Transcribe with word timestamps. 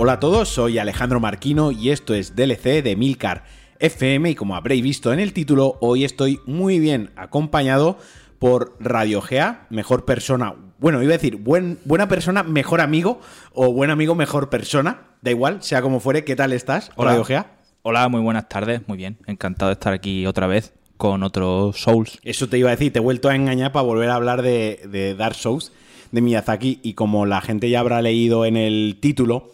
Hola 0.00 0.12
a 0.12 0.20
todos, 0.20 0.48
soy 0.48 0.78
Alejandro 0.78 1.18
Marquino 1.18 1.72
y 1.72 1.90
esto 1.90 2.14
es 2.14 2.36
DLC 2.36 2.84
de 2.84 2.94
Milcar 2.94 3.42
FM 3.80 4.30
y 4.30 4.34
como 4.36 4.54
habréis 4.54 4.80
visto 4.80 5.12
en 5.12 5.18
el 5.18 5.32
título, 5.32 5.76
hoy 5.80 6.04
estoy 6.04 6.38
muy 6.46 6.78
bien 6.78 7.10
acompañado 7.16 7.98
por 8.38 8.76
Radio 8.78 9.20
Gea, 9.20 9.66
mejor 9.70 10.04
persona, 10.04 10.54
bueno, 10.78 11.02
iba 11.02 11.14
a 11.14 11.16
decir 11.16 11.34
buen, 11.34 11.80
buena 11.84 12.06
persona, 12.06 12.44
mejor 12.44 12.80
amigo 12.80 13.20
o 13.52 13.72
buen 13.72 13.90
amigo, 13.90 14.14
mejor 14.14 14.50
persona, 14.50 15.00
da 15.20 15.32
igual, 15.32 15.64
sea 15.64 15.82
como 15.82 15.98
fuere, 15.98 16.22
¿qué 16.22 16.36
tal 16.36 16.52
estás? 16.52 16.92
Hola. 16.94 17.10
Radio 17.10 17.24
Gea. 17.24 17.58
Hola, 17.82 18.08
muy 18.08 18.20
buenas 18.20 18.48
tardes, 18.48 18.86
muy 18.86 18.98
bien, 18.98 19.18
encantado 19.26 19.70
de 19.70 19.72
estar 19.72 19.92
aquí 19.92 20.26
otra 20.26 20.46
vez 20.46 20.74
con 20.96 21.24
otro 21.24 21.72
Souls. 21.74 22.20
Eso 22.22 22.48
te 22.48 22.56
iba 22.56 22.68
a 22.68 22.76
decir, 22.76 22.92
te 22.92 23.00
he 23.00 23.02
vuelto 23.02 23.30
a 23.30 23.34
engañar 23.34 23.72
para 23.72 23.84
volver 23.84 24.10
a 24.10 24.14
hablar 24.14 24.42
de, 24.42 24.80
de 24.88 25.16
Dark 25.16 25.34
Souls 25.34 25.72
de 26.12 26.20
Miyazaki 26.20 26.78
y 26.84 26.94
como 26.94 27.26
la 27.26 27.40
gente 27.40 27.68
ya 27.68 27.80
habrá 27.80 28.00
leído 28.00 28.44
en 28.44 28.56
el 28.56 28.98
título, 29.00 29.50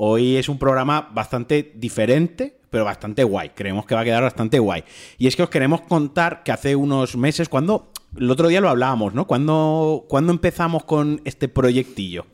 hoy 0.00 0.36
es 0.36 0.48
un 0.48 0.58
programa 0.58 1.08
bastante 1.12 1.72
diferente, 1.74 2.60
pero 2.70 2.84
bastante 2.84 3.24
guay. 3.24 3.50
Creemos 3.50 3.84
que 3.84 3.94
va 3.96 4.02
a 4.02 4.04
quedar 4.04 4.22
bastante 4.22 4.58
guay. 4.60 4.84
Y 5.18 5.26
es 5.26 5.34
que 5.34 5.42
os 5.42 5.50
queremos 5.50 5.80
contar 5.82 6.42
que 6.44 6.52
hace 6.52 6.76
unos 6.76 7.16
meses, 7.16 7.48
cuando 7.48 7.90
el 8.16 8.30
otro 8.30 8.46
día 8.48 8.60
lo 8.60 8.68
hablábamos, 8.68 9.12
¿no? 9.14 9.26
Cuando, 9.26 10.04
cuando 10.08 10.32
empezamos 10.32 10.84
con 10.84 11.20
este 11.24 11.48
proyectillo. 11.48 12.26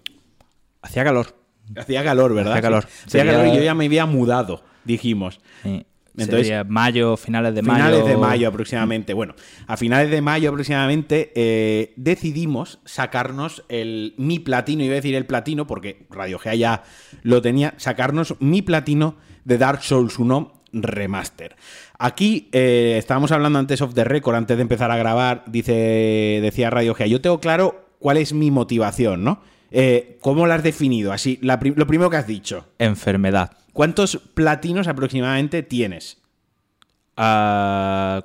Hacía 0.83 1.05
calor. 1.05 1.35
Hacía 1.77 2.05
calor, 2.05 2.35
¿verdad? 2.35 2.53
Hacía 2.53 2.63
calor. 2.63 2.83
Sí. 2.85 2.89
Hacía 3.07 3.21
Sería- 3.23 3.33
calor 3.33 3.47
y 3.49 3.57
yo 3.57 3.63
ya 3.63 3.75
me 3.75 3.87
había 3.87 4.05
mudado, 4.07 4.63
dijimos. 4.85 5.41
Sí. 5.63 5.87
Entonces- 6.17 6.47
Sería 6.47 6.65
mayo, 6.65 7.17
finales 7.17 7.55
de 7.55 7.63
mayo. 7.63 7.77
finales 7.85 8.07
de 8.07 8.17
mayo 8.17 8.49
aproximadamente. 8.49 9.15
Bueno, 9.15 9.35
a 9.67 9.77
finales 9.77 10.11
de 10.11 10.21
mayo 10.23 10.51
aproximadamente 10.51 11.33
eh, 11.35 11.93
decidimos 11.97 12.79
sacarnos 12.85 13.65
el 13.69 14.15
mi 14.17 14.39
platino, 14.39 14.85
iba 14.85 14.93
a 14.93 14.97
decir 14.97 15.15
el 15.15 15.27
platino 15.27 15.67
porque 15.67 16.07
Radio 16.11 16.39
Gea 16.39 16.55
ya 16.55 16.83
lo 17.23 17.43
tenía, 17.43 17.75
sacarnos 17.79 18.37
mi 18.41 18.63
platino 18.63 19.17
de 19.45 19.59
Dark 19.59 19.83
Souls 19.83 20.19
1 20.19 20.63
Remaster. 20.73 21.57
Aquí 21.99 22.49
eh, 22.53 22.97
estábamos 22.99 23.33
hablando 23.33 23.59
antes 23.59 23.81
of 23.81 23.95
the 23.95 24.05
record, 24.05 24.37
antes 24.37 24.57
de 24.57 24.63
empezar 24.63 24.91
a 24.91 24.97
grabar, 24.97 25.45
dice, 25.47 26.41
decía 26.43 26.71
Radio 26.71 26.95
Gea, 26.95 27.07
yo 27.07 27.21
tengo 27.21 27.41
claro 27.41 27.89
cuál 27.99 28.17
es 28.19 28.33
mi 28.33 28.51
motivación, 28.51 29.25
¿no? 29.25 29.41
Eh, 29.71 30.19
¿Cómo 30.21 30.47
la 30.47 30.55
has 30.57 30.63
definido? 30.63 31.13
Así, 31.13 31.39
la 31.43 31.59
lo 31.63 31.87
primero 31.87 32.09
que 32.11 32.17
has 32.17 32.27
dicho. 32.27 32.67
Enfermedad. 32.79 33.51
¿Cuántos 33.75 34.19
platinos 34.35 34.87
aproximadamente 34.87 35.65
tienes? 35.65 36.23
Ah, 37.17 38.25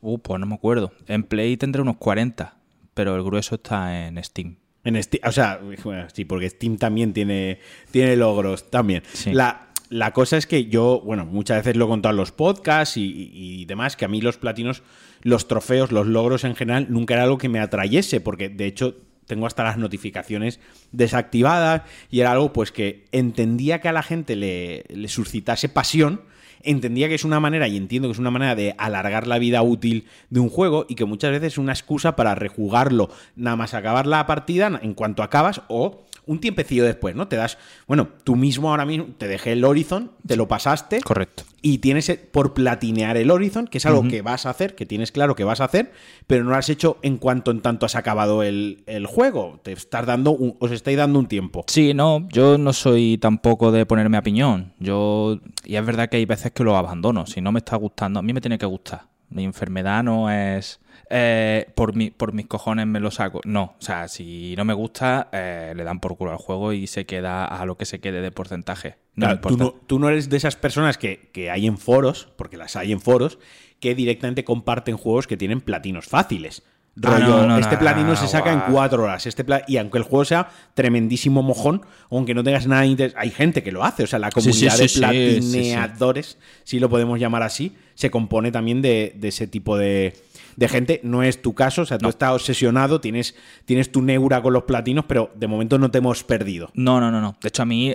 uh, 0.00 0.18
pues 0.18 0.40
no 0.40 0.46
me 0.46 0.54
acuerdo. 0.54 0.92
En 1.06 1.24
Play 1.24 1.58
tendré 1.58 1.82
unos 1.82 1.98
40, 1.98 2.56
pero 2.94 3.14
el 3.14 3.22
grueso 3.22 3.56
está 3.56 4.06
en 4.06 4.22
Steam. 4.24 4.56
En 4.82 5.00
Steam, 5.00 5.20
o 5.28 5.30
sea, 5.30 5.60
bueno, 5.84 6.06
sí, 6.10 6.24
porque 6.24 6.48
Steam 6.48 6.78
también 6.78 7.12
tiene, 7.12 7.60
tiene 7.90 8.16
logros 8.16 8.70
también. 8.70 9.02
Sí. 9.12 9.34
La, 9.34 9.68
la 9.90 10.12
cosa 10.12 10.38
es 10.38 10.46
que 10.46 10.64
yo, 10.64 11.02
bueno, 11.04 11.26
muchas 11.26 11.58
veces 11.58 11.76
lo 11.76 11.84
he 11.84 11.88
contado 11.88 12.14
en 12.14 12.16
los 12.16 12.32
podcasts 12.32 12.96
y, 12.96 13.30
y 13.30 13.66
demás, 13.66 13.94
que 13.94 14.06
a 14.06 14.08
mí 14.08 14.22
los 14.22 14.38
platinos, 14.38 14.82
los 15.20 15.48
trofeos, 15.48 15.92
los 15.92 16.06
logros 16.06 16.44
en 16.44 16.56
general, 16.56 16.86
nunca 16.88 17.12
era 17.12 17.24
algo 17.24 17.36
que 17.36 17.50
me 17.50 17.60
atrayese, 17.60 18.22
porque 18.22 18.48
de 18.48 18.64
hecho 18.64 18.96
tengo 19.32 19.46
hasta 19.46 19.64
las 19.64 19.78
notificaciones 19.78 20.60
desactivadas 20.92 21.82
y 22.10 22.20
era 22.20 22.32
algo 22.32 22.52
pues 22.52 22.70
que 22.70 23.06
entendía 23.12 23.80
que 23.80 23.88
a 23.88 23.92
la 23.92 24.02
gente 24.02 24.36
le, 24.36 24.84
le 24.90 25.08
suscitase 25.08 25.70
pasión, 25.70 26.20
entendía 26.62 27.08
que 27.08 27.14
es 27.14 27.24
una 27.24 27.40
manera, 27.40 27.66
y 27.66 27.78
entiendo 27.78 28.08
que 28.08 28.12
es 28.12 28.18
una 28.18 28.30
manera 28.30 28.54
de 28.54 28.74
alargar 28.76 29.26
la 29.26 29.38
vida 29.38 29.62
útil 29.62 30.06
de 30.28 30.40
un 30.40 30.50
juego 30.50 30.84
y 30.86 30.96
que 30.96 31.06
muchas 31.06 31.30
veces 31.30 31.54
es 31.54 31.58
una 31.58 31.72
excusa 31.72 32.14
para 32.14 32.34
rejugarlo. 32.34 33.10
Nada 33.36 33.56
más 33.56 33.72
acabar 33.72 34.06
la 34.06 34.26
partida 34.26 34.78
en 34.82 34.92
cuanto 34.92 35.22
acabas 35.22 35.62
o 35.68 36.04
un 36.26 36.40
tiempecillo 36.40 36.84
después, 36.84 37.14
¿no? 37.16 37.26
Te 37.28 37.36
das, 37.36 37.58
bueno, 37.86 38.08
tú 38.24 38.36
mismo 38.36 38.70
ahora 38.70 38.84
mismo 38.84 39.06
te 39.18 39.26
dejé 39.28 39.52
el 39.52 39.64
Horizon, 39.64 40.12
te 40.26 40.36
lo 40.36 40.46
pasaste 40.48 41.00
Correcto. 41.00 41.42
y 41.62 41.78
tienes 41.78 42.08
eh, 42.08 42.16
por 42.30 42.54
platinear 42.54 43.16
el 43.16 43.30
Horizon, 43.30 43.66
que 43.66 43.78
es 43.78 43.86
algo 43.86 44.06
que 44.08 44.22
vas 44.22 44.46
a 44.46 44.50
hacer, 44.50 44.74
que 44.76 44.86
tienes 44.86 45.10
claro 45.12 45.34
que 45.34 45.44
vas 45.44 45.60
a 45.60 45.64
hacer, 45.64 45.92
pero 46.26 46.44
no 46.44 46.50
lo 46.50 46.56
has 46.56 46.68
hecho 46.68 46.98
en 47.02 47.16
cuanto 47.18 47.50
en 47.50 47.60
tanto 47.60 47.86
has 47.86 47.96
acabado 47.96 48.42
el, 48.42 48.84
el 48.86 49.06
juego. 49.06 49.60
Te 49.64 49.72
estás 49.72 50.06
dando 50.06 50.30
un- 50.30 50.56
os 50.60 50.70
estáis 50.70 50.96
dando 50.96 51.18
un 51.18 51.26
tiempo. 51.26 51.64
Sí, 51.66 51.92
no, 51.94 52.28
yo 52.30 52.56
no 52.58 52.72
soy 52.72 53.18
tampoco 53.18 53.72
de 53.72 53.84
ponerme 53.86 54.16
a 54.16 54.22
piñón. 54.22 54.72
Yo, 54.78 55.40
y 55.64 55.76
es 55.76 55.84
verdad 55.84 56.08
que 56.08 56.18
hay 56.18 56.24
veces 56.24 56.52
que 56.52 56.62
lo 56.64 56.76
abandono. 56.76 57.26
Si 57.26 57.40
no 57.40 57.50
me 57.52 57.58
está 57.58 57.76
gustando, 57.76 58.20
a 58.20 58.22
mí 58.22 58.32
me 58.32 58.40
tiene 58.40 58.58
que 58.58 58.66
gustar. 58.66 59.06
Mi 59.28 59.44
enfermedad 59.44 60.02
no 60.04 60.30
es 60.30 60.78
eh, 61.14 61.66
por, 61.74 61.94
mi, 61.94 62.10
por 62.10 62.32
mis 62.32 62.46
cojones 62.46 62.86
me 62.86 62.98
lo 62.98 63.10
saco. 63.10 63.42
No, 63.44 63.74
o 63.78 63.82
sea, 63.82 64.08
si 64.08 64.54
no 64.56 64.64
me 64.64 64.72
gusta, 64.72 65.28
eh, 65.30 65.74
le 65.76 65.84
dan 65.84 66.00
por 66.00 66.16
culo 66.16 66.30
al 66.30 66.38
juego 66.38 66.72
y 66.72 66.86
se 66.86 67.04
queda 67.04 67.44
a 67.44 67.66
lo 67.66 67.76
que 67.76 67.84
se 67.84 68.00
quede 68.00 68.22
de 68.22 68.30
porcentaje. 68.30 68.96
No 69.14 69.26
Claro, 69.26 69.40
tú, 69.42 69.56
no, 69.58 69.74
tú 69.86 69.98
no 69.98 70.08
eres 70.08 70.30
de 70.30 70.38
esas 70.38 70.56
personas 70.56 70.96
que, 70.96 71.28
que 71.34 71.50
hay 71.50 71.66
en 71.66 71.76
foros, 71.76 72.28
porque 72.36 72.56
las 72.56 72.76
hay 72.76 72.92
en 72.92 73.00
foros, 73.02 73.38
que 73.78 73.94
directamente 73.94 74.42
comparten 74.42 74.96
juegos 74.96 75.26
que 75.26 75.36
tienen 75.36 75.60
platinos 75.60 76.06
fáciles. 76.06 76.62
Ah, 77.02 77.18
Rollo, 77.18 77.46
no, 77.46 77.58
este 77.58 77.74
no, 77.74 77.80
platino 77.80 78.08
no, 78.08 78.16
se 78.16 78.28
saca 78.28 78.52
en 78.52 78.60
cuatro 78.72 79.02
horas. 79.02 79.26
Este 79.26 79.44
y 79.66 79.76
aunque 79.76 79.98
el 79.98 80.04
juego 80.04 80.24
sea 80.24 80.48
tremendísimo 80.74 81.42
mojón, 81.42 81.82
aunque 82.10 82.34
no 82.34 82.42
tengas 82.42 82.66
nada 82.66 82.82
de 82.82 82.88
interés, 82.88 83.14
hay 83.18 83.30
gente 83.30 83.62
que 83.62 83.72
lo 83.72 83.84
hace. 83.84 84.02
O 84.04 84.06
sea, 84.06 84.18
la 84.18 84.30
Sí, 84.30 84.40
sí, 84.40 84.50
comunidad 84.50 84.76
sí, 84.76 85.00
de 85.00 85.06
platineadores, 85.06 86.38
si 86.64 86.80
lo 86.80 86.88
podemos 86.88 87.18
llamar 87.18 87.42
así, 87.42 87.76
se 87.94 88.10
compone 88.10 88.50
también 88.50 88.82
de, 88.82 89.14
de 89.16 89.28
ese 89.28 89.46
tipo 89.46 89.78
de, 89.78 90.14
de 90.56 90.68
gente. 90.68 91.00
No 91.02 91.22
es 91.22 91.40
tu 91.42 91.54
caso, 91.54 91.82
o 91.82 91.86
sea, 91.86 91.98
tú 91.98 92.04
No. 92.04 92.10
estás 92.10 92.32
obsesionado, 92.32 93.00
tienes, 93.00 93.34
tienes 93.64 93.90
tu 93.92 94.02
neura 94.02 94.42
con 94.42 94.52
los 94.52 94.64
platinos, 94.64 95.04
pero 95.06 95.30
de 95.34 95.46
momento 95.46 95.78
no 95.78 95.90
te 95.90 95.98
hemos 95.98 96.24
perdido. 96.24 96.70
No, 96.74 97.00
no, 97.00 97.10
no, 97.10 97.20
no. 97.20 97.36
De 97.40 97.48
hecho, 97.48 97.62
a 97.62 97.66
mí, 97.66 97.94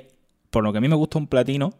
por 0.49 0.63
lo 0.63 0.71
que 0.71 0.77
a 0.77 0.81
mí 0.81 0.87
me 0.87 0.95
gusta 0.95 1.17
un 1.17 1.27
platino, 1.27 1.73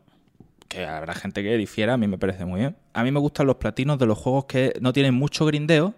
que 0.68 0.86
habrá 0.86 1.14
gente 1.14 1.42
que 1.44 1.56
difiera, 1.58 1.94
a 1.94 1.98
mí 1.98 2.08
me 2.08 2.18
parece 2.18 2.46
muy 2.46 2.60
bien. 2.60 2.76
A 2.94 3.04
mí 3.04 3.12
me 3.12 3.20
gustan 3.20 3.48
los 3.48 3.56
platinos 3.56 3.98
de 4.00 4.06
los 4.06 4.18
juegos 4.18 4.46
que 4.46 4.74
no 4.82 4.92
tienen 4.92 5.14
mucho 5.14 5.46
grindeo, 5.46 5.94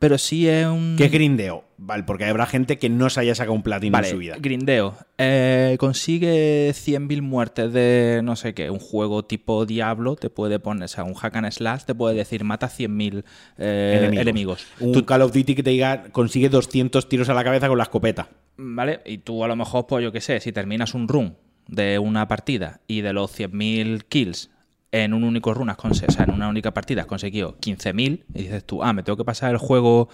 pero 0.00 0.18
sí 0.18 0.48
es 0.48 0.66
un... 0.66 0.96
¿Qué 0.98 1.06
grindeo? 1.08 1.62
Vale, 1.76 2.02
porque 2.02 2.24
habrá 2.24 2.46
gente 2.46 2.78
que 2.78 2.88
no 2.88 3.08
se 3.10 3.20
haya 3.20 3.34
sacado 3.34 3.52
un 3.54 3.62
platino 3.62 3.92
Vale, 3.92 4.08
en 4.08 4.12
su 4.14 4.18
vida. 4.18 4.36
grindeo. 4.40 4.96
Eh, 5.18 5.76
consigue 5.78 6.70
100.000 6.72 7.22
muertes 7.22 7.72
de 7.72 8.20
no 8.24 8.34
sé 8.34 8.52
qué. 8.54 8.70
Un 8.70 8.78
juego 8.80 9.24
tipo 9.24 9.64
Diablo 9.66 10.16
te 10.16 10.28
puede 10.30 10.58
poner, 10.58 10.84
o 10.84 10.88
sea, 10.88 11.04
un 11.04 11.14
hack 11.14 11.36
and 11.36 11.50
slash 11.52 11.84
te 11.84 11.94
puede 11.94 12.16
decir 12.16 12.42
mata 12.44 12.66
100.000 12.68 13.24
eh, 13.58 14.10
enemigos. 14.14 14.66
Un 14.80 14.92
Tú- 14.92 15.04
Call 15.06 15.22
of 15.22 15.32
Duty 15.32 15.54
que 15.54 15.62
te 15.62 15.70
diga 15.70 16.04
consigue 16.12 16.48
200 16.48 17.08
tiros 17.08 17.28
a 17.28 17.34
la 17.34 17.44
cabeza 17.44 17.68
con 17.68 17.78
la 17.78 17.84
escopeta. 17.84 18.28
¿Vale? 18.56 19.00
Y 19.06 19.18
tú 19.18 19.44
a 19.44 19.48
lo 19.48 19.56
mejor, 19.56 19.86
pues 19.86 20.02
yo 20.02 20.12
qué 20.12 20.20
sé, 20.20 20.40
si 20.40 20.52
terminas 20.52 20.94
un 20.94 21.08
run 21.08 21.36
de 21.68 21.98
una 21.98 22.26
partida 22.26 22.80
y 22.86 23.02
de 23.02 23.12
los 23.12 23.38
100.000 23.38 24.04
kills 24.08 24.50
en 24.92 25.14
un 25.14 25.24
único 25.24 25.54
run 25.54 25.70
has 25.70 25.76
conse- 25.76 26.06
o 26.08 26.12
sea, 26.12 26.24
en 26.24 26.32
una 26.32 26.48
única 26.48 26.72
partida 26.74 27.02
has 27.02 27.06
conseguido 27.06 27.56
15.000 27.60 28.24
y 28.34 28.42
dices 28.42 28.64
tú, 28.64 28.82
ah, 28.82 28.92
me 28.92 29.02
tengo 29.02 29.16
que 29.16 29.24
pasar 29.24 29.50
el 29.52 29.58
juego 29.58 30.08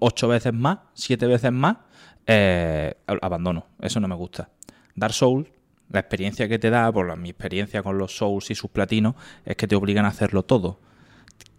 8 0.00 0.28
veces 0.28 0.52
más, 0.52 0.78
7 0.94 1.26
veces 1.26 1.52
más, 1.52 1.78
eh, 2.26 2.94
ab- 3.06 3.18
abandono. 3.22 3.66
Eso 3.80 4.00
no 4.00 4.08
me 4.08 4.14
gusta. 4.14 4.50
Dark 4.94 5.14
Souls, 5.14 5.48
la 5.90 6.00
experiencia 6.00 6.48
que 6.48 6.58
te 6.58 6.70
da, 6.70 6.92
por 6.92 7.16
mi 7.16 7.30
experiencia 7.30 7.82
con 7.82 7.96
los 7.98 8.16
Souls 8.16 8.50
y 8.50 8.54
sus 8.54 8.70
platinos, 8.70 9.14
es 9.44 9.56
que 9.56 9.66
te 9.66 9.74
obligan 9.76 10.04
a 10.04 10.08
hacerlo 10.08 10.44
todo 10.44 10.80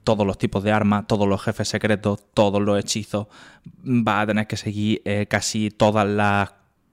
todos 0.06 0.26
los 0.26 0.40
tipos 0.40 0.64
de 0.64 0.72
armas, 0.72 1.06
todos 1.06 1.28
los 1.28 1.40
jefes 1.44 1.68
secretos, 1.68 2.24
todos 2.34 2.60
los 2.62 2.80
hechizos. 2.80 3.28
Vas 3.84 4.24
a 4.24 4.28
tener 4.28 4.48
que 4.48 4.58
seguir 4.58 5.04
eh, 5.06 5.28
casi 5.30 5.70
todas 5.70 6.08
las 6.08 6.52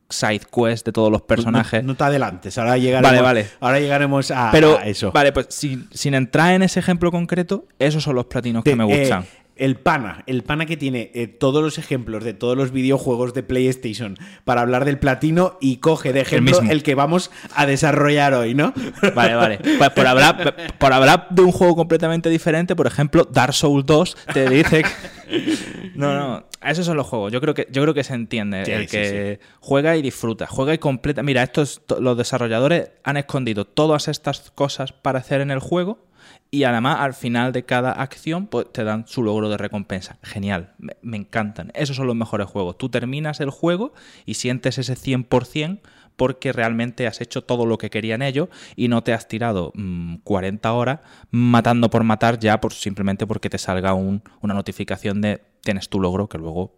side 0.09 0.41
quests 0.55 0.85
de 0.85 0.93
todos 0.93 1.11
los 1.11 1.23
personajes. 1.23 1.83
No, 1.83 1.89
no 1.89 1.97
te 1.97 2.05
adelantes, 2.05 2.57
ahora 2.59 2.77
llegaremos, 2.79 3.11
Vale, 3.11 3.23
vale. 3.23 3.47
Ahora 3.61 3.81
llegaremos 3.81 4.31
a, 4.31 4.51
Pero, 4.53 4.79
a 4.79 4.87
eso. 4.87 5.13
vale, 5.13 5.33
pues 5.33 5.47
sin, 5.51 5.89
sin 5.93 6.15
entrar 6.15 6.55
en 6.55 6.63
ese 6.63 6.81
ejemplo 6.81 7.11
concreto, 7.11 7.65
esos 7.79 8.03
son 8.03 8.15
los 8.17 8.27
platinos 8.27 8.65
que 8.65 8.77
me 8.77 8.85
gustan. 8.85 9.23
eh, 9.23 9.27
el 9.57 9.77
pana, 9.77 10.23
el 10.27 10.43
pana 10.43 10.67
que 10.67 10.77
tiene 10.77 11.11
eh, 11.15 11.29
todos 11.29 11.63
los 11.63 11.79
ejemplos 11.79 12.23
de 12.25 12.35
todos 12.35 12.59
los 12.59 12.73
videojuegos 12.73 13.33
de 13.33 13.43
PlayStation 13.43 14.15
para 14.45 14.61
hablar 14.61 14.85
del 14.85 14.99
platino 14.99 15.57
y 15.63 15.79
coge 15.79 16.13
de 16.13 16.21
ejemplo 16.21 16.61
el, 16.69 16.83
que 16.83 16.95
vamos 16.95 17.31
a 17.55 17.65
desarrollar 17.65 18.35
hoy, 18.35 18.55
¿no? 18.55 18.75
Vale, 19.15 19.35
vale. 19.35 19.59
Pues 19.79 19.91
por 19.91 20.07
hablar, 20.07 20.55
por 20.79 20.93
hablar 20.93 21.29
de 21.31 21.41
un 21.41 21.53
juego 21.53 21.75
completamente 21.75 22.29
diferente, 22.29 22.77
por 22.77 22.87
ejemplo, 22.87 23.25
Dark 23.25 23.55
Souls 23.55 23.87
2 23.87 24.17
te 24.35 24.49
dice 24.51 24.83
que... 24.83 24.89
No, 25.99 26.15
no, 26.15 26.45
esos 26.63 26.87
son 26.87 26.97
los 26.97 27.07
juegos. 27.07 27.33
Yo 27.33 27.41
creo 27.41 27.55
que, 27.55 27.67
yo 27.71 27.83
creo 27.83 27.95
que 27.95 28.05
se 28.05 28.15
entiende. 28.15 28.65
Sí, 28.65 28.73
el 28.73 28.89
sí, 28.89 28.97
que 28.97 29.41
juega 29.61 29.97
y 29.97 30.03
disfruta. 30.03 30.47
Juega 30.47 30.75
y 30.75 30.79
completa. 30.79 31.23
Mira, 31.23 31.43
estos, 31.43 31.83
to- 31.87 32.01
los 32.01 32.17
desarrolladores 32.17 32.91
han 33.05 33.17
escondido 33.17 33.65
todas 33.65 34.09
estas 34.09 34.51
cosas 34.53 34.93
para 34.93 35.19
hacer 35.19 35.41
en 35.41 35.51
el 35.51 35.59
juego. 35.61 36.05
Y 36.51 36.65
además, 36.65 36.99
al 37.01 37.15
final 37.15 37.53
de 37.53 37.65
cada 37.65 37.93
acción, 37.93 38.47
pues 38.47 38.73
te 38.73 38.85
dan 38.85 39.07
su 39.07 39.23
logro 39.23 39.49
de 39.49 39.57
recompensa. 39.57 40.19
Genial, 40.23 40.75
me, 40.79 40.97
me 41.03 41.17
encantan. 41.17 41.71
Esos 41.75 41.97
son 41.97 42.07
los 42.07 42.17
mejores 42.17 42.47
juegos. 42.49 42.79
Tú 42.79 42.89
terminas 42.89 43.41
el 43.41 43.51
juego 43.51 43.93
y 44.25 44.35
sientes 44.35 44.79
ese 44.79 44.95
100% 44.97 45.81
porque 46.17 46.53
realmente 46.53 47.07
has 47.07 47.21
hecho 47.21 47.43
todo 47.45 47.67
lo 47.67 47.77
que 47.79 47.91
querían 47.91 48.23
ellos 48.23 48.49
y 48.75 48.89
no 48.89 49.03
te 49.03 49.13
has 49.13 49.29
tirado 49.29 49.71
mm, 49.75 50.17
40 50.25 50.73
horas 50.73 51.01
matando 51.31 51.91
por 51.91 52.05
matar 52.05 52.39
ya 52.39 52.59
por 52.61 52.73
simplemente 52.73 53.27
porque 53.27 53.51
te 53.51 53.59
salga 53.59 53.93
un- 53.93 54.23
una 54.41 54.55
notificación 54.55 55.21
de 55.21 55.43
tienes 55.67 55.91
tu 55.91 56.01
logro 56.01 56.27
que 56.29 56.39
luego 56.39 56.75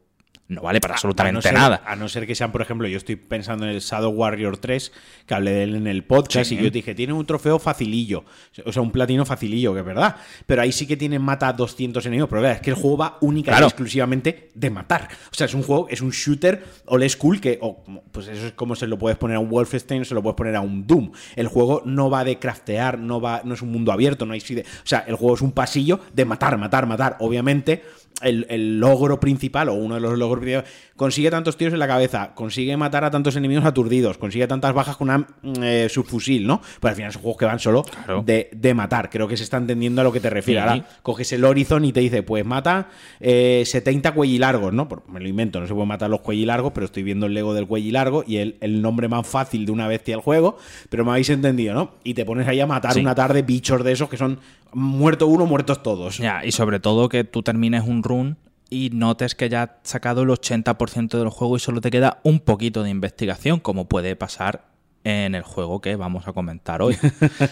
no 0.51 0.63
vale 0.63 0.81
para 0.81 0.95
absolutamente 0.95 1.31
a 1.31 1.35
no 1.35 1.43
ser- 1.43 1.53
nada. 1.53 1.83
A 1.85 1.95
no 1.95 2.09
ser 2.09 2.27
que 2.27 2.35
sean, 2.35 2.53
por 2.53 2.63
ejemplo, 2.63 2.89
yo 2.89 2.97
estoy 2.97 3.17
pensando 3.17 3.67
en 3.67 3.73
el 3.73 3.81
Shadow 3.81 4.11
Warrior 4.11 4.57
3, 4.57 4.93
que 5.27 5.35
hablé 5.35 5.51
de 5.51 5.63
él 5.65 5.77
en 5.77 5.87
el 5.87 6.05
podcast, 6.05 6.49
Sí. 6.49 6.55
y 6.55 6.59
yo 6.59 6.65
te 6.73 6.79
dije, 6.79 6.95
tiene 6.95 7.13
un 7.13 7.27
trofeo 7.27 7.59
facilillo, 7.59 8.25
o 8.65 8.73
sea, 8.73 8.81
un 8.81 8.91
platino 8.91 9.27
facilillo, 9.27 9.75
que 9.75 9.81
es 9.81 9.85
verdad. 9.85 10.17
Pero 10.47 10.63
ahí 10.63 10.73
sí 10.73 10.87
que 10.87 10.97
tiene 10.97 11.19
mata 11.19 11.53
200 11.53 12.07
enemigos, 12.07 12.31
pero 12.31 12.41
verdad, 12.41 12.57
es 12.57 12.63
que 12.63 12.71
el 12.71 12.77
juego 12.77 12.97
va 12.97 13.19
única 13.21 13.51
Claro. 13.51 13.67
y 13.67 13.69
exclusivamente 13.69 14.49
de 14.55 14.71
matar. 14.71 15.09
O 15.31 15.35
sea, 15.35 15.45
es 15.45 15.53
un 15.53 15.63
juego, 15.65 15.87
es 15.91 16.01
un 16.01 16.13
shooter 16.13 16.65
old 16.87 17.07
school 17.11 17.43
que, 17.43 17.59
o 17.61 17.85
como- 17.85 18.05
pues 18.05 18.29
eso 18.29 18.47
es 18.47 18.53
como 18.53 18.75
se 18.75 18.87
lo 18.87 18.97
puedes 18.99 19.19
poner 19.19 19.37
a 19.37 19.41
un 19.41 19.51
Wolfenstein, 19.51 20.07
se 20.07 20.15
lo 20.15 20.23
puedes 20.23 20.37
poner 20.37 20.57
a 20.57 20.63
un 20.63 20.87
Doom. 20.87 21.13
El 21.37 21.49
juego 21.49 21.83
no 21.85 22.09
va 22.09 22.25
de 22.25 22.39
craftear, 22.39 22.99
no 22.99 23.21
va, 23.21 23.43
no 23.45 23.53
es 23.53 23.61
un 23.61 23.71
mundo 23.71 23.93
abierto, 23.93 24.25
no 24.25 24.33
hay 24.33 24.41
O 24.41 24.63
sea, 24.85 25.01
el 25.07 25.15
juego 25.17 25.35
es 25.35 25.43
un 25.43 25.53
pasillo 25.53 26.01
de 26.15 26.25
matar, 26.25 26.57
matar, 26.57 26.87
matar. 26.87 27.17
Obviamente, 27.21 27.83
el, 28.23 28.81
logro 28.81 29.21
principal, 29.21 29.69
o 29.69 29.75
uno 29.75 29.95
de 29.97 30.01
los 30.01 30.19
logros 30.19 30.41
principales, 30.41 30.71
consigue 30.99 31.31
tantos 31.31 31.57
tiros 31.57 31.73
en 31.73 31.79
la 31.79 31.87
cabeza, 31.89 32.33
consigue 32.35 32.77
matar 32.77 33.05
a 33.05 33.11
tantos 33.11 33.35
enemigos 33.37 33.65
aturdidos, 33.65 34.19
consigue 34.19 34.47
tantas 34.47 34.75
bajas 34.75 34.99
con 34.99 35.09
una 35.09 35.19
mm, 35.19 35.63
eh, 35.63 35.89
subfusil, 35.89 36.47
¿no? 36.47 36.61
Pero 36.81 36.91
al 36.91 36.97
final 36.97 37.13
son 37.13 37.23
juegos 37.23 37.39
que 37.39 37.45
van 37.47 37.59
solo 37.59 37.85
Claro. 37.85 38.23
de, 38.27 38.51
de 38.53 38.75
matar. 38.75 39.09
Creo 39.09 39.27
que 39.27 39.37
se 39.39 39.45
está 39.45 39.57
entendiendo 39.57 40.03
a 40.03 40.05
lo 40.05 40.13
que 40.13 40.21
te 40.21 40.29
refieres. 40.29 40.65
Sí. 40.65 40.69
Ahora 40.69 40.87
coges 41.03 41.33
el 41.33 41.45
Horizon 41.45 41.85
y 41.87 41.93
te 41.93 42.01
dice, 42.01 42.23
pues 42.23 42.45
mata 42.45 42.89
eh, 43.21 43.63
70 43.65 44.13
cuellilargos, 44.13 44.75
¿no? 44.75 44.89
Por- 44.89 45.09
me 45.09 45.21
lo 45.21 45.29
invento, 45.29 45.61
no 45.61 45.67
se 45.67 45.73
pueden 45.73 45.89
matar 45.89 46.11
los 46.11 46.21
cuellilargos, 46.21 46.73
pero 46.75 46.85
estoy 46.85 47.05
viendo 47.05 47.25
el 47.27 47.33
Lego 47.35 47.55
del 47.55 47.67
cuellilargo 47.67 48.25
y 48.27 48.39
el, 48.39 48.57
el 48.61 48.83
nombre 48.83 49.09
más 49.09 49.27
fácil 49.27 49.65
de 49.65 49.73
una 49.73 49.87
bestia 49.89 50.15
del 50.17 50.23
juego, 50.23 50.59
pero 50.91 51.05
me 51.05 51.13
habéis 51.13 51.31
entendido, 51.31 51.73
¿no? 51.75 51.93
Y 52.05 52.15
te 52.15 52.25
pones 52.25 52.47
ahí 52.49 52.61
a 52.61 52.67
matar 52.67 52.93
Sí. 52.95 53.01
una 53.01 53.15
tarde 53.15 53.43
bichos 53.43 53.85
de 53.85 53.93
esos 53.93 54.09
que 54.09 54.17
son 54.17 54.41
muerto 54.73 55.27
uno, 55.29 55.47
muertos 55.47 55.83
todos. 55.83 56.19
Ya, 56.19 56.45
y 56.45 56.51
sobre 56.53 56.81
todo 56.81 57.09
que 57.09 57.23
tú 57.25 57.43
termines 57.43 57.85
un 57.87 58.03
run 58.03 58.37
y 58.71 58.91
notes 58.93 59.35
que 59.35 59.49
ya 59.49 59.63
has 59.63 59.71
sacado 59.83 60.23
el 60.23 60.29
80% 60.29 61.19
del 61.19 61.29
juego 61.29 61.57
y 61.57 61.61
solo 61.61 61.81
te 61.81 61.91
queda 61.91 62.21
un 62.23 62.41
poquito 62.41 62.83
de 62.83 62.91
investigación, 62.91 63.61
como 63.61 63.89
puede 63.89 64.17
pasar 64.17 64.67
en 65.05 65.35
el 65.35 65.43
juego 65.43 65.81
que 65.81 65.97
vamos 65.97 66.29
a 66.29 66.33
comentar 66.33 66.83
hoy. 66.83 66.97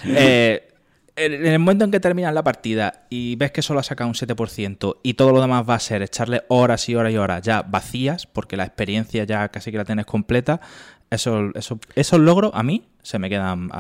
Eh, 0.05 0.69
en 1.17 1.47
el 1.47 1.59
momento 1.59 1.87
en 1.87 1.91
que 1.91 1.99
terminas 1.99 2.35
la 2.35 2.45
partida 2.45 3.07
y 3.09 3.37
ves 3.37 3.51
que 3.51 3.63
solo 3.63 3.81
has 3.81 3.87
sacado 3.87 4.09
un 4.09 4.15
7% 4.15 4.99
y 5.03 5.15
todo 5.15 5.33
lo 5.33 5.41
demás 5.41 5.65
va 5.67 5.75
a 5.75 5.79
ser 5.79 6.03
echarle 6.03 6.43
horas 6.49 6.91
y 6.91 6.95
horas 6.95 7.11
y 7.11 7.17
horas 7.17 7.41
ya 7.41 7.63
vacías, 7.63 8.27
porque 8.27 8.59
la 8.59 8.65
experiencia 8.65 9.25
ya 9.25 9.49
casi 9.49 9.73
que 9.73 9.79
la 9.79 9.87
tienes 9.87 10.05
completa, 10.05 10.61
eso, 11.09 11.53
eso, 11.55 11.81
esos 11.95 12.21
logros 12.21 12.51
a 12.53 12.63
mí 12.63 12.85
se 13.03 13.19
me 13.19 13.31
quedan 13.31 13.71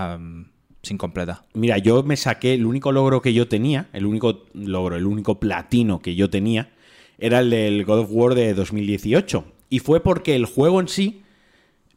sin 0.82 0.96
completa. 0.96 1.42
Mira, 1.52 1.76
yo 1.76 2.02
me 2.04 2.16
saqué 2.16 2.54
el 2.54 2.64
único 2.64 2.90
logro 2.92 3.20
que 3.20 3.34
yo 3.34 3.48
tenía, 3.48 3.88
el 3.92 4.06
único 4.06 4.44
logro, 4.54 4.96
el 4.96 5.04
único 5.04 5.38
platino 5.38 5.98
que 5.98 6.14
yo 6.14 6.30
tenía, 6.30 6.70
era 7.18 7.40
el 7.40 7.50
del 7.50 7.84
God 7.84 8.00
of 8.00 8.08
War 8.10 8.34
de 8.34 8.54
2018. 8.54 9.44
Y 9.68 9.80
fue 9.80 10.02
porque 10.02 10.36
el 10.36 10.46
juego 10.46 10.80
en 10.80 10.88
sí 10.88 11.22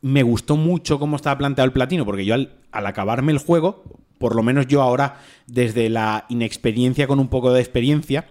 me 0.01 0.24
gustó 0.24 0.56
mucho 0.56 1.00
cómo 1.00 1.16
estaba 1.16 1.38
planteado 1.38 1.66
el 1.66 1.74
platino, 1.74 2.06
porque 2.06 2.25
yo 2.25 2.33
al, 2.33 2.51
acabarme 2.71 3.31
el 3.31 3.38
juego, 3.38 3.83
por 4.18 4.36
lo 4.36 4.44
menos 4.44 4.68
yo 4.68 4.81
ahora, 4.81 5.19
desde 5.48 5.89
la 5.89 6.25
inexperiencia 6.30 7.07
con 7.07 7.19
un 7.19 7.27
poco 7.27 7.51
de 7.51 7.60
experiencia, 7.60 8.27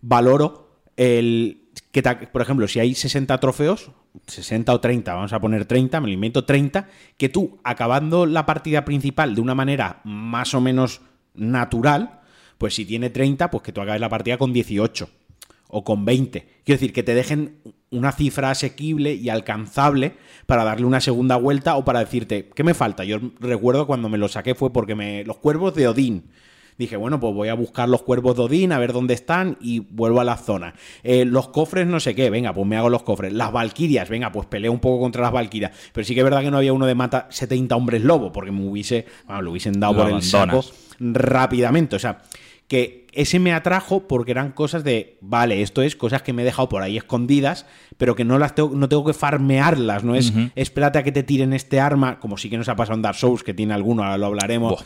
valoro 0.00 0.80
el 0.96 1.58
que, 1.90 2.02
por 2.02 2.42
ejemplo, 2.42 2.66
si 2.68 2.80
hay 2.80 2.94
60 2.94 3.38
trofeos, 3.38 3.90
60 4.26 4.72
o 4.72 4.80
30, 4.80 5.14
vamos 5.14 5.32
a 5.32 5.40
poner 5.40 5.66
30, 5.66 6.00
me 6.00 6.08
lo 6.08 6.14
invento 6.14 6.44
30, 6.44 6.88
que 7.16 7.28
tú 7.28 7.60
acabando 7.64 8.26
la 8.26 8.46
partida 8.46 8.84
principal 8.84 9.34
de 9.34 9.40
una 9.40 9.54
manera 9.54 10.00
más 10.04 10.54
o 10.54 10.60
menos 10.60 11.02
natural, 11.34 12.20
pues 12.58 12.74
si 12.74 12.84
tiene 12.84 13.10
30, 13.10 13.50
pues 13.50 13.62
que 13.62 13.72
tú 13.72 13.80
acabes 13.80 14.00
la 14.00 14.08
partida 14.08 14.38
con 14.38 14.52
18 14.52 15.08
o 15.74 15.84
con 15.84 16.04
20. 16.04 16.46
Quiero 16.64 16.78
decir, 16.78 16.92
que 16.92 17.02
te 17.02 17.14
dejen 17.14 17.56
una 17.90 18.12
cifra 18.12 18.50
asequible 18.50 19.14
y 19.14 19.30
alcanzable 19.30 20.14
para 20.46 20.64
darle 20.64 20.84
una 20.84 21.00
segunda 21.00 21.36
vuelta 21.36 21.76
o 21.76 21.84
para 21.84 22.00
decirte, 22.00 22.50
¿qué 22.54 22.62
me 22.62 22.74
falta? 22.74 23.04
Yo 23.04 23.18
recuerdo 23.40 23.86
cuando 23.86 24.10
me 24.10 24.18
lo 24.18 24.28
saqué 24.28 24.54
fue 24.54 24.70
porque 24.72 24.94
me. 24.94 25.24
Los 25.24 25.38
cuervos 25.38 25.74
de 25.74 25.88
Odín. 25.88 26.24
Dije, 26.78 26.96
bueno, 26.96 27.20
pues 27.20 27.34
voy 27.34 27.48
a 27.48 27.54
buscar 27.54 27.88
los 27.88 28.02
cuervos 28.02 28.36
de 28.36 28.42
Odín, 28.42 28.72
a 28.72 28.78
ver 28.78 28.92
dónde 28.92 29.14
están 29.14 29.56
y 29.60 29.80
vuelvo 29.80 30.20
a 30.20 30.24
la 30.24 30.36
zona. 30.36 30.74
Eh, 31.02 31.24
los 31.24 31.48
cofres, 31.48 31.86
no 31.86 32.00
sé 32.00 32.14
qué, 32.14 32.28
venga, 32.28 32.52
pues 32.52 32.66
me 32.66 32.76
hago 32.76 32.90
los 32.90 33.02
cofres. 33.02 33.32
Las 33.32 33.52
valquirias, 33.52 34.08
venga, 34.08 34.30
pues 34.30 34.46
peleo 34.46 34.72
un 34.72 34.80
poco 34.80 35.00
contra 35.00 35.22
las 35.22 35.32
valquirias. 35.32 35.72
Pero 35.92 36.04
sí 36.04 36.14
que 36.14 36.20
es 36.20 36.24
verdad 36.24 36.42
que 36.42 36.50
no 36.50 36.58
había 36.58 36.72
uno 36.72 36.86
de 36.86 36.94
mata 36.94 37.28
70 37.30 37.76
hombres 37.76 38.02
lobo, 38.02 38.32
porque 38.32 38.52
me 38.52 38.66
hubiese, 38.66 39.06
bueno, 39.26 39.42
lo 39.42 39.50
hubiesen 39.52 39.80
dado 39.80 39.94
Lo 39.94 40.02
por 40.02 40.12
el 40.12 40.22
saco 40.22 40.64
rápidamente. 40.98 41.96
O 41.96 41.98
sea, 41.98 42.22
que 42.72 43.06
ese 43.12 43.38
me 43.38 43.52
atrajo 43.52 44.08
porque 44.08 44.30
eran 44.30 44.52
cosas 44.52 44.82
de, 44.82 45.18
vale, 45.20 45.60
esto 45.60 45.82
es 45.82 45.94
cosas 45.94 46.22
que 46.22 46.32
me 46.32 46.40
he 46.40 46.44
dejado 46.46 46.70
por 46.70 46.80
ahí 46.80 46.96
escondidas, 46.96 47.66
pero 47.98 48.14
que 48.14 48.24
no 48.24 48.38
las 48.38 48.54
tengo, 48.54 48.74
no 48.74 48.88
tengo 48.88 49.04
que 49.04 49.12
farmearlas, 49.12 50.04
no 50.04 50.14
es 50.14 50.30
Ujú. 50.30 50.48
espérate 50.54 50.98
a 50.98 51.02
que 51.02 51.12
te 51.12 51.22
tiren 51.22 51.52
este 51.52 51.80
arma, 51.80 52.18
como 52.18 52.38
sí 52.38 52.48
que 52.48 52.56
nos 52.56 52.70
ha 52.70 52.74
pasado 52.74 52.96
en 52.96 53.02
Dark 53.02 53.18
Souls, 53.18 53.42
que 53.42 53.52
tiene 53.52 53.74
alguno, 53.74 54.04
ahora 54.04 54.16
lo 54.16 54.24
hablaremos. 54.24 54.82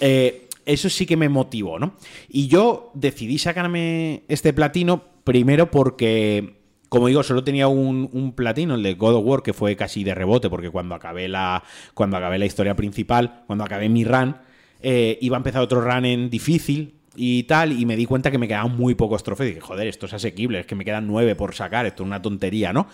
Eh, 0.00 0.48
eso 0.66 0.90
sí 0.90 1.06
que 1.06 1.16
me 1.16 1.28
motivó, 1.28 1.78
¿no? 1.78 1.94
Y 2.28 2.48
yo 2.48 2.90
decidí 2.94 3.38
sacarme 3.38 4.24
este 4.26 4.52
platino 4.52 5.04
primero 5.22 5.70
porque, 5.70 6.56
como 6.88 7.06
digo, 7.06 7.22
solo 7.22 7.44
tenía 7.44 7.68
un, 7.68 8.10
un 8.12 8.32
platino, 8.32 8.74
el 8.74 8.82
de 8.82 8.94
God 8.94 9.14
of 9.14 9.24
War, 9.24 9.42
que 9.44 9.52
fue 9.52 9.76
casi 9.76 10.02
de 10.02 10.16
rebote, 10.16 10.50
porque 10.50 10.70
cuando 10.70 10.96
acabé 10.96 11.28
la, 11.28 11.62
cuando 11.94 12.16
acabé 12.16 12.40
la 12.40 12.46
historia 12.46 12.74
principal, 12.74 13.44
cuando 13.46 13.62
acabé 13.62 13.88
mi 13.88 14.02
run, 14.02 14.34
eh, 14.82 15.16
iba 15.20 15.36
a 15.36 15.38
empezar 15.38 15.62
otro 15.62 15.80
run 15.80 16.04
en 16.06 16.28
difícil 16.28 16.96
y 17.16 17.42
tal, 17.44 17.72
y 17.72 17.86
me 17.86 17.96
di 17.96 18.06
cuenta 18.06 18.30
que 18.30 18.38
me 18.38 18.48
quedaban 18.48 18.76
muy 18.76 18.94
pocos 18.94 19.22
trofeos. 19.22 19.50
Y 19.50 19.54
dije, 19.54 19.60
joder, 19.60 19.86
esto 19.86 20.06
es 20.06 20.12
asequible, 20.12 20.60
es 20.60 20.66
que 20.66 20.74
me 20.74 20.84
quedan 20.84 21.06
nueve 21.06 21.34
por 21.34 21.54
sacar, 21.54 21.86
esto 21.86 22.02
es 22.02 22.06
una 22.06 22.22
tontería, 22.22 22.72
¿no? 22.72 22.86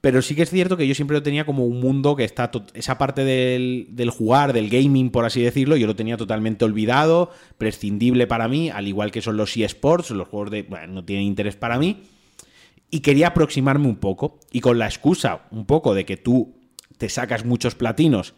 Pero 0.00 0.20
sí 0.20 0.34
que 0.34 0.42
es 0.42 0.50
cierto 0.50 0.76
que 0.76 0.88
yo 0.88 0.96
siempre 0.96 1.16
lo 1.16 1.22
tenía 1.22 1.46
como 1.46 1.64
un 1.64 1.78
mundo 1.78 2.16
que 2.16 2.24
está. 2.24 2.50
Esa 2.74 2.98
parte 2.98 3.24
del, 3.24 3.86
del 3.90 4.10
jugar, 4.10 4.52
del 4.52 4.68
gaming, 4.68 5.10
por 5.10 5.24
así 5.24 5.40
decirlo, 5.40 5.76
yo 5.76 5.86
lo 5.86 5.94
tenía 5.94 6.16
totalmente 6.16 6.64
olvidado, 6.64 7.30
prescindible 7.56 8.26
para 8.26 8.48
mí, 8.48 8.68
al 8.68 8.88
igual 8.88 9.12
que 9.12 9.22
son 9.22 9.36
los 9.36 9.56
eSports, 9.56 10.10
los 10.10 10.26
juegos 10.26 10.50
de. 10.50 10.64
Bueno, 10.64 10.88
no 10.88 11.04
tienen 11.04 11.26
interés 11.26 11.54
para 11.54 11.78
mí. 11.78 12.02
Y 12.90 12.98
quería 12.98 13.28
aproximarme 13.28 13.86
un 13.86 13.96
poco. 13.96 14.40
Y 14.50 14.60
con 14.60 14.76
la 14.76 14.86
excusa, 14.86 15.42
un 15.52 15.66
poco, 15.66 15.94
de 15.94 16.04
que 16.04 16.16
tú 16.16 16.52
te 16.98 17.08
sacas 17.08 17.44
muchos 17.44 17.76
platinos 17.76 18.34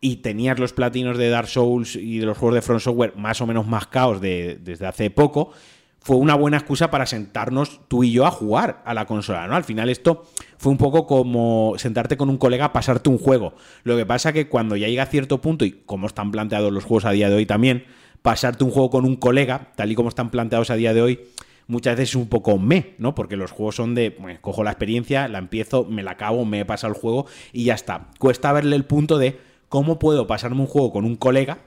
y 0.00 0.16
tenías 0.16 0.58
los 0.58 0.72
platinos 0.72 1.18
de 1.18 1.28
Dark 1.28 1.48
Souls 1.48 1.96
y 1.96 2.18
de 2.18 2.26
los 2.26 2.38
juegos 2.38 2.54
de 2.54 2.62
Front 2.62 2.82
Software 2.82 3.14
más 3.16 3.40
o 3.40 3.46
menos 3.46 3.66
mascados 3.66 4.20
de, 4.20 4.58
desde 4.62 4.86
hace 4.86 5.10
poco, 5.10 5.52
fue 6.00 6.16
una 6.16 6.34
buena 6.34 6.56
excusa 6.56 6.90
para 6.90 7.06
sentarnos 7.06 7.80
tú 7.88 8.04
y 8.04 8.12
yo 8.12 8.24
a 8.24 8.30
jugar 8.30 8.82
a 8.84 8.94
la 8.94 9.04
consola, 9.06 9.46
¿no? 9.46 9.56
Al 9.56 9.64
final 9.64 9.90
esto 9.90 10.24
fue 10.56 10.72
un 10.72 10.78
poco 10.78 11.06
como 11.06 11.74
sentarte 11.76 12.16
con 12.16 12.30
un 12.30 12.38
colega 12.38 12.66
a 12.66 12.72
pasarte 12.72 13.10
un 13.10 13.18
juego. 13.18 13.54
Lo 13.82 13.96
que 13.96 14.06
pasa 14.06 14.32
que 14.32 14.48
cuando 14.48 14.76
ya 14.76 14.88
llega 14.88 15.02
a 15.02 15.06
cierto 15.06 15.40
punto, 15.40 15.64
y 15.64 15.72
como 15.72 16.06
están 16.06 16.30
planteados 16.30 16.72
los 16.72 16.84
juegos 16.84 17.04
a 17.04 17.10
día 17.10 17.28
de 17.28 17.36
hoy 17.36 17.46
también, 17.46 17.84
pasarte 18.22 18.64
un 18.64 18.70
juego 18.70 18.90
con 18.90 19.04
un 19.04 19.16
colega, 19.16 19.72
tal 19.76 19.90
y 19.90 19.94
como 19.94 20.08
están 20.08 20.30
planteados 20.30 20.70
a 20.70 20.76
día 20.76 20.94
de 20.94 21.02
hoy, 21.02 21.20
muchas 21.66 21.96
veces 21.96 22.10
es 22.10 22.16
un 22.16 22.28
poco 22.28 22.58
me, 22.58 22.94
¿no? 22.98 23.14
Porque 23.14 23.36
los 23.36 23.50
juegos 23.50 23.76
son 23.76 23.94
de, 23.94 24.16
cojo 24.40 24.64
la 24.64 24.70
experiencia, 24.70 25.28
la 25.28 25.38
empiezo, 25.38 25.84
me 25.84 26.02
la 26.02 26.12
acabo, 26.12 26.44
me 26.44 26.60
he 26.60 26.64
pasado 26.64 26.92
el 26.94 26.98
juego 26.98 27.26
y 27.52 27.64
ya 27.64 27.74
está. 27.74 28.08
Cuesta 28.18 28.52
verle 28.52 28.76
el 28.76 28.84
punto 28.84 29.18
de 29.18 29.38
cómo 29.68 29.98
puedo 29.98 30.26
pasarme 30.26 30.60
un 30.60 30.66
juego 30.66 30.92
con 30.92 31.04
un 31.04 31.16
colega 31.16 31.58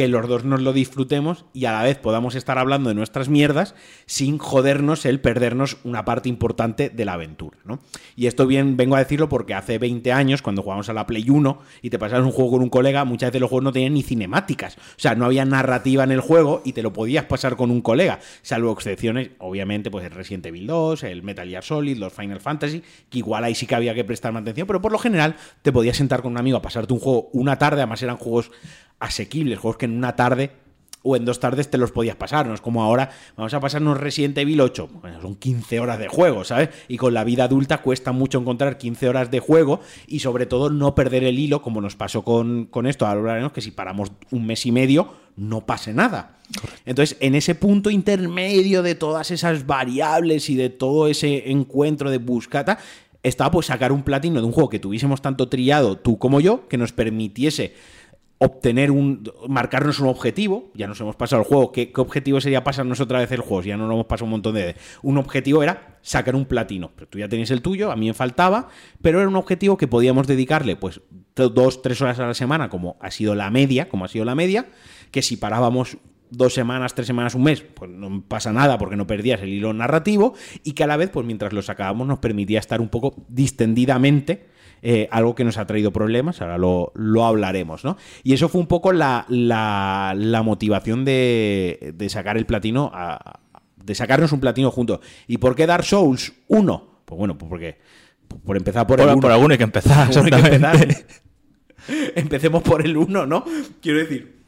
que 0.00 0.08
los 0.08 0.26
dos 0.26 0.44
nos 0.46 0.62
lo 0.62 0.72
disfrutemos 0.72 1.44
y 1.52 1.66
a 1.66 1.72
la 1.72 1.82
vez 1.82 1.98
podamos 1.98 2.34
estar 2.34 2.56
hablando 2.56 2.88
de 2.88 2.94
nuestras 2.94 3.28
mierdas 3.28 3.74
sin 4.06 4.38
jodernos 4.38 5.04
el 5.04 5.20
perdernos 5.20 5.76
una 5.84 6.06
parte 6.06 6.30
importante 6.30 6.88
de 6.88 7.04
la 7.04 7.12
aventura, 7.12 7.58
¿no? 7.66 7.80
Y 8.16 8.26
esto 8.26 8.46
bien 8.46 8.78
vengo 8.78 8.96
a 8.96 9.00
decirlo 9.00 9.28
porque 9.28 9.52
hace 9.52 9.76
20 9.76 10.10
años, 10.10 10.40
cuando 10.40 10.62
jugábamos 10.62 10.88
a 10.88 10.94
la 10.94 11.06
Play 11.06 11.28
1 11.28 11.60
y 11.82 11.90
te 11.90 11.98
pasabas 11.98 12.24
un 12.24 12.32
juego 12.32 12.52
con 12.52 12.62
un 12.62 12.70
colega, 12.70 13.04
muchas 13.04 13.28
veces 13.28 13.42
los 13.42 13.50
juegos 13.50 13.64
no 13.64 13.72
tenían 13.72 13.92
ni 13.92 14.02
cinemáticas. 14.02 14.78
O 14.78 14.80
sea, 14.96 15.14
no 15.14 15.26
había 15.26 15.44
narrativa 15.44 16.02
en 16.02 16.12
el 16.12 16.20
juego 16.20 16.62
y 16.64 16.72
te 16.72 16.82
lo 16.82 16.94
podías 16.94 17.26
pasar 17.26 17.56
con 17.56 17.70
un 17.70 17.82
colega, 17.82 18.20
salvo 18.40 18.72
excepciones, 18.72 19.32
obviamente, 19.36 19.90
pues 19.90 20.06
el 20.06 20.12
Resident 20.12 20.46
Evil 20.46 20.66
2, 20.66 21.02
el 21.02 21.22
Metal 21.22 21.46
Gear 21.46 21.62
Solid, 21.62 21.98
los 21.98 22.14
Final 22.14 22.40
Fantasy, 22.40 22.82
que 23.10 23.18
igual 23.18 23.44
ahí 23.44 23.54
sí 23.54 23.66
que 23.66 23.74
había 23.74 23.94
que 23.94 24.04
prestarme 24.04 24.38
atención, 24.38 24.66
pero 24.66 24.80
por 24.80 24.92
lo 24.92 24.98
general 24.98 25.36
te 25.60 25.72
podías 25.72 25.98
sentar 25.98 26.22
con 26.22 26.32
un 26.32 26.38
amigo 26.38 26.56
a 26.56 26.62
pasarte 26.62 26.90
un 26.94 27.00
juego 27.00 27.28
una 27.34 27.58
tarde, 27.58 27.82
además 27.82 28.02
eran 28.02 28.16
juegos 28.16 28.50
asequibles, 29.00 29.58
juegos 29.58 29.78
que 29.78 29.86
en 29.86 29.96
una 29.96 30.14
tarde 30.14 30.52
o 31.02 31.16
en 31.16 31.24
dos 31.24 31.40
tardes 31.40 31.70
te 31.70 31.78
los 31.78 31.92
podías 31.92 32.16
pasar, 32.16 32.46
no 32.46 32.54
es 32.54 32.60
como 32.60 32.82
ahora, 32.82 33.10
vamos 33.36 33.54
a 33.54 33.60
pasarnos 33.60 33.98
Resident 33.98 34.36
Evil 34.36 34.60
8, 34.60 34.88
bueno, 35.00 35.20
son 35.22 35.34
15 35.34 35.80
horas 35.80 35.98
de 35.98 36.08
juego, 36.08 36.44
¿sabes? 36.44 36.68
Y 36.88 36.98
con 36.98 37.14
la 37.14 37.24
vida 37.24 37.44
adulta 37.44 37.78
cuesta 37.78 38.12
mucho 38.12 38.38
encontrar 38.38 38.76
15 38.76 39.08
horas 39.08 39.30
de 39.30 39.40
juego 39.40 39.80
y 40.06 40.20
sobre 40.20 40.44
todo 40.46 40.68
no 40.68 40.94
perder 40.94 41.24
el 41.24 41.38
hilo, 41.38 41.62
como 41.62 41.80
nos 41.80 41.96
pasó 41.96 42.22
con, 42.22 42.66
con 42.66 42.86
esto, 42.86 43.06
ahora 43.06 43.20
hablaremos 43.20 43.52
que 43.52 43.62
si 43.62 43.70
paramos 43.70 44.12
un 44.30 44.46
mes 44.46 44.66
y 44.66 44.72
medio, 44.72 45.14
no 45.36 45.64
pase 45.64 45.94
nada. 45.94 46.36
Entonces, 46.84 47.16
en 47.20 47.34
ese 47.34 47.54
punto 47.54 47.90
intermedio 47.90 48.82
de 48.82 48.94
todas 48.94 49.30
esas 49.30 49.66
variables 49.66 50.50
y 50.50 50.56
de 50.56 50.68
todo 50.68 51.06
ese 51.08 51.50
encuentro 51.50 52.10
de 52.10 52.18
buscata, 52.18 52.78
estaba 53.22 53.50
pues 53.50 53.66
sacar 53.66 53.92
un 53.92 54.02
platino 54.02 54.40
de 54.40 54.46
un 54.46 54.52
juego 54.52 54.68
que 54.68 54.78
tuviésemos 54.78 55.22
tanto 55.22 55.48
trillado 55.48 55.96
tú 55.96 56.18
como 56.18 56.40
yo, 56.40 56.68
que 56.68 56.78
nos 56.78 56.92
permitiese 56.92 57.74
obtener 58.42 58.90
un. 58.90 59.22
marcarnos 59.48 60.00
un 60.00 60.08
objetivo. 60.08 60.70
Ya 60.74 60.86
nos 60.86 61.00
hemos 61.00 61.14
pasado 61.14 61.42
el 61.42 61.48
juego. 61.48 61.72
¿Qué, 61.72 61.92
objetivo 61.96 62.40
sería 62.40 62.64
pasarnos 62.64 62.98
otra 63.00 63.18
vez 63.20 63.30
el 63.32 63.40
juego? 63.40 63.62
Si 63.62 63.68
ya 63.68 63.76
no 63.76 63.86
lo 63.86 63.92
hemos 63.92 64.06
pasado 64.06 64.24
un 64.24 64.30
montón 64.32 64.54
de 64.54 64.64
veces. 64.64 64.82
Un 65.02 65.18
objetivo 65.18 65.62
era 65.62 65.98
sacar 66.00 66.34
un 66.34 66.46
platino. 66.46 66.90
Pero 66.96 67.06
tú 67.06 67.18
ya 67.18 67.28
tenías 67.28 67.50
el 67.50 67.60
tuyo, 67.60 67.92
a 67.92 67.96
mí 67.96 68.06
me 68.06 68.14
faltaba, 68.14 68.68
pero 69.02 69.20
era 69.20 69.28
un 69.28 69.36
objetivo 69.36 69.76
que 69.76 69.86
podíamos 69.86 70.26
dedicarle 70.26 70.74
pues 70.74 71.02
dos, 71.34 71.82
tres 71.82 72.00
horas 72.00 72.18
a 72.18 72.26
la 72.26 72.34
semana, 72.34 72.70
como 72.70 72.96
ha 73.00 73.10
sido 73.10 73.34
la 73.34 73.50
media, 73.50 73.88
como 73.88 74.06
ha 74.06 74.08
sido 74.08 74.24
la 74.24 74.34
media, 74.34 74.68
que 75.10 75.22
si 75.22 75.36
parábamos 75.36 75.98
dos 76.30 76.54
semanas, 76.54 76.94
tres 76.94 77.06
semanas, 77.06 77.34
un 77.34 77.42
mes, 77.42 77.60
pues 77.60 77.90
no 77.90 78.22
pasa 78.26 78.52
nada 78.52 78.78
porque 78.78 78.96
no 78.96 79.06
perdías 79.06 79.42
el 79.42 79.50
hilo 79.50 79.72
narrativo 79.74 80.34
y 80.64 80.72
que 80.72 80.84
a 80.84 80.86
la 80.86 80.96
vez, 80.96 81.10
pues 81.10 81.26
mientras 81.26 81.52
lo 81.52 81.60
sacábamos 81.60 82.06
nos 82.06 82.20
permitía 82.20 82.58
estar 82.58 82.80
un 82.80 82.88
poco 82.88 83.14
distendidamente 83.28 84.48
eh, 84.82 85.08
algo 85.10 85.34
que 85.34 85.44
nos 85.44 85.58
ha 85.58 85.66
traído 85.66 85.92
problemas, 85.92 86.40
ahora 86.40 86.58
lo, 86.58 87.24
hablaremos, 87.24 87.84
¿no? 87.84 87.96
Y 88.22 88.32
eso 88.32 88.48
fue 88.48 88.60
un 88.60 88.66
poco 88.66 88.92
la, 88.92 89.26
la, 89.28 90.42
motivación 90.44 91.04
de, 91.04 91.92
de, 91.94 92.08
sacar 92.08 92.36
el 92.36 92.46
platino, 92.46 92.92
de 93.76 93.94
sacarnos 93.94 94.32
un 94.32 94.40
platino 94.40 94.70
juntos. 94.70 95.00
¿Y 95.26 95.38
por 95.38 95.54
qué 95.54 95.66
Dark 95.66 95.84
Souls 95.84 96.32
1? 96.48 97.02
Pues 97.04 97.18
bueno, 97.18 97.36
pues 97.36 97.48
porque 97.48 97.78
por 98.44 98.56
empezar 98.56 98.86
por, 98.86 99.00
el 99.00 99.08
1. 99.08 99.20
Por 99.20 99.32
alguno 99.32 99.52
hay 99.52 99.58
que 99.58 99.64
empezar, 99.64 100.10
Empecemos 102.14 102.62
por 102.62 102.84
el 102.84 102.96
1, 102.96 103.26
¿no? 103.26 103.44
Quiero 103.80 103.98
decir, 103.98 104.39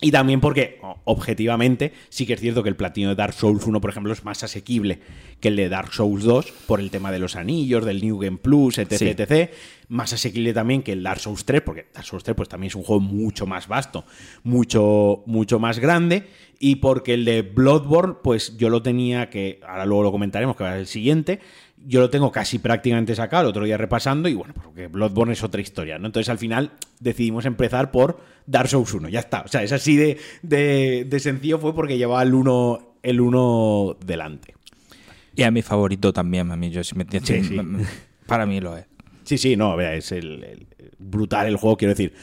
y 0.00 0.10
también 0.10 0.40
porque, 0.40 0.78
objetivamente, 1.04 1.92
sí 2.10 2.26
que 2.26 2.34
es 2.34 2.40
cierto 2.40 2.62
que 2.62 2.68
el 2.68 2.76
platino 2.76 3.08
de 3.08 3.14
Dark 3.14 3.32
Souls 3.32 3.66
1, 3.66 3.80
por 3.80 3.90
ejemplo, 3.90 4.12
es 4.12 4.24
más 4.24 4.42
asequible 4.44 5.00
que 5.40 5.48
el 5.48 5.56
de 5.56 5.70
Dark 5.70 5.94
Souls 5.94 6.22
2 6.22 6.52
por 6.66 6.80
el 6.80 6.90
tema 6.90 7.10
de 7.10 7.18
los 7.18 7.34
anillos, 7.34 7.84
del 7.86 8.02
New 8.02 8.18
Game 8.18 8.36
Plus, 8.36 8.76
etc, 8.76 9.18
etc. 9.18 9.50
Más 9.88 10.12
asequible 10.12 10.52
también 10.52 10.82
que 10.82 10.92
el 10.92 11.02
Dark 11.02 11.20
Souls 11.20 11.46
3, 11.46 11.62
porque 11.62 11.86
Dark 11.94 12.06
Souls 12.06 12.24
3 12.24 12.36
pues, 12.36 12.48
también 12.48 12.68
es 12.68 12.74
un 12.74 12.82
juego 12.82 13.00
mucho 13.00 13.46
más 13.46 13.68
vasto, 13.68 14.04
mucho, 14.44 15.22
mucho 15.24 15.58
más 15.58 15.78
grande. 15.78 16.26
Y 16.58 16.76
porque 16.76 17.14
el 17.14 17.24
de 17.24 17.42
Bloodborne, 17.42 18.16
pues 18.22 18.56
yo 18.56 18.70
lo 18.70 18.82
tenía 18.82 19.28
que, 19.28 19.60
ahora 19.66 19.84
luego 19.84 20.04
lo 20.04 20.12
comentaremos, 20.12 20.56
que 20.56 20.64
va 20.64 20.70
a 20.70 20.72
ser 20.72 20.80
el 20.80 20.86
siguiente, 20.86 21.40
yo 21.86 22.00
lo 22.00 22.10
tengo 22.10 22.32
casi 22.32 22.58
prácticamente 22.58 23.14
sacado 23.14 23.44
el 23.44 23.48
otro 23.50 23.64
día 23.64 23.76
repasando 23.76 24.28
y 24.28 24.34
bueno, 24.34 24.54
porque 24.60 24.88
Bloodborne 24.88 25.34
es 25.34 25.44
otra 25.44 25.60
historia, 25.60 25.98
¿no? 25.98 26.06
Entonces 26.06 26.28
al 26.28 26.38
final 26.38 26.72
decidimos 26.98 27.46
empezar 27.46 27.92
por 27.92 28.20
Dark 28.44 28.68
Souls 28.68 28.92
1, 28.92 29.08
ya 29.08 29.20
está. 29.20 29.42
O 29.42 29.48
sea, 29.48 29.62
es 29.62 29.70
así 29.70 29.96
de, 29.96 30.18
de, 30.42 31.20
sencillo 31.20 31.58
fue 31.58 31.74
porque 31.74 31.96
llevaba 31.96 32.22
el 32.22 32.34
1 32.34 32.94
el 33.04 33.20
uno 33.20 33.96
delante. 34.04 34.54
Y 35.36 35.44
a 35.44 35.52
mi 35.52 35.62
favorito 35.62 36.12
también, 36.12 36.50
a 36.50 36.56
mí 36.56 36.70
yo 36.70 36.80
me, 36.96 37.06
sí, 37.22 37.44
sí. 37.44 37.56
para 38.26 38.46
mí 38.46 38.60
lo 38.60 38.76
es. 38.76 38.86
Sí, 39.22 39.38
sí, 39.38 39.56
no, 39.56 39.76
vea, 39.76 39.94
es 39.94 40.10
el, 40.10 40.66
brutal 40.98 41.46
el 41.46 41.56
juego, 41.56 41.76
quiero 41.76 41.94
decir. 41.94 42.14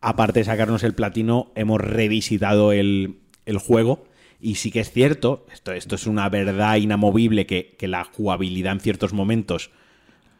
Aparte 0.00 0.40
de 0.40 0.44
sacarnos 0.44 0.82
el 0.82 0.94
platino, 0.94 1.52
hemos 1.56 1.78
revisitado 1.78 2.72
el, 2.72 3.18
el 3.44 3.58
juego 3.58 4.04
y 4.40 4.54
sí 4.54 4.70
que 4.70 4.80
es 4.80 4.90
cierto, 4.90 5.46
esto, 5.52 5.72
esto 5.72 5.94
es 5.94 6.06
una 6.06 6.28
verdad 6.28 6.76
inamovible, 6.76 7.46
que, 7.46 7.76
la 7.82 8.04
jugabilidad 8.04 8.72
en 8.72 8.80
ciertos 8.80 9.12
momentos 9.12 9.70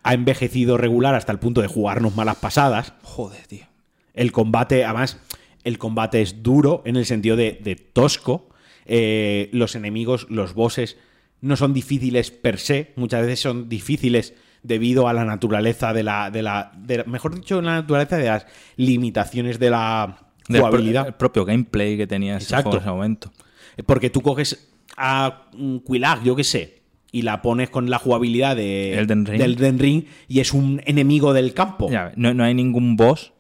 ha 0.03 0.15
envejecido 0.15 0.79
regular 0.79 1.15
hasta 1.15 1.33
el 1.33 1.39
punto 1.39 1.61
de 1.61 1.67
jugarnos 1.67 2.17
malas 2.17 2.37
pasadas. 2.37 2.95
Joder, 3.03 3.47
tío. 3.47 3.67
El 4.15 4.33
combate, 4.33 4.85
además, 4.85 5.19
el 5.65 5.79
combate 5.79 6.23
es 6.23 6.43
duro 6.43 6.83
en 6.87 6.97
el 6.97 7.05
sentido 7.05 7.37
de, 7.37 7.91
tosco. 7.93 8.49
Eh, 8.87 9.51
los 9.53 9.75
enemigos, 9.75 10.27
los 10.31 10.55
bosses, 10.55 10.97
no 11.43 11.57
son 11.57 11.75
difíciles 11.75 12.31
per 12.31 12.59
se. 12.59 12.93
Muchas 12.97 13.23
veces 13.23 13.41
son 13.41 13.69
difíciles 13.69 14.35
debido 14.63 15.09
a 15.09 15.13
la 15.13 15.25
naturaleza 15.25 15.93
de 15.93 16.03
la. 16.03 16.31
De 16.31 16.43
la 16.43 16.73
mejor 17.07 17.35
dicho, 17.35 17.61
la 17.61 17.75
naturaleza 17.75 18.17
de 18.17 18.27
las 18.27 18.47
limitaciones 18.77 19.59
de 19.59 19.71
la 19.71 20.31
jugabilidad. 20.49 21.07
el 21.07 21.15
propio 21.15 21.45
gameplay 21.45 21.97
que 21.97 22.07
tenía 22.07 22.39
ese 22.39 22.55
en 22.55 22.69
ese 22.69 22.89
momento. 22.89 23.31
Porque 23.87 24.11
tú 24.11 24.21
coges 24.21 24.73
a 24.97 25.49
Quilag, 25.87 26.23
yo 26.23 26.37
qué 26.37 26.45
sé, 26.45 26.83
y 27.13 27.23
la 27.23 27.43
pones 27.43 27.71
con 27.71 27.91
la 27.91 27.99
jugabilidad 27.99 28.57
de, 28.57 28.99
Elden 28.99 29.27
Ring. 29.27 29.41
del 29.41 29.57
Den 29.57 29.79
Ring 29.79 30.05
y 30.29 30.41
es 30.41 30.53
un 30.53 30.81
enemigo 30.85 31.33
del 31.33 31.55
campo. 31.55 31.89
no, 32.17 32.45
hay 32.45 32.55
ningún 32.55 32.97
boss 32.97 33.33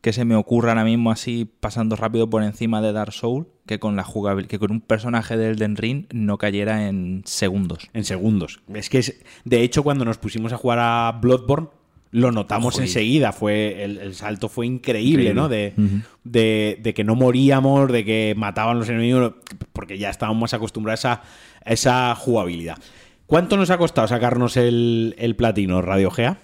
que 0.00 0.12
se 0.12 0.24
me 0.24 0.34
ocurra 0.34 0.70
ahora 0.70 0.84
mismo 0.84 1.12
así 1.12 1.48
pasando 1.60 1.94
rápido 1.94 2.28
por 2.28 2.42
encima 2.42 2.82
de 2.82 2.92
Dark 2.92 3.12
Souls 3.12 3.46
que 3.66 3.78
con 3.78 3.94
la 3.94 4.02
jugabilidad, 4.02 4.50
que 4.50 4.58
con 4.58 4.72
un 4.72 4.80
personaje 4.80 5.36
del 5.36 5.56
Den 5.56 5.76
Ring 5.76 6.06
no 6.12 6.38
cayera 6.38 6.88
en 6.88 7.22
segundos. 7.24 7.88
En 7.92 8.04
segundos. 8.04 8.60
Es 8.74 8.90
que 8.90 8.98
es, 8.98 9.22
de 9.44 9.62
hecho 9.62 9.84
cuando 9.84 10.04
nos 10.04 10.18
pusimos 10.18 10.52
a 10.52 10.56
jugar 10.56 10.80
a 10.80 11.18
Bloodborne 11.22 11.68
lo 12.12 12.30
notamos 12.30 12.78
enseguida. 12.78 13.32
Fue, 13.32 13.82
el, 13.82 14.14
salto 14.14 14.48
fue 14.48 14.66
increíble, 14.66 15.34
¿no? 15.34 15.48
De, 15.48 15.74
de, 16.22 16.94
que 16.94 17.02
no 17.02 17.16
moríamos, 17.16 17.90
de 17.90 18.04
que 18.04 18.34
mataban 18.36 18.78
los 18.78 18.88
enemigos, 18.88 19.32
porque 19.72 19.98
ya 19.98 20.10
estábamos 20.10 20.40
más 20.40 20.54
acostumbrados 20.54 21.04
a, 21.06 21.22
esa 21.64 22.14
jugabilidad. 22.14 22.78
¿Cuánto 23.26 23.56
nos 23.56 23.70
ha 23.70 23.78
costado 23.78 24.06
sacarnos 24.06 24.56
el, 24.56 25.14
el 25.18 25.34
platino, 25.36 25.80
Radio 25.80 26.10
Gea? 26.10 26.38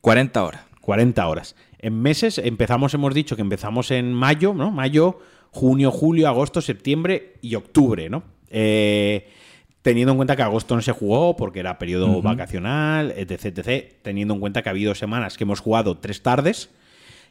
40 0.00 0.42
horas. 0.42 0.62
40 0.80 1.28
horas. 1.28 1.54
En 1.78 2.00
meses 2.02 2.38
empezamos, 2.38 2.92
hemos 2.94 3.14
dicho 3.14 3.36
que 3.36 3.42
empezamos 3.42 3.92
en 3.92 4.12
mayo, 4.12 4.54
¿no? 4.54 4.72
Mayo, 4.72 5.20
junio, 5.50 5.92
julio, 5.92 6.26
agosto, 6.26 6.60
septiembre 6.60 7.34
y 7.42 7.54
octubre, 7.54 8.10
¿no? 8.10 8.24
Eh, 8.50 9.28
teniendo 9.88 10.12
en 10.12 10.18
cuenta 10.18 10.36
que 10.36 10.42
agosto 10.42 10.76
no 10.76 10.82
se 10.82 10.92
jugó 10.92 11.34
porque 11.34 11.60
era 11.60 11.78
periodo 11.78 12.20
vacacional, 12.20 13.14
etc, 13.16 13.46
etc, 13.46 13.94
teniendo 14.02 14.34
en 14.34 14.40
cuenta 14.40 14.60
que 14.60 14.68
ha 14.68 14.72
habido 14.72 14.94
semanas 14.94 15.38
que 15.38 15.44
hemos 15.44 15.60
jugado 15.60 15.96
tres 15.96 16.22
tardes 16.22 16.68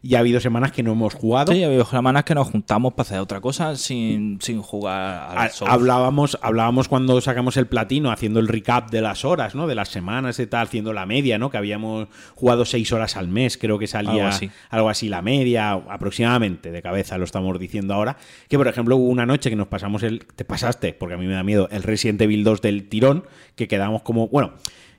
y 0.02 0.16
ha 0.16 0.20
habido 0.20 0.40
semanas 0.40 0.72
que 0.72 0.84
no 0.84 0.92
hemos 0.94 1.14
jugado. 1.14 1.52
Sí, 1.52 1.64
ha 1.64 1.68
habido 1.68 1.86
semanas 1.86 2.24
que 2.24 2.36
nos 2.36 2.50
juntamos 2.50 2.94
para 2.94 3.08
hacer 3.08 3.20
otra 3.20 3.42
cosa 3.42 3.76
sin, 3.76 4.40
sin 4.42 4.62
jugar 4.62 5.38
al 5.38 5.52
Hablábamos, 5.66 6.38
hablábamos 6.42 6.88
cuando 6.88 7.20
sacamos 7.22 7.58
el 7.58 7.68
platino, 7.68 8.12
haciendo 8.12 8.40
el 8.40 8.48
recap 8.48 8.90
de 8.92 9.02
las 9.02 9.26
horas, 9.26 9.56
¿no? 9.56 9.68
De 9.68 9.76
las 9.76 9.90
semanas 9.90 10.40
y 10.40 10.48
tal, 10.48 10.68
haciendo 10.68 10.94
la 10.94 11.06
media, 11.06 11.38
¿no? 11.38 11.50
Que 11.50 11.58
habíamos 11.58 12.08
jugado 12.36 12.66
seis 12.66 12.92
horas 12.92 13.18
al 13.18 13.28
mes, 13.28 13.58
creo 13.58 13.80
que 13.80 13.88
salía 13.88 14.12
algo 14.12 14.28
así, 14.28 14.52
algo 14.70 14.90
así 14.90 15.10
la 15.10 15.22
media, 15.22 15.72
aproximadamente, 15.72 16.72
de 16.72 16.82
cabeza 16.82 17.18
lo 17.18 17.26
estamos 17.26 17.58
diciendo 17.60 17.94
ahora. 17.94 18.18
Que 18.48 18.58
por 18.58 18.68
ejemplo 18.68 18.98
hubo 18.98 19.10
una 19.10 19.26
noche 19.26 19.50
que 19.50 19.56
nos 19.56 19.68
pasamos 19.68 20.04
el. 20.04 20.26
Te 20.26 20.46
pasaste, 20.46 20.94
porque 20.94 21.16
a 21.16 21.18
mí 21.18 21.26
me 21.26 21.34
da 21.34 21.44
miedo, 21.44 21.68
el 21.72 21.84
Resident 21.84 22.22
Evil 22.22 22.44
2 22.44 22.62
del 22.62 22.90
tirón, 22.90 23.26
que 23.56 23.68
quedamos 23.68 24.02
como. 24.04 24.28
Bueno. 24.28 24.54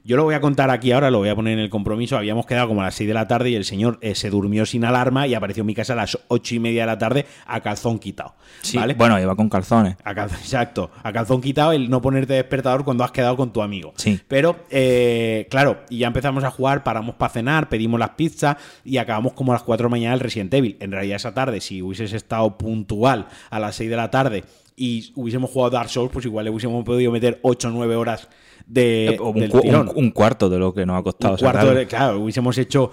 Yo 0.08 0.16
lo 0.16 0.24
voy 0.24 0.34
a 0.34 0.40
contar 0.40 0.70
aquí 0.70 0.90
ahora, 0.90 1.10
lo 1.10 1.18
voy 1.18 1.28
a 1.28 1.34
poner 1.34 1.52
en 1.52 1.58
el 1.58 1.68
compromiso. 1.68 2.16
Habíamos 2.16 2.46
quedado 2.46 2.68
como 2.68 2.80
a 2.80 2.84
las 2.84 2.94
6 2.94 3.08
de 3.08 3.12
la 3.12 3.28
tarde 3.28 3.50
y 3.50 3.56
el 3.56 3.66
señor 3.66 3.98
eh, 4.00 4.14
se 4.14 4.30
durmió 4.30 4.64
sin 4.64 4.86
alarma 4.86 5.26
y 5.26 5.34
apareció 5.34 5.60
en 5.60 5.66
mi 5.66 5.74
casa 5.74 5.92
a 5.92 5.96
las 5.96 6.18
8 6.28 6.54
y 6.54 6.58
media 6.60 6.84
de 6.84 6.86
la 6.86 6.96
tarde 6.96 7.26
a 7.46 7.60
calzón 7.60 7.98
quitado. 7.98 8.34
¿vale? 8.72 8.94
Bueno, 8.94 9.20
iba 9.20 9.36
con 9.36 9.50
calzones. 9.50 9.98
exacto, 10.06 10.90
a 11.02 11.12
calzón 11.12 11.42
quitado 11.42 11.72
el 11.72 11.90
no 11.90 12.00
ponerte 12.00 12.32
despertador 12.32 12.84
cuando 12.84 13.04
has 13.04 13.12
quedado 13.12 13.36
con 13.36 13.52
tu 13.52 13.60
amigo. 13.60 13.92
Sí. 13.96 14.18
Pero, 14.26 14.56
eh, 14.70 15.46
claro, 15.50 15.80
y 15.90 15.98
ya 15.98 16.06
empezamos 16.06 16.42
a 16.42 16.50
jugar, 16.50 16.84
paramos 16.84 17.16
para 17.16 17.30
cenar, 17.30 17.68
pedimos 17.68 18.00
las 18.00 18.10
pizzas 18.10 18.56
y 18.86 18.96
acabamos 18.96 19.34
como 19.34 19.52
a 19.52 19.56
las 19.56 19.62
4 19.62 19.82
de 19.82 19.88
la 19.88 19.90
mañana 19.90 20.14
el 20.14 20.20
Resident 20.20 20.54
Evil. 20.54 20.78
En 20.80 20.90
realidad 20.90 21.16
esa 21.16 21.34
tarde, 21.34 21.60
si 21.60 21.82
hubieses 21.82 22.14
estado 22.14 22.56
puntual 22.56 23.26
a 23.50 23.58
las 23.58 23.76
6 23.76 23.90
de 23.90 23.96
la 23.96 24.10
tarde 24.10 24.44
y 24.78 25.12
hubiésemos 25.16 25.50
jugado 25.50 25.70
Dark 25.70 25.90
Souls, 25.90 26.10
pues 26.12 26.24
igual 26.24 26.44
le 26.44 26.50
hubiésemos 26.50 26.84
podido 26.84 27.10
meter 27.10 27.40
8 27.42 27.68
o 27.68 27.70
9 27.72 27.96
horas 27.96 28.28
de, 28.66 29.06
eh, 29.14 29.20
un, 29.20 29.90
Un, 29.94 30.10
cuarto 30.10 30.48
de 30.48 30.58
lo 30.58 30.72
que 30.72 30.86
nos 30.86 30.98
ha 30.98 31.02
costado. 31.02 31.34
Un 31.34 31.40
cuarto 31.40 31.88
claro, 31.88 32.20
hubiésemos 32.20 32.56
hecho... 32.58 32.90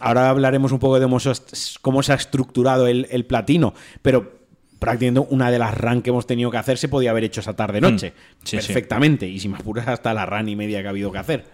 Ahora 0.00 0.30
hablaremos 0.30 0.70
un 0.70 0.78
poco 0.78 1.00
de 1.00 1.08
cómo 1.80 2.02
se 2.04 2.12
ha 2.12 2.14
estructurado 2.14 2.86
el, 2.86 3.26
platino, 3.26 3.74
pero 4.00 4.38
prácticamente 4.78 5.34
una 5.34 5.50
de 5.50 5.58
las 5.58 5.76
RAN 5.76 6.02
que 6.02 6.10
hemos 6.10 6.24
tenido 6.24 6.52
que 6.52 6.56
hacer 6.56 6.78
se 6.78 6.88
podía 6.88 7.10
haber 7.10 7.24
hecho 7.24 7.40
esa 7.40 7.56
tarde-noche. 7.56 8.12
Mm, 8.42 8.50
perfectamente. 8.56 9.26
Y 9.26 9.40
si 9.40 9.48
me 9.48 9.56
apuras 9.56 9.88
hasta 9.88 10.14
la 10.14 10.24
RAN 10.24 10.48
y 10.48 10.54
media 10.54 10.82
que 10.82 10.86
ha 10.86 10.90
habido 10.90 11.10
que 11.10 11.18
hacer. 11.18 11.46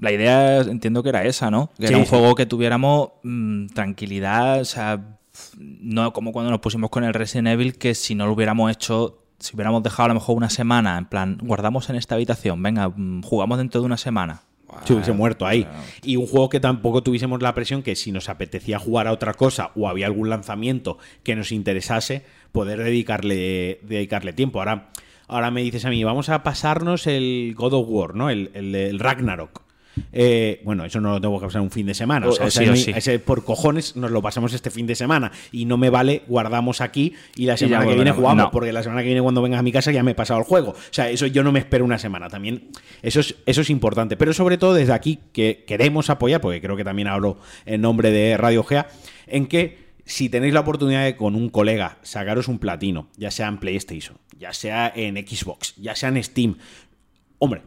La 0.00 0.12
idea 0.12 0.62
entiendo 0.62 1.02
que 1.02 1.10
era 1.10 1.24
esa, 1.24 1.50
¿no? 1.50 1.70
Que 1.78 1.86
era 1.86 1.98
un 1.98 2.06
juego 2.06 2.34
que 2.34 2.46
tuviéramos 2.46 3.10
mm, 3.22 3.66
tranquilidad, 3.66 4.62
o 4.62 4.64
sea, 4.64 5.13
no 5.58 6.12
como 6.12 6.32
cuando 6.32 6.50
nos 6.50 6.60
pusimos 6.60 6.90
con 6.90 7.04
el 7.04 7.14
Resident 7.14 7.48
Evil, 7.48 7.76
que 7.76 7.94
si 7.94 8.14
no 8.14 8.26
lo 8.26 8.32
hubiéramos 8.32 8.70
hecho 8.70 9.20
si 9.38 9.54
hubiéramos 9.54 9.82
dejado 9.82 10.04
a 10.06 10.08
lo 10.08 10.14
mejor 10.14 10.36
una 10.36 10.48
semana, 10.48 10.96
en 10.96 11.06
plan, 11.06 11.38
guardamos 11.42 11.90
en 11.90 11.96
esta 11.96 12.14
habitación, 12.14 12.62
venga, 12.62 12.88
mm, 12.88 13.22
jugamos 13.22 13.58
dentro 13.58 13.80
de 13.80 13.86
una 13.86 13.96
semana. 13.96 14.42
Se 14.84 14.92
hubiese 14.92 15.12
muerto 15.12 15.46
ahí. 15.46 15.68
Y 16.02 16.16
un 16.16 16.26
juego 16.26 16.48
que 16.48 16.58
tampoco 16.58 17.02
tuviésemos 17.02 17.40
la 17.42 17.54
presión 17.54 17.82
que 17.82 17.94
si 17.94 18.10
nos 18.10 18.28
apetecía 18.28 18.78
jugar 18.78 19.06
a 19.06 19.12
otra 19.12 19.34
cosa 19.34 19.70
o 19.76 19.88
había 19.88 20.06
algún 20.06 20.30
lanzamiento 20.30 20.98
que 21.22 21.36
nos 21.36 21.52
interesase, 21.52 22.24
poder 22.50 22.82
dedicarle, 22.82 23.78
dedicarle 23.82 24.32
tiempo. 24.32 24.58
Ahora, 24.58 24.90
ahora 25.28 25.52
me 25.52 25.62
dices 25.62 25.84
a 25.84 25.90
mí, 25.90 26.02
vamos 26.02 26.28
a 26.28 26.42
pasarnos 26.42 27.06
el 27.06 27.54
God 27.56 27.74
of 27.74 27.86
War, 27.88 28.16
¿no? 28.16 28.30
El, 28.30 28.50
el 28.54 28.98
Ragnarok. 28.98 29.63
Eh, 30.12 30.60
bueno, 30.64 30.84
eso 30.84 31.00
no 31.00 31.12
lo 31.12 31.20
tengo 31.20 31.38
que 31.38 31.46
pasar 31.46 31.60
un 31.60 31.70
fin 31.70 31.86
de 31.86 31.94
semana. 31.94 32.28
O 32.28 32.32
sea, 32.32 32.72
ese, 32.74 33.18
por 33.18 33.44
cojones 33.44 33.96
nos 33.96 34.10
lo 34.10 34.22
pasamos 34.22 34.52
este 34.52 34.70
fin 34.70 34.86
de 34.86 34.94
semana. 34.94 35.32
Y 35.52 35.64
no 35.64 35.76
me 35.76 35.90
vale, 35.90 36.22
guardamos 36.26 36.80
aquí 36.80 37.14
y 37.36 37.46
la 37.46 37.56
semana 37.56 37.86
que 37.86 37.94
viene 37.94 38.12
jugamos. 38.12 38.48
Porque 38.50 38.72
la 38.72 38.82
semana 38.82 39.02
que 39.02 39.06
viene, 39.06 39.22
cuando 39.22 39.42
vengas 39.42 39.60
a 39.60 39.62
mi 39.62 39.72
casa, 39.72 39.92
ya 39.92 40.02
me 40.02 40.12
he 40.12 40.14
pasado 40.14 40.40
el 40.40 40.46
juego. 40.46 40.70
O 40.70 40.76
sea, 40.90 41.10
eso 41.10 41.26
yo 41.26 41.42
no 41.42 41.52
me 41.52 41.58
espero 41.58 41.84
una 41.84 41.98
semana. 41.98 42.28
También, 42.28 42.68
eso 43.02 43.20
es, 43.20 43.36
eso 43.46 43.60
es 43.60 43.70
importante. 43.70 44.16
Pero 44.16 44.32
sobre 44.32 44.58
todo 44.58 44.74
desde 44.74 44.92
aquí, 44.92 45.20
que 45.32 45.64
queremos 45.66 46.10
apoyar, 46.10 46.40
porque 46.40 46.60
creo 46.60 46.76
que 46.76 46.84
también 46.84 47.08
hablo 47.08 47.38
en 47.66 47.80
nombre 47.80 48.10
de 48.10 48.36
Radio 48.36 48.64
Gea, 48.64 48.88
en 49.26 49.46
que 49.46 49.84
si 50.04 50.28
tenéis 50.28 50.52
la 50.52 50.60
oportunidad 50.60 51.04
de 51.04 51.16
con 51.16 51.34
un 51.34 51.48
colega 51.48 51.98
sacaros 52.02 52.48
un 52.48 52.58
platino, 52.58 53.08
ya 53.16 53.30
sea 53.30 53.48
en 53.48 53.58
PlayStation, 53.58 54.18
ya 54.38 54.52
sea 54.52 54.92
en 54.94 55.16
Xbox, 55.16 55.74
ya 55.76 55.96
sea 55.96 56.10
en 56.10 56.22
Steam, 56.22 56.56
hombre, 57.38 57.62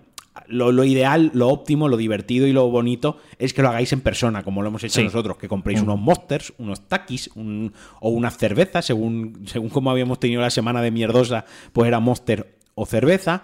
lo, 0.48 0.72
lo 0.72 0.84
ideal, 0.84 1.32
lo 1.34 1.50
óptimo, 1.50 1.88
lo 1.90 1.98
divertido 1.98 2.48
y 2.48 2.54
lo 2.54 2.70
bonito 2.70 3.18
es 3.40 3.54
que 3.54 3.62
lo 3.62 3.70
hagáis 3.70 3.92
en 3.94 4.02
persona, 4.02 4.44
como 4.44 4.62
lo 4.62 4.70
hemos 4.70 4.84
hecho 4.84 5.00
Sí. 5.00 5.04
nosotros, 5.04 5.38
que 5.38 5.48
compréis 5.48 5.82
Mm. 5.82 5.84
unos 5.86 6.00
monsters, 6.00 6.54
unos 6.58 6.88
takis 6.88 7.30
un- 7.36 7.74
o 8.00 8.10
unas 8.10 8.38
cervezas, 8.38 8.86
según, 8.86 9.42
según 9.46 9.70
como 9.70 9.92
habíamos 9.92 10.20
tenido 10.20 10.42
la 10.42 10.50
semana 10.50 10.82
de 10.82 10.92
mierdosa, 10.92 11.46
pues 11.74 11.88
era 11.88 12.00
monster 12.00 12.56
o 12.76 12.86
cerveza. 12.86 13.44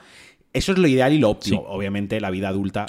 Eso 0.54 0.72
es 0.74 0.78
lo 0.78 0.88
ideal 0.88 1.14
y 1.14 1.18
lo 1.20 1.30
óptimo. 1.32 1.62
Sí. 1.62 1.66
Obviamente, 1.68 2.22
la 2.22 2.30
vida 2.30 2.50
adulta 2.50 2.86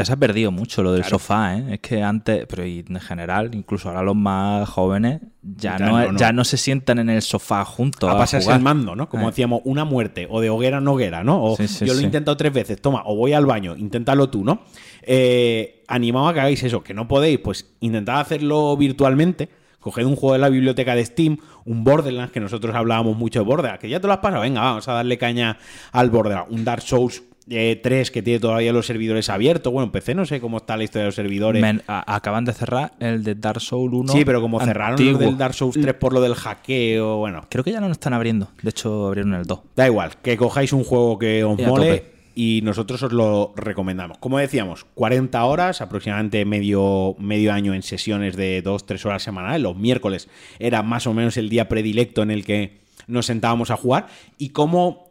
Ya 0.00 0.04
se 0.06 0.12
ha 0.12 0.16
perdido 0.16 0.50
mucho 0.50 0.82
lo 0.82 0.92
del 0.92 1.02
Claro. 1.02 1.18
sofá, 1.18 1.56
¿eh? 1.56 1.64
Es 1.74 1.80
que 1.80 2.02
antes, 2.02 2.46
pero 2.48 2.64
y 2.66 2.84
en 2.88 2.98
general, 3.00 3.50
incluso 3.54 3.88
ahora 3.88 4.02
los 4.02 4.16
más 4.16 4.68
jóvenes, 4.68 5.20
ya, 5.42 5.76
Ya 5.78 5.86
no, 5.86 5.98
no, 6.00 6.12
no. 6.12 6.18
ya 6.18 6.32
no 6.32 6.44
se 6.44 6.56
sientan 6.56 6.98
en 6.98 7.10
el 7.10 7.22
sofá 7.22 7.64
juntos 7.64 8.08
a 8.08 8.14
a, 8.14 8.18
pasarse 8.18 8.50
el 8.52 8.60
mando, 8.60 8.96
¿no? 8.96 9.08
Como 9.08 9.24
Eh. 9.24 9.30
decíamos, 9.30 9.60
una 9.64 9.84
muerte, 9.84 10.26
o 10.30 10.40
de 10.40 10.50
hoguera 10.50 10.78
en 10.78 10.88
hoguera, 10.88 11.22
¿no? 11.22 11.42
O 11.44 11.56
Sí, 11.56 11.68
sí, 11.68 11.84
yo 11.86 11.92
lo 11.92 11.98
he 11.98 12.00
sí. 12.00 12.06
intentado 12.06 12.36
tres 12.36 12.52
veces, 12.52 12.80
toma, 12.80 13.02
o 13.04 13.14
voy 13.14 13.32
al 13.34 13.46
baño, 13.46 13.76
inténtalo 13.76 14.30
tú, 14.30 14.44
¿no? 14.44 14.62
Eh, 15.02 15.82
animado 15.88 16.28
a 16.28 16.34
que 16.34 16.40
hagáis 16.40 16.62
eso, 16.62 16.82
que 16.82 16.94
no 16.94 17.06
podéis, 17.08 17.38
pues 17.38 17.70
intentad 17.80 18.20
hacerlo 18.20 18.76
virtualmente. 18.76 19.48
Coged 19.80 20.04
un 20.04 20.14
juego 20.14 20.34
de 20.34 20.38
la 20.40 20.50
biblioteca 20.50 20.94
de 20.94 21.04
Steam, 21.06 21.38
un 21.64 21.84
Borderlands, 21.84 22.32
que 22.32 22.40
nosotros 22.40 22.74
hablábamos 22.76 23.16
mucho 23.16 23.38
de 23.40 23.46
Borderlands, 23.46 23.80
que 23.80 23.88
ya 23.88 23.98
te 23.98 24.06
lo 24.06 24.12
has 24.12 24.18
pasado, 24.18 24.42
venga, 24.42 24.60
vamos 24.60 24.86
a 24.88 24.92
darle 24.92 25.16
caña 25.16 25.56
al 25.92 26.10
Borderlands. 26.10 26.50
Un 26.50 26.64
Dark 26.64 26.82
Souls 26.82 27.22
eh, 27.50 27.80
3 27.82 28.10
que 28.10 28.22
tiene 28.22 28.40
todavía 28.40 28.72
los 28.72 28.86
servidores 28.86 29.28
abiertos. 29.28 29.72
Bueno, 29.72 29.86
en 29.86 29.92
PC 29.92 30.14
no 30.14 30.24
sé 30.24 30.40
cómo 30.40 30.58
está 30.58 30.76
la 30.76 30.84
historia 30.84 31.02
de 31.02 31.08
los 31.08 31.14
servidores. 31.14 31.64
Acaban 31.86 32.44
de 32.44 32.52
cerrar 32.52 32.92
el 33.00 33.22
de 33.24 33.34
Dark 33.34 33.60
Souls 33.60 33.92
1. 33.92 34.12
sí, 34.12 34.24
pero 34.24 34.40
como 34.40 34.60
cerraron 34.60 35.00
el 35.00 35.18
del 35.18 35.36
Dark 35.36 35.54
Souls 35.54 35.78
3 35.78 35.94
por 35.94 36.12
lo 36.12 36.20
del 36.20 36.34
hackeo, 36.34 37.18
bueno, 37.18 37.46
Creo 37.48 37.64
que 37.64 37.72
ya 37.72 37.80
no 37.80 37.86
lo 37.86 37.92
están 37.92 38.14
abriendo. 38.14 38.48
De 38.62 38.70
hecho, 38.70 39.08
abrieron 39.08 39.34
el 39.34 39.44
2. 39.44 39.60
Da 39.76 39.86
igual, 39.86 40.12
que 40.22 40.36
cojáis 40.36 40.72
un 40.72 40.84
juego 40.84 41.18
que 41.18 41.44
os 41.44 41.58
Y 41.58 41.62
mole 41.62 42.20
y 42.34 42.60
nosotros 42.62 43.02
os 43.02 43.12
lo 43.12 43.52
recomendamos. 43.56 44.18
Como 44.18 44.38
decíamos, 44.38 44.86
40 44.94 45.44
horas, 45.44 45.80
aproximadamente 45.80 46.44
medio, 46.44 47.16
medio 47.18 47.52
año 47.52 47.74
en 47.74 47.82
sesiones 47.82 48.36
de 48.36 48.62
2-3 48.64 49.04
horas 49.04 49.22
semanales. 49.22 49.60
Los 49.60 49.76
miércoles 49.76 50.28
era 50.58 50.82
más 50.82 51.06
o 51.06 51.12
menos 51.12 51.36
el 51.36 51.48
día 51.48 51.68
predilecto 51.68 52.22
en 52.22 52.30
el 52.30 52.44
que 52.44 52.78
nos 53.06 53.26
sentábamos 53.26 53.70
a 53.70 53.76
jugar. 53.76 54.06
Y 54.38 54.50
cómo, 54.50 55.09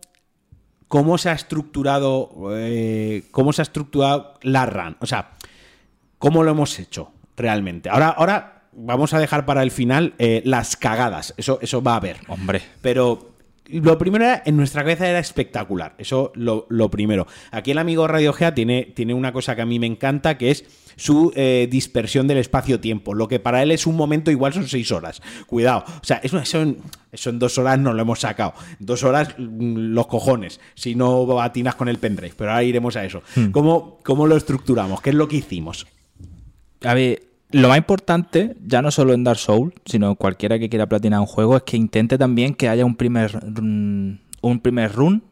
cómo 0.90 1.18
se 1.18 1.30
ha 1.30 1.34
estructurado 1.34 2.32
eh, 2.52 3.24
cómo 3.32 3.54
se 3.54 3.62
ha 3.62 3.64
estructurado 3.64 4.34
la 4.42 4.66
run. 4.66 4.98
O 5.00 5.06
sea, 5.06 5.32
cómo 6.18 6.44
lo 6.44 6.52
hemos 6.52 6.78
hecho 6.80 7.14
realmente. 7.38 7.90
Ahora, 7.90 8.10
ahora 8.10 8.64
vamos 8.74 9.14
a 9.14 9.20
dejar 9.20 9.46
para 9.46 9.64
el 9.64 9.72
final 9.72 10.14
eh, 10.18 10.42
las 10.44 10.76
cagadas. 10.76 11.34
Eso, 11.38 11.60
eso 11.62 11.82
va 11.82 11.94
a 11.94 11.98
haber. 11.98 12.18
Hombre. 12.28 12.62
Pero 12.82 13.30
lo 13.72 13.98
primero 13.98 14.26
era, 14.26 14.42
en 14.46 14.58
nuestra 14.58 14.84
cabeza 14.84 15.08
era 15.08 15.20
espectacular. 15.20 15.96
Eso 15.98 16.32
lo, 16.36 16.66
lo 16.70 16.90
primero. 16.90 17.28
Aquí 17.52 17.72
el 17.72 17.78
amigo 17.78 18.08
Radio 18.08 18.34
Gea 18.34 18.54
tiene, 18.54 18.92
tiene 18.96 19.14
una 19.14 19.32
cosa 19.32 19.56
que 19.56 19.62
a 19.62 19.66
mí 19.66 19.80
me 19.80 19.88
encanta, 19.88 20.38
que 20.38 20.52
es 20.52 20.66
su 20.96 21.32
eh, 21.36 21.68
dispersión 21.72 22.28
del 22.28 22.38
espacio-tiempo. 22.40 23.14
Lo 23.14 23.28
que 23.28 23.40
para 23.40 23.64
él 23.64 23.72
es 23.72 23.88
un 23.88 23.96
momento, 23.96 24.32
igual 24.32 24.54
son 24.54 24.68
seis 24.68 24.92
horas. 24.92 25.22
Cuidado. 25.48 25.86
O 25.88 26.04
sea, 26.04 26.18
eso, 26.18 26.38
eso 26.40 26.62
en, 26.62 26.78
eso 27.12 27.30
en 27.30 27.40
dos 27.40 27.58
horas 27.58 27.80
no 27.80 27.94
lo 27.94 28.02
hemos 28.02 28.20
sacado. 28.20 28.54
Dos 28.80 29.04
horas, 29.04 29.36
mm, 29.38 29.94
los 29.94 30.08
cojones. 30.08 30.60
Si 30.76 30.96
no 30.96 31.26
batinas 31.26 31.76
con 31.76 31.88
el 31.88 32.00
pendrive. 32.00 32.34
Pero 32.38 32.52
ahora 32.52 32.64
iremos 32.64 32.96
a 32.98 33.06
eso. 33.06 33.22
¿Cómo, 33.52 34.00
¿Cómo 34.04 34.28
lo 34.28 34.36
estructuramos? 34.36 35.02
¿Qué 35.02 35.12
es 35.12 35.16
lo 35.16 35.28
que 35.28 35.38
hicimos? 35.38 35.88
A 36.84 36.94
ver, 36.94 37.29
lo 37.52 37.70
más 37.70 37.78
importante, 37.78 38.56
ya 38.66 38.82
no 38.82 38.92
solo 38.92 39.14
en 39.14 39.24
Dark 39.24 39.40
Souls, 39.40 39.74
sino 39.86 40.16
cualquiera 40.16 40.60
que 40.60 40.70
quiera 40.70 40.88
platinar 40.88 41.20
un 41.20 41.26
juego, 41.26 41.58
es 41.58 41.64
que 41.64 41.78
intente 41.78 42.18
también 42.18 42.54
que 42.54 42.70
haya 42.70 42.86
un 42.86 42.96
primer, 42.96 43.32
run- 43.32 44.20
un 44.42 44.60
primer 44.60 44.94
run 44.94 45.24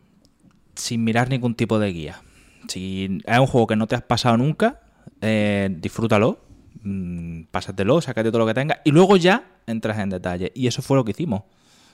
sin 0.75 1.03
mirar 1.03 1.29
ningún 1.29 1.55
tipo 1.55 1.79
de 1.79 1.91
guía. 1.93 2.21
Si 2.67 3.21
es 3.25 3.39
un 3.39 3.47
juego 3.47 3.67
que 3.67 3.75
no 3.75 3.87
te 3.87 3.95
has 3.95 4.01
pasado 4.01 4.37
nunca, 4.37 4.81
eh, 5.21 5.69
disfrútalo, 5.79 6.39
mm, 6.83 7.43
pásatelo, 7.51 8.01
sácate 8.01 8.29
todo 8.29 8.39
lo 8.39 8.47
que 8.47 8.53
tengas 8.53 8.79
y 8.83 8.91
luego 8.91 9.15
ya 9.17 9.45
entras 9.67 9.99
en 9.99 10.09
detalle. 10.09 10.51
Y 10.55 10.67
eso 10.67 10.81
fue 10.81 10.97
lo 10.97 11.05
que 11.05 11.11
hicimos. 11.11 11.43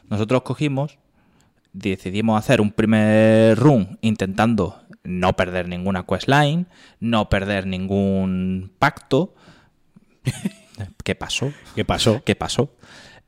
Nosotros 0.09 0.41
cogimos, 0.43 0.97
decidimos 1.73 2.37
hacer 2.39 2.61
un 2.61 2.71
primer 2.71 3.57
run 3.57 3.97
intentando 4.01 4.79
no 5.03 5.33
perder 5.33 5.67
ninguna 5.67 6.03
questline, 6.05 6.67
no 6.99 7.29
perder 7.29 7.67
ningún 7.67 8.71
pacto. 8.79 9.33
¿Qué 11.03 11.15
pasó? 11.15 11.51
¿Qué 11.75 11.85
pasó? 11.85 12.21
¿Qué 12.23 12.35
pasó? 12.35 12.75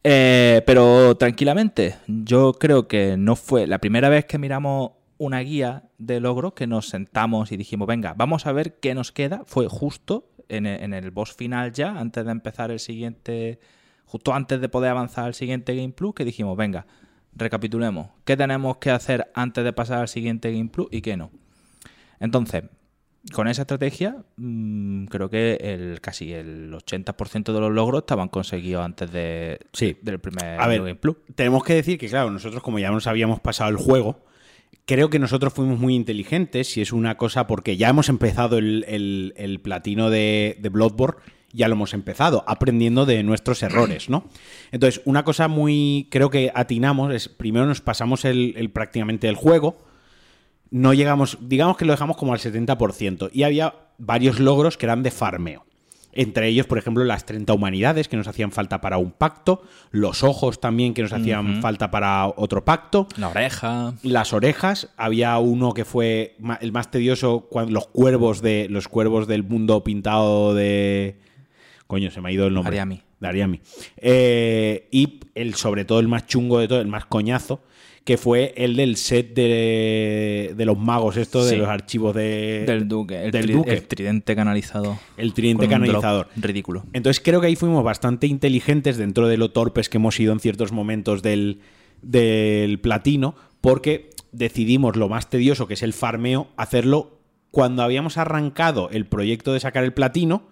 Eh, 0.03 0.61
pero 0.65 1.15
tranquilamente, 1.17 1.95
yo 2.07 2.53
creo 2.53 2.87
que 2.87 3.17
no 3.17 3.35
fue 3.35 3.67
la 3.67 3.79
primera 3.79 4.09
vez 4.09 4.25
que 4.25 4.37
miramos 4.37 4.91
una 5.17 5.39
guía 5.39 5.83
de 5.97 6.19
logros 6.19 6.53
que 6.53 6.67
nos 6.67 6.89
sentamos 6.89 7.51
y 7.51 7.57
dijimos, 7.57 7.87
venga, 7.87 8.13
vamos 8.15 8.45
a 8.45 8.51
ver 8.51 8.79
qué 8.79 8.93
nos 8.93 9.11
queda. 9.11 9.43
Fue 9.45 9.67
justo 9.67 10.29
en 10.49 10.65
el, 10.65 10.83
en 10.83 10.93
el 10.93 11.11
boss 11.11 11.33
final 11.33 11.71
ya, 11.71 11.97
antes 11.97 12.25
de 12.25 12.31
empezar 12.31 12.71
el 12.71 12.79
siguiente, 12.79 13.59
justo 14.05 14.33
antes 14.33 14.61
de 14.61 14.69
poder 14.69 14.91
avanzar 14.91 15.25
al 15.25 15.33
siguiente 15.33 15.75
Game 15.75 15.93
Plus, 15.93 16.13
que 16.13 16.25
dijimos, 16.25 16.55
venga, 16.57 16.85
recapitulemos, 17.33 18.09
¿qué 18.23 18.37
tenemos 18.37 18.77
que 18.77 18.91
hacer 18.91 19.31
antes 19.33 19.63
de 19.63 19.73
pasar 19.73 19.99
al 20.01 20.07
siguiente 20.07 20.51
Game 20.51 20.69
Plus 20.69 20.87
y 20.91 21.01
qué 21.01 21.17
no? 21.17 21.31
Entonces, 22.19 22.63
con 23.33 23.47
esa 23.47 23.63
estrategia, 23.63 24.17
mm, 24.37 25.05
creo 25.05 25.29
que 25.29 25.55
el 25.61 25.99
casi 26.01 26.31
el 26.33 26.71
80% 26.73 27.53
de 27.53 27.59
los 27.59 27.71
logros 27.71 28.01
estaban 28.03 28.27
conseguidos 28.29 28.85
antes 28.85 29.11
de, 29.11 29.59
Sí. 29.73 29.97
del 30.01 30.19
primer 30.19 30.59
A 30.59 30.67
ver, 30.67 30.79
Game 30.81 30.95
Plus. 30.95 31.17
tenemos 31.35 31.63
que 31.63 31.73
decir 31.73 31.97
que, 31.97 32.07
claro, 32.07 32.29
nosotros 32.31 32.61
como 32.61 32.77
ya 32.79 32.91
nos 32.91 33.07
habíamos 33.07 33.39
pasado 33.39 33.69
el 33.71 33.77
juego, 33.77 34.23
creo 34.85 35.09
que 35.09 35.17
nosotros 35.19 35.53
fuimos 35.53 35.79
muy 35.79 35.95
inteligentes 35.95 36.77
y 36.77 36.81
es 36.81 36.93
una 36.93 37.17
cosa 37.17 37.47
porque 37.47 37.77
ya 37.77 37.89
hemos 37.89 38.09
empezado 38.09 38.57
el, 38.59 38.85
el- 38.87 39.33
el 39.37 39.59
platino 39.59 40.09
de, 40.11 40.57
de 40.59 40.69
Bloodborne, 40.69 41.19
ya 41.51 41.67
lo 41.69 41.73
hemos 41.75 41.93
empezado, 41.93 42.43
aprendiendo 42.47 43.05
de 43.05 43.23
nuestros 43.23 43.63
errores, 43.63 44.09
¿no? 44.09 44.25
Entonces, 44.71 45.01
una 45.05 45.23
cosa 45.23 45.47
muy, 45.47 46.07
creo 46.11 46.29
que 46.29 46.51
atinamos 46.53 47.13
es, 47.13 47.29
primero 47.29 47.65
nos 47.65 47.79
pasamos 47.81 48.25
el, 48.25 48.53
el- 48.57 48.69
prácticamente 48.69 49.27
el 49.29 49.35
juego, 49.35 49.77
no 50.71 50.93
llegamos, 50.93 51.37
digamos 51.41 51.77
que 51.77 51.85
lo 51.85 51.93
dejamos 51.93 52.17
como 52.17 52.33
al 52.33 52.39
70%. 52.39 53.29
Y 53.33 53.43
había 53.43 53.73
varios 53.97 54.39
logros 54.39 54.77
que 54.77 54.85
eran 54.85 55.03
de 55.03 55.11
farmeo. 55.11 55.65
Entre 56.17 56.47
ellos, 56.47 56.65
por 56.65 56.77
ejemplo, 56.77 57.03
las 57.03 57.25
30 57.25 57.51
humanidades 57.51 58.07
que 58.07 58.15
nos 58.15 58.27
hacían 58.27 58.53
falta 58.53 58.79
para 58.79 58.97
un 58.97 59.11
pacto, 59.11 59.63
los 59.91 60.23
ojos 60.23 60.61
también 60.61 60.93
que 60.93 61.01
nos 61.01 61.11
hacían 61.11 61.61
falta 61.61 61.91
para 61.91 62.27
otro 62.27 62.63
pacto, 62.63 63.09
La 63.17 63.27
oreja. 63.27 63.93
las 64.01 64.31
orejas, 64.31 64.87
había 64.95 65.37
uno 65.39 65.73
que 65.73 65.83
fue 65.83 66.37
el 66.61 66.71
más 66.71 66.89
tedioso, 66.89 67.49
los 67.67 67.87
cuervos 67.87 68.41
de 68.41 68.67
los 68.69 68.87
cuervos 68.87 69.27
del 69.27 69.43
mundo 69.43 69.83
pintado 69.83 70.53
de 70.53 71.17
coño, 71.85 72.09
se 72.11 72.21
me 72.21 72.29
ha 72.29 72.31
ido 72.31 72.47
el 72.47 72.53
nombre. 72.53 72.71
Ariami. 72.79 73.01
De 73.19 73.27
Ariami. 73.27 73.61
Eh, 73.97 74.87
y 74.91 75.19
el 75.35 75.55
sobre 75.55 75.83
todo 75.83 75.99
el 75.99 76.07
más 76.07 76.27
chungo 76.27 76.59
de 76.59 76.69
todo, 76.69 76.79
el 76.79 76.87
más 76.87 77.05
coñazo, 77.05 77.61
que 78.05 78.17
fue 78.17 78.53
el 78.55 78.75
del 78.75 78.97
set 78.97 79.33
de, 79.33 80.53
de 80.55 80.65
los 80.65 80.77
magos, 80.77 81.17
esto 81.17 81.43
de 81.43 81.57
los 81.57 81.67
archivos 81.67 82.15
de, 82.15 82.63
Del 82.67 82.87
Duque. 82.87 83.25
El, 83.25 83.31
del 83.31 83.51
Duque. 83.51 83.73
el 83.73 83.87
tridente 83.87 84.35
canalizado. 84.35 84.99
El 85.17 85.33
tridente 85.33 85.67
canalizador. 85.67 86.27
Ridículo. 86.35 86.83
Entonces 86.93 87.21
creo 87.21 87.41
que 87.41 87.47
ahí 87.47 87.55
fuimos 87.55 87.83
bastante 87.83 88.27
inteligentes 88.27 88.97
dentro 88.97 89.27
de 89.27 89.37
lo 89.37 89.49
torpes 89.49 89.89
que 89.89 89.97
hemos 89.97 90.15
sido 90.15 90.33
en 90.33 90.39
ciertos 90.39 90.71
momentos 90.71 91.23
del, 91.23 91.61
del 92.03 92.79
platino, 92.79 93.33
porque 93.59 94.11
decidimos 94.31 94.95
lo 94.95 95.09
más 95.09 95.31
tedioso, 95.31 95.67
que 95.67 95.73
es 95.73 95.81
el 95.81 95.93
farmeo, 95.93 96.49
hacerlo 96.57 97.17
cuando 97.49 97.81
habíamos 97.81 98.19
arrancado 98.19 98.91
el 98.91 99.07
proyecto 99.07 99.51
de 99.51 99.61
sacar 99.61 99.83
el 99.83 99.93
platino, 99.93 100.47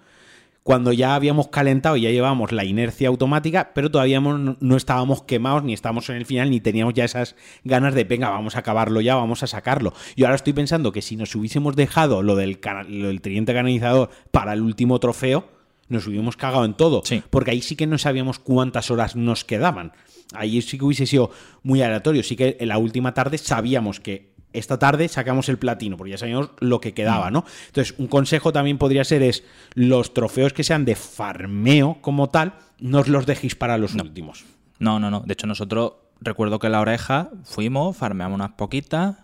cuando 0.64 0.94
ya 0.94 1.16
habíamos 1.16 1.50
calentado 1.50 1.98
y 1.98 2.02
ya 2.02 2.10
llevábamos 2.10 2.52
la 2.54 2.64
inercia 2.64 3.10
automática, 3.10 3.72
pero 3.76 3.92
todavía 3.92 4.22
no, 4.22 4.58
no 4.60 4.78
estábamos 4.78 5.24
quemados, 5.24 5.64
ni 5.64 5.74
estábamos 5.74 6.10
en 6.10 6.16
el 6.16 6.26
final, 6.26 6.50
ni 6.50 6.62
teníamos 6.62 6.94
ya 6.94 7.04
esas 7.04 7.36
ganas 7.66 7.94
de, 7.94 8.06
venga, 8.06 8.30
vamos 8.30 8.56
a 8.56 8.60
acabarlo 8.60 9.02
ya, 9.02 9.16
vamos 9.16 9.44
a 9.44 9.48
sacarlo. 9.48 9.94
Y 10.16 10.24
ahora 10.24 10.36
estoy 10.36 10.54
pensando 10.54 10.92
que 10.94 11.02
si 11.02 11.18
nos 11.18 11.36
hubiésemos 11.36 11.76
dejado 11.76 12.24
lo 12.24 12.36
del, 12.36 12.60
lo 12.88 13.08
del 13.08 13.22
tridente 13.22 13.54
canalizador 13.54 14.10
para 14.32 14.54
el 14.54 14.62
último 14.62 15.00
trofeo, 15.00 15.50
nos 15.90 16.08
hubiéramos 16.08 16.38
cagado 16.38 16.64
en 16.64 16.74
todo. 16.74 17.02
Sí. 17.04 17.22
Porque 17.30 17.52
ahí 17.52 17.62
sí 17.62 17.76
que 17.76 17.86
no 17.86 17.98
sabíamos 17.98 18.40
cuántas 18.40 18.90
horas 18.90 19.16
nos 19.18 19.44
quedaban. 19.44 19.92
Ahí 20.34 20.62
sí 20.62 20.78
que 20.78 20.86
hubiese 20.86 21.06
sido 21.06 21.32
muy 21.62 21.82
aleatorio. 21.82 22.24
Sí 22.24 22.36
que 22.36 22.58
en 22.60 22.70
la 22.70 22.78
última 22.78 23.14
tarde 23.14 23.38
sabíamos 23.38 24.00
que 24.00 24.33
esta 24.54 24.80
tarde 24.80 25.08
sacamos 25.08 25.50
el 25.50 25.58
platino, 25.58 25.98
porque 25.98 26.12
ya 26.12 26.18
sabíamos 26.18 26.52
lo 26.60 26.80
que 26.80 26.94
quedaba, 26.94 27.32
¿no? 27.32 27.46
Entonces, 27.68 27.96
un 27.98 28.08
consejo 28.08 28.54
también 28.54 28.78
podría 28.78 29.04
ser 29.04 29.24
es 29.24 29.44
los 29.74 30.14
trofeos 30.14 30.54
que 30.54 30.64
sean 30.64 30.86
de 30.86 30.96
farmeo 30.96 31.98
como 32.02 32.30
tal, 32.30 32.54
no 32.80 33.00
os 33.00 33.08
los 33.08 33.26
dejéis 33.26 33.56
para 33.56 33.78
los 33.78 33.96
últimos. 33.96 34.46
No, 34.80 35.00
no, 35.00 35.10
no. 35.10 35.22
De 35.22 35.34
hecho, 35.34 35.48
nosotros 35.48 35.94
recuerdo 36.22 36.60
que 36.60 36.68
en 36.68 36.74
la 36.74 36.82
oreja 36.82 37.30
fuimos, 37.44 37.98
farmeamos 37.98 38.36
unas 38.36 38.52
poquitas, 38.52 39.18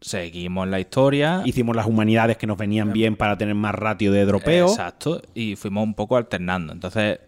seguimos 0.00 0.68
la 0.68 0.80
historia. 0.80 1.42
Hicimos 1.44 1.76
las 1.76 1.86
humanidades 1.86 2.36
que 2.36 2.46
nos 2.46 2.56
venían 2.56 2.92
bien 2.92 3.16
para 3.16 3.36
tener 3.36 3.54
más 3.54 3.74
ratio 3.74 4.12
de 4.12 4.24
dropeo. 4.24 4.68
Exacto. 4.68 5.22
Y 5.34 5.56
fuimos 5.56 5.84
un 5.84 5.94
poco 5.94 6.16
alternando. 6.16 6.72
Entonces, 6.72 7.20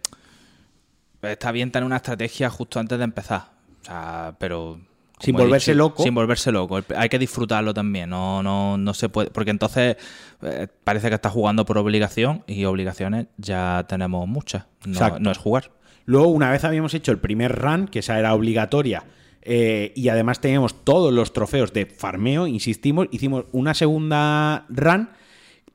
está 1.21 1.51
bien 1.51 1.71
tener 1.71 1.85
una 1.85 1.97
estrategia 1.97 2.49
justo 2.49 2.79
antes 2.79 2.97
de 2.97 3.03
empezar. 3.03 3.51
O 3.81 3.85
sea, 3.85 4.35
pero 4.39 4.79
Sin 5.25 5.35
he 5.35 5.41
volverse 5.41 5.71
dicho, 5.71 5.77
loco. 5.83 6.03
Sin 6.03 6.13
volverse 6.15 6.51
loco. 6.51 6.79
Hay 6.95 7.09
que 7.09 7.19
disfrutarlo 7.19 7.73
también. 7.73 8.09
No, 8.09 8.43
no, 8.43 8.77
no 8.77 8.93
se 8.93 9.09
puede. 9.09 9.29
Porque 9.31 9.51
entonces 9.51 9.95
eh, 10.41 10.67
parece 10.83 11.09
que 11.09 11.15
estás 11.15 11.31
jugando 11.31 11.65
por 11.65 11.77
obligación 11.77 12.43
y 12.47 12.65
obligaciones 12.65 13.27
ya 13.37 13.85
tenemos 13.87 14.27
muchas. 14.27 14.65
No, 14.85 15.31
es 15.31 15.37
jugar. 15.37 15.71
Luego, 16.05 16.27
una 16.27 16.51
vez 16.51 16.63
habíamos 16.65 16.93
hecho 16.93 17.11
el 17.11 17.19
primer 17.19 17.53
run, 17.57 17.87
que 17.87 17.99
esa 17.99 18.19
era 18.19 18.33
obligatoria, 18.33 19.05
eh, 19.41 19.93
y 19.95 20.09
además 20.09 20.41
teníamos 20.41 20.83
todos 20.83 21.13
los 21.13 21.31
trofeos 21.33 21.71
de 21.73 21.85
farmeo, 21.85 22.45
insistimos, 22.47 23.07
hicimos 23.11 23.45
una 23.53 23.73
segunda 23.73 24.65
run 24.69 25.09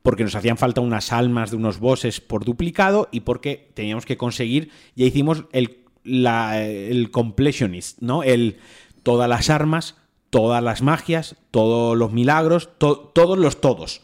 porque 0.02 0.24
nos 0.24 0.34
hacían 0.34 0.56
falta 0.56 0.80
unas 0.80 1.12
almas 1.12 1.50
de 1.50 1.56
unos 1.56 1.80
bosses 1.80 2.20
por 2.20 2.44
duplicado 2.44 3.08
y 3.10 3.20
porque 3.20 3.70
teníamos 3.74 4.06
que 4.06 4.16
conseguir, 4.16 4.70
ya 4.94 5.04
hicimos 5.06 5.44
el, 5.52 5.78
la- 6.04 6.62
el 6.62 7.10
completionist, 7.10 8.00
¿no? 8.00 8.22
El 8.22 8.56
todas 9.02 9.28
las 9.28 9.50
armas, 9.50 9.96
todas 10.30 10.62
las 10.62 10.82
magias, 10.82 11.36
todos 11.50 11.96
los 11.96 12.12
milagros, 12.12 12.70
to- 12.78 13.10
todos 13.14 13.38
los 13.38 13.60
todos. 13.60 14.02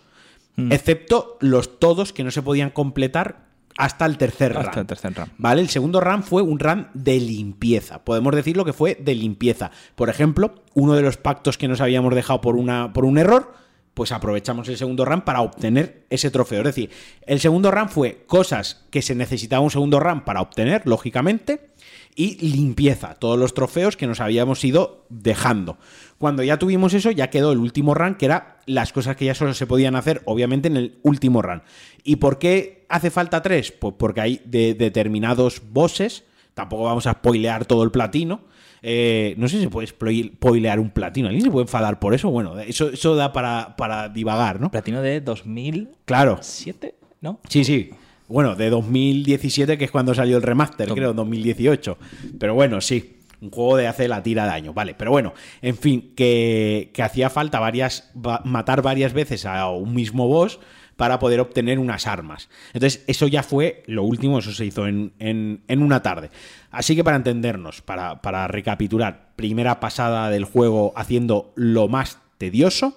Excepto 0.71 1.37
los 1.41 1.81
todos 1.81 2.13
que 2.13 2.23
no 2.25 2.31
se 2.31 2.41
podían 2.43 2.71
completar 2.71 3.45
hasta 3.77 4.07
el 4.07 4.17
tercer 4.19 4.57
Hasta 4.57 4.81
el 4.81 4.87
tercer 4.87 5.13
run. 5.15 5.29
¿Vale? 5.37 5.61
El 5.61 5.69
segundo 5.69 6.01
run 6.01 6.23
fue 6.23 6.43
un 6.43 6.61
run 6.61 6.87
de 6.95 7.19
limpieza. 7.19 8.05
Podemos 8.05 8.33
decirlo 8.37 8.65
que 8.65 8.73
fue 8.73 8.95
de 8.95 9.17
limpieza. 9.17 9.73
Por 9.97 10.11
ejemplo, 10.11 10.55
uno 10.75 10.95
de 10.95 11.03
los 11.03 11.17
pactos 11.17 11.59
que 11.59 11.67
nos 11.67 11.81
habíamos 11.81 12.15
dejado 12.15 12.41
por, 12.41 12.55
una, 12.55 12.93
por 12.93 13.05
un 13.05 13.19
error, 13.19 13.53
pues 13.95 14.13
aprovechamos 14.13 14.69
el 14.69 14.77
segundo 14.77 15.05
run 15.05 15.23
para 15.23 15.41
obtener 15.41 16.07
ese 16.09 16.31
trofeo. 16.31 16.61
Es 16.61 16.67
decir, 16.67 16.91
el 17.27 17.41
segundo 17.41 17.73
run 17.73 17.89
fue 17.89 18.23
cosas 18.29 18.85
que 18.91 19.03
se 19.03 19.17
necesitaba 19.17 19.61
un 19.63 19.71
segundo 19.73 19.99
run 19.99 20.21
para 20.21 20.41
obtener, 20.41 20.83
lógicamente, 20.85 21.71
y 22.17 22.37
limpieza, 22.53 23.15
todos 23.15 23.39
los 23.39 23.55
trofeos 23.55 23.97
que 23.97 24.07
nos 24.07 24.21
habíamos 24.21 24.65
ido 24.65 25.05
dejando. 25.09 25.79
Cuando 26.19 26.43
ya 26.43 26.59
tuvimos 26.59 26.95
eso, 26.95 27.11
ya 27.11 27.29
quedó 27.31 27.53
el 27.53 27.59
último 27.59 27.93
run, 27.95 28.15
que 28.15 28.27
era 28.27 28.59
las 28.67 28.93
cosas 28.93 29.17
que 29.17 29.25
ya 29.25 29.35
solo 29.35 29.53
se 29.55 29.67
podían 29.67 29.97
hacer, 29.97 30.23
obviamente, 30.25 30.69
en 30.69 30.77
el 30.77 30.99
último 31.03 31.43
run. 31.43 31.63
¿Y 32.05 32.17
por 32.17 32.39
qué 32.39 32.87
hace 32.89 33.11
falta 33.11 33.43
tres? 33.43 33.73
Pues 33.73 33.95
porque 33.99 34.21
hay 34.21 34.41
de 34.45 34.75
determinados 34.75 35.61
bosses, 35.73 36.25
tampoco 36.55 36.85
vamos 36.85 37.07
a 37.07 37.13
spoilear 37.13 37.65
todo 37.67 37.83
el 37.83 37.91
platino. 37.91 38.43
eh, 38.87 39.35
no 39.39 39.49
sé 39.49 39.57
si 39.57 39.63
se 39.65 39.71
puede 39.71 39.89
spoil- 39.89 40.35
spoilear 40.35 40.79
un 40.79 40.91
platino. 40.91 41.29
¿Alguien 41.29 41.43
se 41.45 41.51
puede 41.51 41.65
enfadar 41.65 41.99
por 41.99 42.13
eso? 42.15 42.31
Bueno, 42.31 42.59
eso, 42.61 42.91
eso 42.91 43.17
da 43.17 43.33
para, 43.33 43.77
para 43.77 44.11
divagar, 44.11 44.61
¿no? 44.61 44.71
Platino 44.71 45.01
de 45.01 45.23
2007, 45.23 45.95
Claro. 46.05 46.39
¿no? 47.23 47.41
Sí, 47.49 47.65
sí. 47.65 47.91
Bueno, 48.29 48.55
de 48.55 48.71
2017, 48.71 49.77
que 49.79 49.85
es 49.85 49.91
cuando 49.91 50.15
salió 50.15 50.37
el 50.37 50.43
remaster, 50.43 50.89
creo, 50.95 51.13
2018. 51.13 51.99
Pero 52.39 52.55
bueno, 52.55 52.81
sí. 52.81 53.19
Un 53.41 53.51
juego 53.51 53.77
de 53.77 53.87
hace 53.87 54.09
la 54.09 54.23
tira 54.23 54.45
de 54.45 54.53
año, 54.53 54.73
vale. 54.73 54.95
Pero 54.95 55.11
bueno, 55.11 55.35
en 55.61 55.77
fin, 55.77 56.13
que, 56.17 56.91
que 56.95 57.03
hacía 57.03 57.29
falta 57.29 57.61
varias. 57.61 58.11
va- 58.17 58.41
matar 58.45 58.81
varias 58.81 59.13
veces 59.13 59.45
a 59.45 59.69
un 59.69 59.93
mismo 59.95 60.27
boss 60.29 60.61
para 60.97 61.19
poder 61.19 61.41
obtener 61.41 61.79
unas 61.79 62.07
armas. 62.07 62.49
Entonces, 62.73 63.05
eso 63.07 63.27
ya 63.27 63.43
fue 63.43 63.83
lo 63.87 64.05
último, 64.05 64.39
eso 64.39 64.53
se 64.53 64.65
hizo 64.65 64.87
en, 64.87 65.13
en- 65.19 65.61
en 65.69 65.83
una 65.83 66.03
tarde. 66.03 66.31
Así 66.71 66.97
que 66.97 67.05
para 67.05 67.17
entendernos, 67.19 67.83
para, 67.83 68.23
para 68.23 68.49
recapitular, 68.49 69.33
primera 69.37 69.79
pasada 69.81 70.31
del 70.31 70.45
juego 70.45 70.95
haciendo 70.97 71.53
lo 71.57 71.89
más 71.89 72.19
tedioso, 72.39 72.97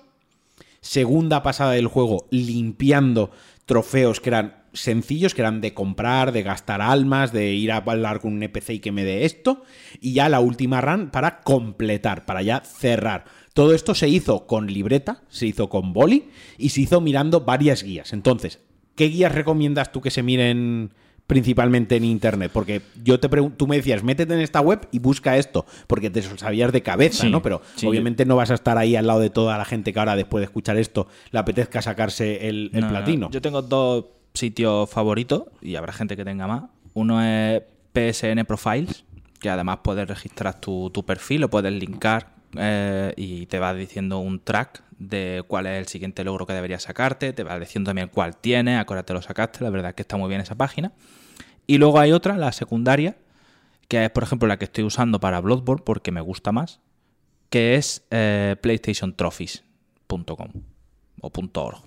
segunda 0.79 1.43
pasada 1.43 1.71
del 1.73 1.87
juego 1.87 2.27
limpiando 2.29 3.31
trofeos 3.65 4.21
que 4.21 4.29
eran 4.29 4.56
sencillos, 4.81 5.33
que 5.33 5.41
eran 5.41 5.61
de 5.61 5.73
comprar, 5.73 6.31
de 6.31 6.43
gastar 6.43 6.81
almas, 6.81 7.31
de 7.33 7.53
ir 7.53 7.71
a 7.71 7.77
hablar 7.77 8.19
con 8.19 8.33
un 8.33 8.43
NPC 8.43 8.69
y 8.71 8.79
que 8.79 8.91
me 8.91 9.03
dé 9.03 9.25
esto, 9.25 9.63
y 10.01 10.13
ya 10.13 10.29
la 10.29 10.39
última 10.39 10.81
run 10.81 11.09
para 11.09 11.39
completar, 11.41 12.25
para 12.25 12.41
ya 12.41 12.61
cerrar. 12.61 13.25
Todo 13.53 13.73
esto 13.73 13.95
se 13.95 14.07
hizo 14.09 14.45
con 14.47 14.67
libreta, 14.67 15.23
se 15.29 15.47
hizo 15.47 15.69
con 15.69 15.93
boli 15.93 16.29
y 16.57 16.69
se 16.69 16.81
hizo 16.81 17.01
mirando 17.01 17.41
varias 17.41 17.83
guías. 17.83 18.13
Entonces, 18.13 18.59
¿qué 18.95 19.05
guías 19.09 19.33
recomiendas 19.33 19.91
tú 19.91 19.99
que 20.01 20.11
se 20.11 20.21
miren 20.23 20.91
principalmente 21.25 21.95
en 21.95 22.05
internet? 22.05 22.51
Porque 22.53 22.81
yo 23.03 23.19
te 23.19 23.27
pregunto, 23.29 23.57
tú 23.57 23.67
me 23.67 23.77
decías, 23.77 24.03
métete 24.03 24.33
en 24.33 24.41
esta 24.41 24.61
web 24.61 24.87
y 24.91 24.99
busca 24.99 25.37
esto, 25.37 25.65
porque 25.87 26.09
te 26.11 26.21
sabías 26.21 26.71
de 26.71 26.83
cabeza, 26.83 27.23
Sí, 27.23 27.31
¿no? 27.31 27.41
Pero 27.41 27.61
sí. 27.75 27.87
obviamente 27.87 28.25
no 28.25 28.35
vas 28.35 28.51
a 28.51 28.53
estar 28.53 28.77
ahí 28.77 28.95
al 28.95 29.07
lado 29.07 29.19
de 29.19 29.29
toda 29.31 29.57
la 29.57 29.65
gente 29.65 29.91
que 29.91 29.99
ahora 29.99 30.15
después 30.15 30.39
de 30.41 30.45
escuchar 30.45 30.77
esto 30.77 31.07
le 31.31 31.39
apetezca 31.39 31.81
sacarse 31.81 32.47
el, 32.47 32.69
el 32.73 32.81
No, 32.81 32.87
no, 32.87 32.93
platino. 32.93 33.29
Yo 33.31 33.41
tengo 33.41 33.61
dos 33.63 34.05
sitios 34.37 34.89
favoritos 34.89 35.43
y 35.61 35.75
habrá 35.75 35.93
gente 35.93 36.15
que 36.15 36.25
tenga 36.25 36.47
más. 36.47 36.63
Uno 36.93 37.21
es 37.23 37.61
PSN 37.93 38.45
Profiles, 38.45 39.05
que 39.39 39.49
además 39.49 39.79
puedes 39.83 40.07
registrar 40.07 40.59
tu, 40.59 40.91
perfil, 41.05 41.41
lo 41.41 41.49
puedes 41.49 41.71
linkar 41.71 42.35
eh, 42.57 43.13
y 43.17 43.45
te 43.47 43.59
va 43.59 43.73
diciendo 43.73 44.19
un 44.19 44.39
track 44.39 44.83
de 44.97 45.43
cuál 45.47 45.67
es 45.67 45.79
el 45.79 45.87
siguiente 45.87 46.23
logro 46.23 46.45
que 46.45 46.53
deberías 46.53 46.83
sacarte, 46.83 47.33
te 47.33 47.43
va 47.43 47.59
diciendo 47.59 47.89
también 47.89 48.09
cuál 48.11 48.35
tienes, 48.37 48.79
a 48.79 48.85
hora 48.89 49.03
te 49.03 49.13
lo 49.13 49.21
sacaste, 49.21 49.63
la 49.63 49.69
verdad 49.69 49.89
es 49.89 49.95
que 49.95 50.01
está 50.01 50.17
muy 50.17 50.29
bien 50.29 50.41
esa 50.41 50.55
página. 50.55 50.93
Y 51.67 51.77
luego 51.77 51.99
hay 51.99 52.13
otra, 52.13 52.37
la 52.37 52.51
secundaria, 52.51 53.17
que 53.87 54.05
es 54.05 54.09
por 54.09 54.23
ejemplo 54.23 54.47
la 54.47 54.57
que 54.57 54.65
estoy 54.65 54.83
usando 54.83 55.19
para 55.19 55.39
Bloodborne 55.39 55.83
porque 55.85 56.11
me 56.11 56.21
gusta 56.21 56.51
más, 56.51 56.79
que 57.49 57.75
es 57.75 58.05
eh, 58.11 58.55
PlayStationTrophies.com 58.61 60.49
o 61.21 61.31
.org. 61.55 61.77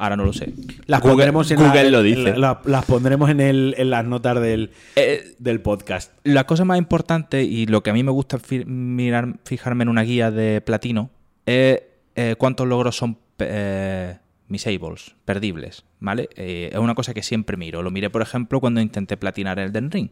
Ahora 0.00 0.16
no 0.16 0.24
lo 0.24 0.32
sé. 0.32 0.52
Las 0.86 1.00
Google- 1.00 1.14
pondremos 1.16 1.50
en 1.50 1.56
Google 1.58 1.84
la- 1.84 1.90
lo 1.90 2.02
dice. 2.04 2.22
la- 2.22 2.38
la- 2.38 2.60
las 2.64 2.84
pondremos 2.84 3.30
en, 3.30 3.40
el- 3.40 3.74
en 3.76 3.90
las 3.90 4.04
notas 4.04 4.40
del, 4.40 4.70
Eh, 4.96 5.34
del 5.40 5.60
podcast. 5.60 6.12
la 6.22 6.46
cosa 6.46 6.64
más 6.64 6.78
importante 6.78 7.42
y 7.42 7.66
lo 7.66 7.82
que 7.82 7.90
a 7.90 7.92
mí 7.92 8.02
me 8.04 8.12
gusta 8.12 8.38
fi- 8.38 8.64
mirar, 8.64 9.34
fijarme 9.44 9.82
en 9.82 9.88
una 9.88 10.02
guía 10.02 10.30
de 10.30 10.60
platino 10.60 11.10
es 11.46 11.82
eh, 12.14 12.36
cuántos 12.38 12.66
logros 12.68 12.96
son 12.96 13.18
eh, 13.40 14.16
misables, 14.48 15.14
perdibles, 15.24 15.84
¿vale? 16.00 16.28
Eh, 16.36 16.70
es 16.72 16.78
una 16.78 16.94
cosa 16.94 17.12
que 17.14 17.22
siempre 17.22 17.56
miro. 17.56 17.82
Lo 17.82 17.90
miré, 17.90 18.08
por 18.10 18.22
ejemplo, 18.22 18.60
cuando 18.60 18.80
intenté 18.80 19.16
platinar 19.16 19.58
el 19.58 19.72
Den 19.72 19.90
Ring. 19.90 20.10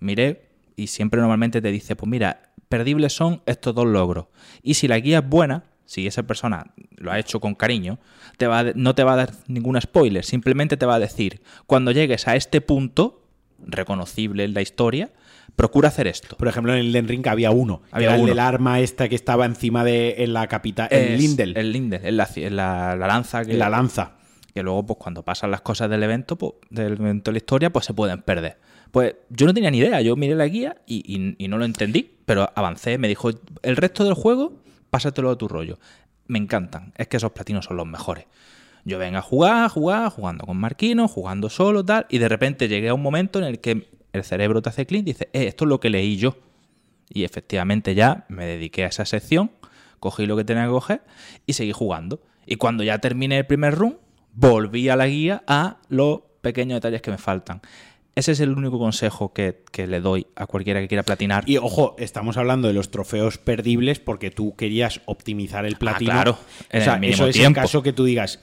Miré 0.00 0.42
y 0.76 0.88
siempre 0.88 1.20
normalmente 1.20 1.62
te 1.62 1.70
dice, 1.70 1.96
pues 1.96 2.08
mira, 2.10 2.50
perdibles 2.68 3.12
son 3.12 3.42
estos 3.46 3.74
dos 3.74 3.86
logros. 3.86 4.26
Y 4.62 4.74
si 4.74 4.86
la 4.88 4.98
guía 4.98 5.18
es 5.18 5.28
buena, 5.28 5.64
si 5.86 6.06
esa 6.06 6.22
persona 6.24 6.72
lo 6.96 7.12
ha 7.12 7.18
hecho 7.18 7.40
con 7.40 7.54
cariño, 7.54 7.98
te 8.38 8.46
va 8.46 8.60
a 8.60 8.64
no 8.74 8.94
te 8.94 9.04
va 9.04 9.12
a 9.14 9.16
dar 9.16 9.30
ningún 9.48 9.80
spoiler, 9.80 10.24
simplemente 10.24 10.76
te 10.76 10.86
va 10.86 10.94
a 10.96 10.98
decir, 10.98 11.42
cuando 11.66 11.90
llegues 11.92 12.26
a 12.28 12.36
este 12.36 12.60
punto, 12.60 13.22
reconocible 13.66 14.44
en 14.44 14.54
la 14.54 14.62
historia, 14.62 15.10
procura 15.56 15.88
hacer 15.88 16.06
esto. 16.06 16.36
Por 16.36 16.48
ejemplo, 16.48 16.72
en 16.72 16.80
el 16.80 16.92
Den 16.92 17.08
Ring 17.08 17.26
había 17.28 17.50
uno. 17.50 17.80
que 17.82 17.88
Había 17.92 18.08
era 18.14 18.16
el 18.16 18.30
uno. 18.32 18.42
arma 18.42 18.80
esta 18.80 19.08
que 19.08 19.14
estaba 19.14 19.44
encima 19.46 19.84
de 19.84 20.16
en 20.18 20.32
la 20.32 20.46
capital. 20.48 20.88
El 20.90 21.16
Lindel. 21.18 21.56
El 21.56 21.72
Lindel, 21.72 22.04
es 22.04 22.12
la, 22.14 22.24
es 22.24 22.52
la- 22.52 22.96
la 22.96 23.06
lanza 23.06 23.44
que, 23.44 23.54
la 23.54 23.68
lanza. 23.70 24.16
que 24.52 24.62
luego, 24.62 24.84
pues 24.86 24.98
cuando 24.98 25.22
pasan 25.24 25.50
las 25.50 25.60
cosas 25.62 25.88
del 25.90 26.02
evento, 26.02 26.36
pues, 26.36 26.52
del 26.70 26.94
evento 26.94 27.30
de 27.30 27.32
la 27.34 27.38
historia, 27.38 27.70
pues 27.70 27.84
se 27.86 27.94
pueden 27.94 28.22
perder. 28.22 28.58
Pues 28.90 29.14
yo 29.30 29.46
no 29.46 29.54
tenía 29.54 29.70
ni 29.70 29.78
idea, 29.78 30.00
yo 30.00 30.14
miré 30.16 30.34
la 30.36 30.46
guía 30.46 30.76
y, 30.86 31.02
y- 31.06 31.34
y 31.44 31.48
no 31.48 31.58
lo 31.58 31.64
entendí, 31.64 32.10
pero 32.26 32.48
avancé, 32.54 32.96
me 32.98 33.08
dijo, 33.08 33.30
el 33.62 33.76
resto 33.76 34.04
del 34.04 34.14
juego, 34.14 34.52
pásatelo 34.90 35.30
a 35.30 35.38
tu 35.38 35.48
rollo. 35.48 35.78
Me 36.26 36.38
encantan, 36.38 36.92
es 36.96 37.08
que 37.08 37.16
esos 37.16 37.32
platinos 37.32 37.66
son 37.66 37.76
los 37.76 37.86
mejores. 37.86 38.26
Yo 38.84 38.98
venga 38.98 39.20
a 39.20 39.22
jugar, 39.22 39.70
jugar, 39.70 40.10
jugando 40.10 40.44
con 40.44 40.58
Marquino, 40.58 41.08
jugando 41.08 41.48
solo, 41.48 41.84
tal, 41.84 42.06
y 42.10 42.18
de 42.18 42.28
repente 42.28 42.68
llegué 42.68 42.90
a 42.90 42.94
un 42.94 43.02
momento 43.02 43.38
en 43.38 43.46
el 43.46 43.60
que 43.60 43.88
el 44.12 44.24
cerebro 44.24 44.62
te 44.62 44.68
hace 44.68 44.86
clic 44.86 45.00
y 45.00 45.04
dice, 45.04 45.28
eh, 45.32 45.46
esto 45.46 45.64
es 45.64 45.68
lo 45.68 45.80
que 45.80 45.90
leí 45.90 46.16
yo. 46.16 46.36
Y 47.08 47.24
efectivamente 47.24 47.94
ya 47.94 48.26
me 48.28 48.46
dediqué 48.46 48.84
a 48.84 48.88
esa 48.88 49.04
sección, 49.04 49.50
cogí 50.00 50.26
lo 50.26 50.36
que 50.36 50.44
tenía 50.44 50.64
que 50.64 50.70
coger 50.70 51.02
y 51.46 51.54
seguí 51.54 51.72
jugando. 51.72 52.20
Y 52.46 52.56
cuando 52.56 52.84
ya 52.84 52.98
terminé 52.98 53.38
el 53.38 53.46
primer 53.46 53.74
run, 53.74 53.98
volví 54.32 54.88
a 54.88 54.96
la 54.96 55.06
guía 55.06 55.42
a 55.46 55.78
los 55.88 56.20
pequeños 56.42 56.76
detalles 56.76 57.02
que 57.02 57.10
me 57.10 57.18
faltan. 57.18 57.62
Ese 58.16 58.32
es 58.32 58.40
el 58.40 58.50
único 58.50 58.78
consejo 58.78 59.32
que, 59.32 59.62
que 59.72 59.86
le 59.86 60.00
doy 60.00 60.26
a 60.36 60.46
cualquiera 60.46 60.80
que 60.80 60.88
quiera 60.88 61.02
platinar. 61.02 61.44
Y 61.46 61.56
ojo, 61.56 61.96
estamos 61.98 62.36
hablando 62.36 62.68
de 62.68 62.74
los 62.74 62.90
trofeos 62.90 63.38
perdibles 63.38 63.98
porque 63.98 64.30
tú 64.30 64.54
querías 64.56 65.00
optimizar 65.06 65.66
el 65.66 65.76
platino. 65.76 66.12
claro, 66.12 66.32
o 66.32 66.36
en 66.70 66.82
sea, 66.82 66.94
el 66.94 67.00
mínimo 67.00 67.14
eso 67.14 67.26
es 67.26 67.34
tiempo. 67.36 67.60
el 67.60 67.64
caso 67.64 67.82
que 67.82 67.92
tú 67.92 68.04
digas. 68.04 68.40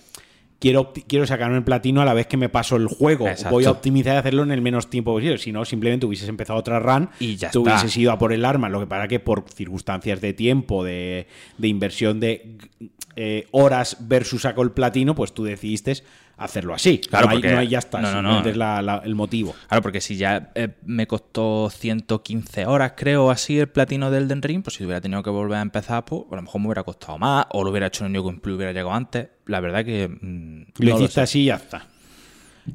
Quiero, 0.59 0.93
quiero 1.07 1.25
sacarme 1.25 1.57
el 1.57 1.63
platino 1.63 2.01
a 2.03 2.05
la 2.05 2.13
vez 2.13 2.27
que 2.27 2.37
me 2.37 2.47
paso 2.47 2.75
el 2.75 2.85
juego. 2.85 3.27
Exacto. 3.27 3.49
Voy 3.55 3.65
a 3.65 3.71
optimizar 3.71 4.13
y 4.13 4.17
hacerlo 4.17 4.43
en 4.43 4.51
el 4.51 4.61
menos 4.61 4.91
tiempo 4.91 5.11
posible. 5.11 5.39
Si 5.39 5.51
no, 5.51 5.65
simplemente 5.65 6.05
hubieses 6.05 6.29
empezado 6.29 6.59
otra 6.59 6.79
run 6.79 7.09
Y 7.19 7.35
ya 7.35 7.49
tú 7.49 7.61
está. 7.61 7.71
hubieses 7.71 7.97
ido 7.97 8.11
a 8.11 8.19
por 8.19 8.31
el 8.31 8.45
arma. 8.45 8.69
Lo 8.69 8.79
que 8.79 8.85
pasa 8.85 9.07
que 9.07 9.19
por 9.19 9.43
circunstancias 9.51 10.21
de 10.21 10.33
tiempo, 10.33 10.83
de, 10.83 11.25
de 11.57 11.67
inversión 11.67 12.19
de 12.19 12.57
eh, 13.15 13.47
horas 13.51 13.97
versus 14.01 14.41
saco 14.43 14.61
el 14.61 14.71
platino, 14.71 15.13
pues 15.15 15.33
tú 15.33 15.43
decidiste 15.43 15.93
hacerlo 16.37 16.73
así. 16.73 16.97
Claro, 16.99 17.25
no, 17.27 17.31
hay, 17.31 17.37
porque- 17.37 17.51
no 17.53 17.59
hay 17.59 17.67
ya 17.67 17.79
está. 17.79 17.99
no, 18.01 18.21
no, 18.21 18.39
es 18.47 18.57
la- 18.57 18.81
la- 18.81 19.01
el 19.05 19.13
motivo. 19.15 19.53
Claro, 19.67 19.83
porque 19.83 20.01
si 20.01 20.15
ya 20.17 20.51
eh, 20.55 20.69
me 20.85 21.05
costó 21.05 21.69
115 21.69 22.65
horas, 22.65 22.93
creo, 22.97 23.29
así 23.29 23.59
el 23.59 23.67
platino 23.69 24.09
del 24.09 24.27
Den 24.27 24.41
Ring, 24.41 24.63
pues 24.63 24.75
si 24.77 24.83
hubiera 24.85 25.01
tenido 25.01 25.21
que 25.21 25.29
volver 25.29 25.59
a 25.59 25.61
empezar, 25.61 26.03
pues 26.05 26.23
a 26.31 26.35
lo 26.35 26.41
mejor 26.41 26.61
me 26.61 26.67
hubiera 26.67 26.83
costado 26.83 27.17
más, 27.19 27.45
o 27.51 27.63
lo 27.63 27.69
hubiera 27.69 27.87
hecho 27.87 28.05
en 28.05 28.15
un 28.17 28.23
New 28.23 28.39
Plus, 28.41 28.55
hubiera 28.55 28.71
llegado 28.71 28.93
antes. 28.93 29.27
La 29.45 29.59
verdad 29.59 29.85
que. 29.85 30.07
mm, 30.07 30.65
Lo 30.79 30.95
hiciste 30.95 31.21
así 31.21 31.41
y 31.41 31.45
ya 31.45 31.55
está. 31.57 31.85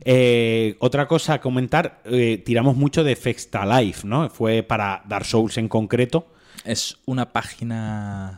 Eh, 0.04 0.76
otra 0.80 1.06
cosa 1.06 1.34
a 1.34 1.40
comentar, 1.40 2.00
eh, 2.04 2.42
tiramos 2.44 2.76
mucho 2.76 3.04
de 3.04 3.16
Fexta 3.16 3.64
Life, 3.80 4.06
¿no? 4.06 4.28
Fue 4.30 4.62
para 4.62 5.02
Dark 5.08 5.24
Souls 5.24 5.56
en 5.58 5.68
concreto. 5.68 6.32
Es 6.64 6.98
una 7.06 7.32
página. 7.32 8.36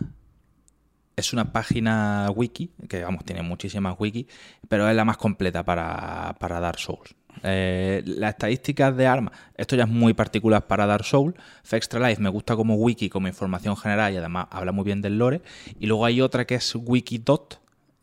Es 1.18 1.32
una 1.32 1.52
página 1.52 2.30
wiki, 2.32 2.70
que 2.88 3.02
vamos, 3.02 3.24
tiene 3.24 3.42
muchísimas 3.42 3.96
wiki, 3.98 4.28
pero 4.68 4.88
es 4.88 4.94
la 4.94 5.04
más 5.04 5.16
completa 5.16 5.64
para, 5.64 6.36
para 6.38 6.60
Dark 6.60 6.78
Souls. 6.78 7.12
Eh, 7.42 8.04
las 8.06 8.34
estadísticas 8.34 8.96
de 8.96 9.08
armas, 9.08 9.36
esto 9.56 9.74
ya 9.74 9.82
es 9.82 9.88
muy 9.88 10.14
particular 10.14 10.68
para 10.68 10.86
Dark 10.86 11.04
Souls. 11.04 11.34
Extra 11.72 12.08
Life 12.08 12.22
me 12.22 12.28
gusta 12.28 12.54
como 12.54 12.76
wiki, 12.76 13.08
como 13.08 13.26
información 13.26 13.76
general 13.76 14.14
y 14.14 14.16
además 14.16 14.46
habla 14.52 14.70
muy 14.70 14.84
bien 14.84 15.02
del 15.02 15.18
lore. 15.18 15.42
Y 15.80 15.86
luego 15.86 16.04
hay 16.04 16.20
otra 16.20 16.44
que 16.44 16.54
es 16.54 16.72
Wikidot 16.76 17.60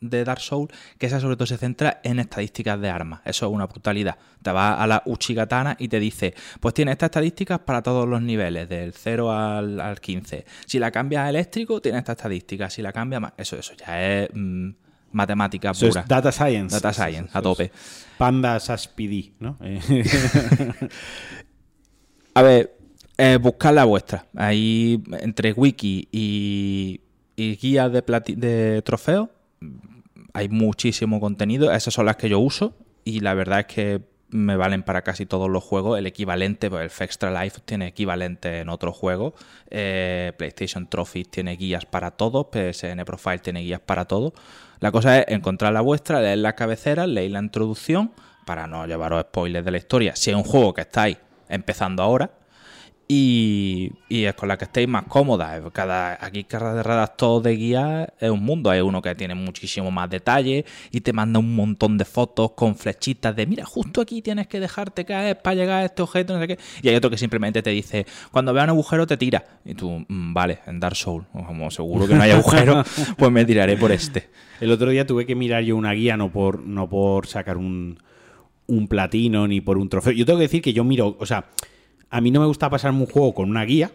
de 0.09 0.23
Dark 0.23 0.41
Souls, 0.41 0.71
que 0.97 1.07
esa 1.07 1.19
sobre 1.19 1.35
todo 1.35 1.45
se 1.45 1.57
centra 1.57 1.99
en 2.03 2.19
estadísticas 2.19 2.79
de 2.79 2.89
armas. 2.89 3.21
Eso 3.25 3.45
es 3.47 3.51
una 3.51 3.67
brutalidad. 3.67 4.17
Te 4.41 4.51
vas 4.51 4.79
a 4.79 4.87
la 4.87 5.03
Uchigatana 5.05 5.75
y 5.79 5.87
te 5.87 5.99
dice, 5.99 6.33
pues 6.59 6.73
tiene 6.73 6.91
estas 6.91 7.07
estadísticas 7.07 7.59
para 7.59 7.81
todos 7.81 8.07
los 8.07 8.21
niveles, 8.21 8.69
del 8.69 8.93
0 8.93 9.31
al, 9.31 9.99
15. 9.99 10.45
Si 10.65 10.79
la 10.79 10.91
cambias 10.91 11.25
a 11.25 11.29
eléctrico, 11.29 11.81
tiene 11.81 11.99
estas 11.99 12.17
estadísticas. 12.17 12.73
Si 12.73 12.81
la 12.81 12.91
cambias 12.91 13.21
más... 13.21 13.33
Eso, 13.37 13.57
eso 13.57 13.73
ya 13.75 14.03
es... 14.03 14.29
Mm, 14.33 14.71
matemática 15.11 15.73
pura. 15.73 16.03
data 16.07 16.31
science. 16.31 16.75
Data 16.75 16.93
science, 16.93 17.29
a 17.33 17.41
tope. 17.41 17.71
Pandas 18.17 18.69
Aspidi, 18.69 19.33
¿no? 19.39 19.57
A 22.33 22.41
ver, 22.41 22.77
eh, 23.17 23.37
buscad 23.41 23.73
la 23.73 23.85
vuestra. 23.85 24.27
Ahí, 24.35 25.01
entre 25.21 25.53
wiki 25.53 26.09
y, 26.11 26.99
y 27.37 27.55
guías 27.55 27.89
de, 27.91 28.03
de 28.35 28.81
trofeos, 28.81 29.29
hay 30.35 30.49
muchísimo 30.49 31.21
contenido. 31.21 31.71
Esas 31.71 31.93
son 31.93 32.05
las 32.05 32.17
que 32.17 32.27
yo 32.27 32.39
uso 32.39 32.75
y 33.05 33.21
la 33.21 33.33
verdad 33.33 33.61
es 33.61 33.65
que 33.67 34.01
me 34.29 34.57
valen 34.57 34.83
para 34.83 35.01
casi 35.01 35.25
todos 35.25 35.49
los 35.49 35.63
juegos. 35.63 35.97
El 35.97 36.07
equivalente, 36.07 36.69
pues 36.69 36.83
el 36.83 36.89
Fextra 36.89 37.43
Life 37.43 37.61
tiene 37.63 37.87
equivalente 37.87 38.59
en 38.59 38.67
otros 38.67 38.97
juegos. 38.97 39.33
Eh, 39.69 40.33
PlayStation 40.37 40.89
Trophy 40.89 41.23
tiene 41.23 41.55
guías 41.55 41.85
para 41.85 42.11
todo. 42.11 42.49
PSN 42.51 43.05
Profile 43.05 43.39
tiene 43.39 43.61
guías 43.61 43.79
para 43.79 44.05
todo. 44.05 44.33
La 44.81 44.91
cosa 44.91 45.19
es 45.19 45.25
encontrar 45.29 45.71
la 45.71 45.79
vuestra, 45.79 46.19
leer 46.19 46.39
la 46.39 46.53
cabecera, 46.53 47.07
leer 47.07 47.31
la 47.31 47.39
introducción, 47.39 48.11
para 48.45 48.67
no 48.67 48.85
llevaros 48.85 49.21
spoilers 49.21 49.63
de 49.63 49.71
la 49.71 49.77
historia. 49.77 50.17
Si 50.17 50.31
es 50.31 50.35
un 50.35 50.43
juego 50.43 50.73
que 50.73 50.81
estáis 50.81 51.17
empezando 51.47 52.03
ahora, 52.03 52.31
y, 53.07 53.91
es 54.09 54.33
con 54.33 54.49
la 54.49 54.57
que 54.57 54.65
estéis 54.65 54.87
más 54.87 55.03
cómodas. 55.03 55.61
Cada, 55.71 56.17
aquí 56.19 56.43
cada 56.43 56.81
redactor 56.81 57.43
de 57.43 57.55
guía 57.55 58.13
es 58.19 58.29
un 58.29 58.43
mundo. 58.43 58.69
Hay 58.69 58.81
uno 58.81 59.01
que 59.01 59.13
tiene 59.13 59.35
muchísimo 59.35 59.91
más 59.91 60.09
detalle 60.09 60.65
y 60.91 61.01
te 61.01 61.13
manda 61.13 61.39
un 61.39 61.55
montón 61.55 61.97
de 61.97 62.05
fotos 62.05 62.51
con 62.51 62.75
flechitas 62.75 63.35
de 63.35 63.45
mira, 63.45 63.63
justo 63.65 64.01
aquí 64.01 64.21
tienes 64.21 64.47
que 64.47 64.59
dejarte 64.59 65.05
caer 65.05 65.39
para 65.41 65.55
llegar 65.55 65.81
a 65.81 65.85
este 65.85 66.01
objeto, 66.01 66.33
no 66.33 66.39
sé 66.39 66.47
qué. 66.47 66.59
Y 66.81 66.89
hay 66.89 66.95
otro 66.95 67.09
que 67.09 67.17
simplemente 67.17 67.61
te 67.61 67.69
dice, 67.69 68.05
cuando 68.31 68.53
vea 68.53 68.63
un 68.63 68.71
agujero 68.71 69.05
te 69.05 69.17
tira. 69.17 69.43
Y 69.63 69.75
tú, 69.75 70.03
mm, 70.07 70.33
vale, 70.33 70.59
en 70.65 70.79
Dark 70.79 70.95
Souls, 70.95 71.25
como 71.31 71.69
seguro 71.69 72.07
que 72.07 72.15
no 72.15 72.23
hay 72.23 72.31
agujero, 72.31 72.83
pues 73.17 73.31
me 73.31 73.45
tiraré 73.45 73.77
por 73.77 73.91
este. 73.91 74.29
El 74.59 74.71
otro 74.71 74.89
día 74.89 75.05
tuve 75.05 75.25
que 75.25 75.35
mirar 75.35 75.63
yo 75.63 75.75
una 75.75 75.91
guía, 75.91 76.17
no 76.17 76.31
por, 76.31 76.61
no 76.61 76.89
por 76.89 77.27
sacar 77.27 77.57
un, 77.57 77.99
un 78.65 78.87
platino 78.87 79.47
ni 79.47 79.61
por 79.61 79.77
un 79.77 79.89
trofeo. 79.89 80.13
Yo 80.13 80.25
tengo 80.25 80.39
que 80.39 80.45
decir 80.45 80.61
que 80.63 80.73
yo 80.73 80.83
miro, 80.83 81.15
o 81.19 81.25
sea 81.25 81.45
a 82.09 82.21
mí 82.21 82.31
no 82.31 82.39
me 82.39 82.45
gusta 82.45 82.69
pasarme 82.69 82.99
un 82.99 83.07
juego 83.07 83.33
con 83.33 83.49
una 83.49 83.65
guía, 83.65 83.91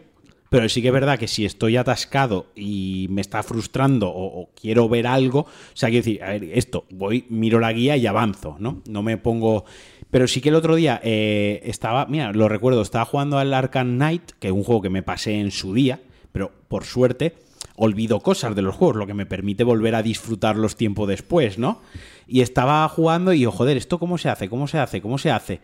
pero 0.51 0.68
sí 0.68 0.83
que 0.83 0.88
es 0.88 0.94
verdad 0.94 1.18
que 1.18 1.29
si 1.29 1.44
estoy 1.44 1.77
atascado 1.77 2.46
y 2.57 3.07
me 3.11 3.20
está 3.20 3.42
frustrando 3.42 4.11
o, 4.12 4.51
quiero 4.61 4.88
ver 4.88 5.07
algo, 5.07 5.40
o 5.40 5.46
sea, 5.75 5.88
quiero 5.88 6.05
decir, 6.05 6.23
a 6.23 6.31
ver, 6.31 6.44
esto, 6.44 6.85
voy, 6.90 7.25
miro 7.29 7.61
la 7.61 7.73
guía 7.73 7.96
y 7.96 8.07
avanzo, 8.07 8.57
¿no? 8.59 8.83
No 8.88 9.03
me 9.03 9.16
pongo... 9.16 9.64
Pero 10.11 10.27
sí 10.27 10.40
que 10.40 10.49
el 10.49 10.57
otro 10.57 10.75
día 10.75 11.01
eh, 11.05 11.61
estaba, 11.64 12.07
mira, 12.07 12.33
lo 12.33 12.49
recuerdo, 12.49 12.83
estaba 12.83 13.05
jugando 13.05 13.38
al 13.38 13.55
Arkham 13.55 13.94
Knight, 13.94 14.33
que 14.40 14.49
es 14.49 14.53
un 14.53 14.64
juego 14.64 14.83
que 14.83 14.90
me 14.90 15.05
pasé 15.05 15.38
en 15.38 15.53
su 15.53 15.73
día, 15.73 16.01
pero 16.33 16.51
por 16.66 16.85
suerte 16.85 17.37
olvido 17.77 18.18
cosas 18.20 18.57
de 18.57 18.62
los 18.62 18.75
juegos, 18.75 18.96
lo 18.96 19.07
que 19.07 19.14
me 19.14 19.27
permite 19.27 19.62
volver 19.62 19.94
a 19.94 20.03
disfrutarlos 20.03 20.77
tiempo 20.77 21.07
después, 21.07 21.59
¿no? 21.59 21.81
Y 22.27 22.40
estaba 22.40 22.87
jugando 22.88 23.33
y 23.33 23.40
yo, 23.40 23.53
joder, 23.53 23.77
¿esto 23.77 24.01
cómo 24.01 24.18
se 24.18 24.29
hace? 24.29 24.49
¿Cómo 24.49 24.66
se 24.66 24.79
hace? 24.79 25.01
¿Cómo 25.01 25.16
se 25.16 25.31
hace? 25.31 25.61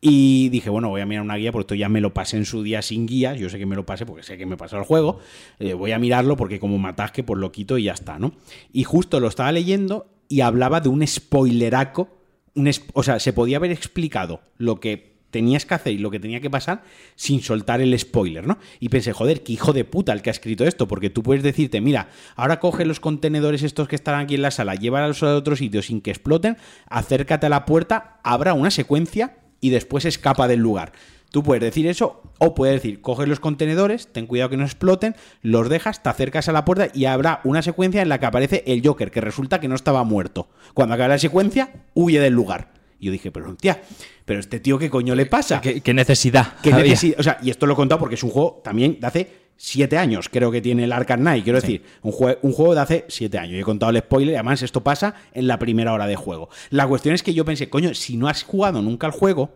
Y 0.00 0.48
dije, 0.50 0.70
bueno, 0.70 0.88
voy 0.88 1.00
a 1.00 1.06
mirar 1.06 1.24
una 1.24 1.36
guía 1.36 1.50
porque 1.50 1.62
esto 1.62 1.74
ya 1.74 1.88
me 1.88 2.00
lo 2.00 2.14
pasé 2.14 2.36
en 2.36 2.44
su 2.44 2.62
día 2.62 2.82
sin 2.82 3.06
guía. 3.06 3.34
Yo 3.34 3.48
sé 3.48 3.58
que 3.58 3.66
me 3.66 3.74
lo 3.74 3.84
pasé 3.84 4.06
porque 4.06 4.22
sé 4.22 4.38
que 4.38 4.46
me 4.46 4.56
pasó 4.56 4.76
el 4.76 4.84
juego. 4.84 5.18
Eh, 5.58 5.74
voy 5.74 5.92
a 5.92 5.98
mirarlo 5.98 6.36
porque 6.36 6.60
como 6.60 6.78
matasque, 6.78 7.24
pues 7.24 7.40
lo 7.40 7.50
quito 7.50 7.78
y 7.78 7.84
ya 7.84 7.92
está, 7.92 8.18
¿no? 8.18 8.32
Y 8.72 8.84
justo 8.84 9.18
lo 9.18 9.26
estaba 9.26 9.50
leyendo 9.50 10.06
y 10.28 10.42
hablaba 10.42 10.80
de 10.80 10.88
un 10.88 11.04
spoileraco. 11.06 12.08
Un 12.54 12.70
o 12.92 13.02
sea, 13.02 13.18
se 13.18 13.32
podía 13.32 13.56
haber 13.56 13.72
explicado 13.72 14.40
lo 14.56 14.78
que 14.78 15.18
tenías 15.30 15.66
que 15.66 15.74
hacer 15.74 15.92
y 15.92 15.98
lo 15.98 16.10
que 16.10 16.20
tenía 16.20 16.40
que 16.40 16.48
pasar 16.48 16.82
sin 17.14 17.42
soltar 17.42 17.80
el 17.80 17.98
spoiler, 17.98 18.46
¿no? 18.46 18.58
Y 18.80 18.88
pensé, 18.88 19.12
joder, 19.12 19.42
qué 19.42 19.52
hijo 19.52 19.72
de 19.72 19.84
puta 19.84 20.12
el 20.12 20.22
que 20.22 20.30
ha 20.30 20.32
escrito 20.32 20.64
esto, 20.64 20.88
porque 20.88 21.10
tú 21.10 21.22
puedes 21.22 21.42
decirte, 21.42 21.80
mira, 21.80 22.08
ahora 22.34 22.60
coge 22.60 22.86
los 22.86 23.00
contenedores 23.00 23.62
estos 23.62 23.88
que 23.88 23.96
están 23.96 24.18
aquí 24.18 24.36
en 24.36 24.42
la 24.42 24.50
sala, 24.50 24.74
llévalos 24.74 25.22
a 25.22 25.36
otro 25.36 25.56
sitio 25.56 25.82
sin 25.82 26.00
que 26.00 26.10
exploten, 26.10 26.56
acércate 26.86 27.46
a 27.46 27.50
la 27.50 27.66
puerta, 27.66 28.20
abra 28.22 28.54
una 28.54 28.70
secuencia 28.70 29.36
y 29.60 29.70
después 29.70 30.04
escapa 30.04 30.48
del 30.48 30.60
lugar. 30.60 30.92
Tú 31.30 31.42
puedes 31.42 31.62
decir 31.62 31.86
eso 31.86 32.22
o 32.38 32.54
puedes 32.54 32.76
decir, 32.76 33.02
coges 33.02 33.28
los 33.28 33.40
contenedores, 33.40 34.08
ten 34.12 34.26
cuidado 34.26 34.50
que 34.50 34.56
no 34.56 34.64
exploten, 34.64 35.14
los 35.42 35.68
dejas, 35.68 36.02
te 36.02 36.08
acercas 36.08 36.48
a 36.48 36.52
la 36.52 36.64
puerta 36.64 36.88
y 36.94 37.04
habrá 37.04 37.40
una 37.44 37.60
secuencia 37.60 38.00
en 38.00 38.08
la 38.08 38.18
que 38.18 38.26
aparece 38.26 38.64
el 38.66 38.80
Joker, 38.84 39.10
que 39.10 39.20
resulta 39.20 39.60
que 39.60 39.68
no 39.68 39.74
estaba 39.74 40.04
muerto. 40.04 40.48
Cuando 40.72 40.94
acaba 40.94 41.08
la 41.08 41.18
secuencia, 41.18 41.70
huye 41.94 42.20
del 42.20 42.32
lugar. 42.32 42.72
Y 42.98 43.06
yo 43.06 43.12
dije, 43.12 43.30
pero 43.30 43.54
tía, 43.54 43.82
pero 44.24 44.40
este 44.40 44.58
tío, 44.58 44.78
¿qué 44.78 44.88
coño 44.88 45.14
le 45.14 45.26
pasa? 45.26 45.60
¿Qué, 45.60 45.94
necesidad? 45.94 46.54
¿Qué 46.62 46.72
necesidad? 46.72 47.20
O 47.20 47.22
sea, 47.22 47.38
y 47.42 47.50
esto 47.50 47.66
lo 47.66 47.74
he 47.74 47.76
contado 47.76 47.98
porque 47.98 48.14
es 48.14 48.22
un 48.22 48.30
juego 48.30 48.60
también 48.64 48.98
de 48.98 49.06
hace 49.06 49.47
siete 49.58 49.98
años, 49.98 50.30
creo 50.30 50.50
que 50.50 50.62
tiene 50.62 50.84
el 50.84 50.92
Arkham 50.92 51.20
Knight. 51.20 51.44
Quiero 51.44 51.60
decir, 51.60 51.82
un, 52.02 52.14
un, 52.42 52.52
juego 52.52 52.74
de 52.74 52.80
hace 52.80 53.04
siete 53.08 53.38
años. 53.38 53.54
Yo 53.54 53.60
he 53.60 53.64
contado 53.64 53.90
el 53.90 53.98
spoiler 53.98 54.36
además 54.36 54.62
esto 54.62 54.82
pasa 54.82 55.14
en 55.34 55.48
la 55.48 55.58
primera 55.58 55.92
hora 55.92 56.06
de 56.06 56.16
juego. 56.16 56.48
La 56.70 56.86
cuestión 56.86 57.14
es 57.14 57.22
que 57.22 57.34
yo 57.34 57.44
pensé, 57.44 57.68
coño, 57.68 57.92
si 57.92 58.16
no 58.16 58.28
has 58.28 58.44
jugado 58.44 58.80
nunca 58.80 59.08
el 59.08 59.12
juego, 59.12 59.50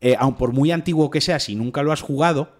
eh, 0.00 0.16
aun 0.18 0.36
por 0.36 0.52
muy 0.52 0.70
antiguo 0.70 1.10
que 1.10 1.20
sea, 1.20 1.40
si 1.40 1.56
nunca 1.56 1.82
lo 1.82 1.92
has 1.92 2.00
jugado, 2.00 2.52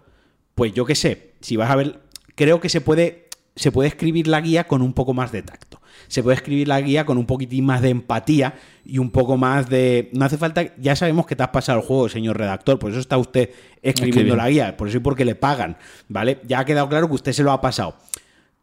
pues 0.53 0.73
yo 0.73 0.85
qué 0.85 0.93
sé, 0.93 1.33
si 1.39 1.55
vas 1.55 1.71
a 1.71 1.75
ver, 1.75 2.01
creo 2.35 2.59
que 2.59 2.69
se 2.69 2.81
puede, 2.81 3.29
se 3.55 3.71
puede 3.71 3.89
escribir 3.89 4.27
la 4.27 4.41
guía 4.41 4.67
con 4.67 4.81
un 4.81 4.93
poco 4.93 5.13
más 5.13 5.31
de 5.31 5.41
tacto. 5.41 5.80
Se 6.11 6.21
puede 6.21 6.35
escribir 6.35 6.67
la 6.67 6.81
guía 6.81 7.05
con 7.05 7.17
un 7.17 7.25
poquitín 7.25 7.65
más 7.65 7.81
de 7.81 7.89
empatía 7.89 8.55
y 8.85 8.97
un 8.97 9.11
poco 9.11 9.37
más 9.37 9.69
de... 9.69 10.09
No 10.11 10.25
hace 10.25 10.37
falta, 10.37 10.75
ya 10.77 10.95
sabemos 10.95 11.25
que 11.25 11.35
te 11.35 11.43
has 11.43 11.49
pasado 11.49 11.79
el 11.79 11.85
juego, 11.85 12.09
señor 12.09 12.37
redactor, 12.37 12.79
por 12.79 12.91
eso 12.91 12.99
está 12.99 13.17
usted 13.17 13.49
escribiendo 13.81 14.35
la 14.35 14.49
guía, 14.49 14.75
por 14.75 14.89
eso 14.89 14.97
y 14.97 14.99
porque 14.99 15.23
le 15.23 15.35
pagan, 15.35 15.77
¿vale? 16.09 16.39
Ya 16.45 16.59
ha 16.59 16.65
quedado 16.65 16.89
claro 16.89 17.07
que 17.07 17.15
usted 17.15 17.31
se 17.31 17.43
lo 17.43 17.51
ha 17.51 17.61
pasado 17.61 17.95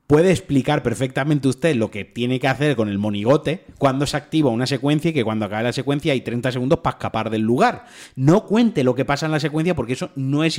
puede 0.09 0.31
explicar 0.31 0.83
perfectamente 0.83 1.49
usted 1.49 1.77
lo 1.77 1.91
que 1.91 2.05
tiene 2.05 2.41
que 2.41 2.49
hacer 2.49 2.75
con 2.77 2.89
el 2.89 2.99
monigote 2.99 3.67
cuando 3.77 4.07
se 4.07 4.17
activa 4.17 4.51
una 4.51 4.67
secuencia 4.67 5.11
y 5.11 5.13
que 5.13 5.23
cuando 5.23 5.45
acabe 5.45 5.65
la 5.65 5.73
secuencia 5.73 6.15
hay 6.15 6.23
30 6.23 6.51
segundos 6.51 6.79
para 6.79 6.97
escapar 6.97 7.29
del 7.29 7.43
lugar. 7.43 7.85
No 8.17 8.47
cuente 8.47 8.83
lo 8.83 8.95
que 8.95 9.05
pasa 9.05 9.27
en 9.27 9.33
la 9.33 9.39
secuencia 9.39 9.77
porque 9.77 9.93
eso 9.93 10.11
no 10.17 10.45
es, 10.45 10.59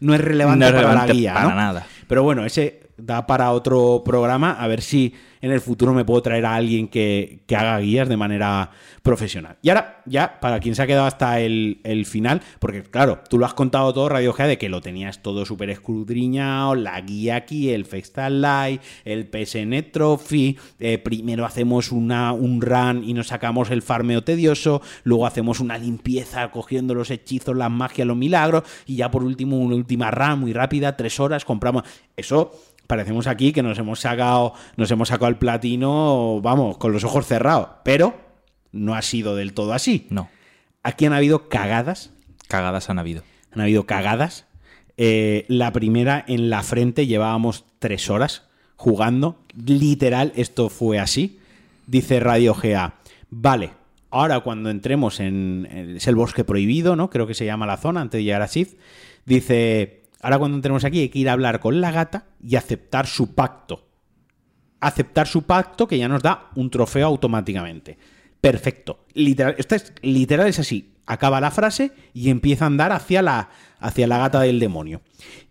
no 0.00 0.14
es 0.14 0.20
relevante 0.20 0.70
para 0.70 0.94
la 0.94 1.06
guía. 1.06 1.32
Para 1.32 1.54
nada. 1.54 1.86
Pero 2.06 2.22
bueno, 2.22 2.44
ese 2.44 2.90
da 2.98 3.26
para 3.26 3.52
otro 3.52 4.02
programa, 4.04 4.52
a 4.52 4.66
ver 4.68 4.82
si 4.82 5.14
en 5.40 5.52
el 5.52 5.60
futuro 5.60 5.94
me 5.94 6.04
puedo 6.04 6.22
traer 6.22 6.46
a 6.46 6.54
alguien 6.54 6.88
que, 6.88 7.40
haga 7.50 7.78
guías 7.78 8.08
de 8.08 8.16
manera 8.16 8.70
profesional. 9.02 9.56
Y 9.62 9.70
ahora, 9.70 10.02
ya, 10.06 10.38
para 10.40 10.60
quien 10.60 10.74
se 10.74 10.82
ha 10.82 10.86
quedado 10.86 11.06
hasta 11.06 11.40
el, 11.40 11.78
final, 12.06 12.40
porque 12.58 12.82
claro, 12.82 13.20
tú 13.28 13.38
lo 13.38 13.46
has 13.46 13.54
contado 13.54 13.92
todo, 13.92 14.08
Radio 14.08 14.32
G, 14.32 14.46
de 14.46 14.58
que 14.58 14.68
lo 14.68 14.80
tenías 14.80 15.22
todo 15.22 15.44
súper 15.44 15.70
escudriñado, 15.70 16.74
la 16.74 17.00
guía 17.00 17.36
aquí, 17.36 17.70
el 17.70 17.84
Festal 17.84 18.40
Live, 18.40 18.80
el 19.04 19.28
PSN 19.28 19.90
Trophy, 19.92 20.58
eh, 20.78 20.98
primero 20.98 21.44
hacemos 21.44 21.92
una, 21.92 22.32
un 22.32 22.60
run 22.60 23.04
y 23.04 23.12
nos 23.12 23.28
sacamos 23.28 23.70
el 23.70 23.82
farmeo 23.82 24.22
tedioso, 24.22 24.80
luego 25.04 25.26
hacemos 25.26 25.60
una 25.60 25.76
limpieza 25.76 26.50
cogiendo 26.50 26.94
los 26.94 27.10
hechizos, 27.10 27.56
las 27.56 27.70
magias, 27.70 28.06
los 28.06 28.16
milagros, 28.16 28.64
y 28.86 28.96
ya 28.96 29.10
por 29.10 29.24
último 29.24 29.58
una 29.58 29.76
última 29.76 30.10
run 30.10 30.40
muy 30.40 30.52
rápida, 30.52 30.96
tres 30.96 31.18
horas, 31.20 31.44
compramos... 31.44 31.84
Eso 32.20 32.52
parecemos 32.90 33.28
aquí 33.28 33.52
que 33.52 33.62
nos 33.62 33.78
hemos 33.78 34.00
sacado, 34.00 34.52
nos 34.76 34.90
hemos 34.90 35.10
sacado 35.10 35.28
el 35.28 35.36
platino, 35.36 36.40
vamos, 36.42 36.76
con 36.76 36.90
los 36.90 37.04
ojos 37.04 37.24
cerrados. 37.24 37.68
Pero 37.84 38.18
no 38.72 38.96
ha 38.96 39.02
sido 39.02 39.36
del 39.36 39.54
todo 39.54 39.72
así. 39.74 40.08
No. 40.10 40.28
Aquí 40.82 41.06
han 41.06 41.12
habido 41.12 41.48
cagadas. 41.48 42.10
Cagadas 42.48 42.90
han 42.90 42.98
habido. 42.98 43.22
Han 43.52 43.60
habido 43.60 43.86
cagadas. 43.86 44.46
Eh, 44.96 45.44
la 45.46 45.72
primera 45.72 46.24
en 46.26 46.50
la 46.50 46.64
frente 46.64 47.06
llevábamos 47.06 47.64
tres 47.78 48.10
horas 48.10 48.42
jugando. 48.74 49.38
Literal, 49.54 50.32
esto 50.34 50.68
fue 50.68 50.98
así. 50.98 51.38
Dice 51.86 52.18
Radio 52.18 52.54
GA. 52.60 52.94
Vale, 53.30 53.70
ahora 54.10 54.40
cuando 54.40 54.68
entremos 54.68 55.20
en. 55.20 55.94
Es 55.96 56.08
el 56.08 56.16
bosque 56.16 56.42
prohibido, 56.42 56.96
¿no? 56.96 57.08
Creo 57.08 57.28
que 57.28 57.34
se 57.34 57.46
llama 57.46 57.66
la 57.66 57.76
zona 57.76 58.00
antes 58.00 58.18
de 58.18 58.24
llegar 58.24 58.42
a 58.42 58.48
Sith. 58.48 58.76
Dice 59.26 59.99
Ahora 60.20 60.38
cuando 60.38 60.56
entremos 60.56 60.84
aquí 60.84 61.00
hay 61.00 61.08
que 61.08 61.18
ir 61.18 61.28
a 61.28 61.32
hablar 61.32 61.60
con 61.60 61.80
la 61.80 61.90
gata 61.90 62.26
y 62.42 62.56
aceptar 62.56 63.06
su 63.06 63.34
pacto. 63.34 63.88
Aceptar 64.80 65.26
su 65.26 65.42
pacto 65.42 65.86
que 65.86 65.98
ya 65.98 66.08
nos 66.08 66.22
da 66.22 66.50
un 66.54 66.70
trofeo 66.70 67.06
automáticamente. 67.06 67.98
Perfecto. 68.40 69.04
Literal, 69.14 69.56
es 69.58 69.92
literal 70.02 70.48
es 70.48 70.58
así. 70.58 70.94
acaba 71.06 71.40
la 71.40 71.50
frase 71.50 71.92
y 72.14 72.30
empieza 72.30 72.64
a 72.64 72.68
andar 72.68 72.92
hacia 72.92 73.22
la, 73.22 73.50
hacia 73.78 74.06
la 74.06 74.18
gata 74.18 74.40
del 74.40 74.60
demonio. 74.60 75.02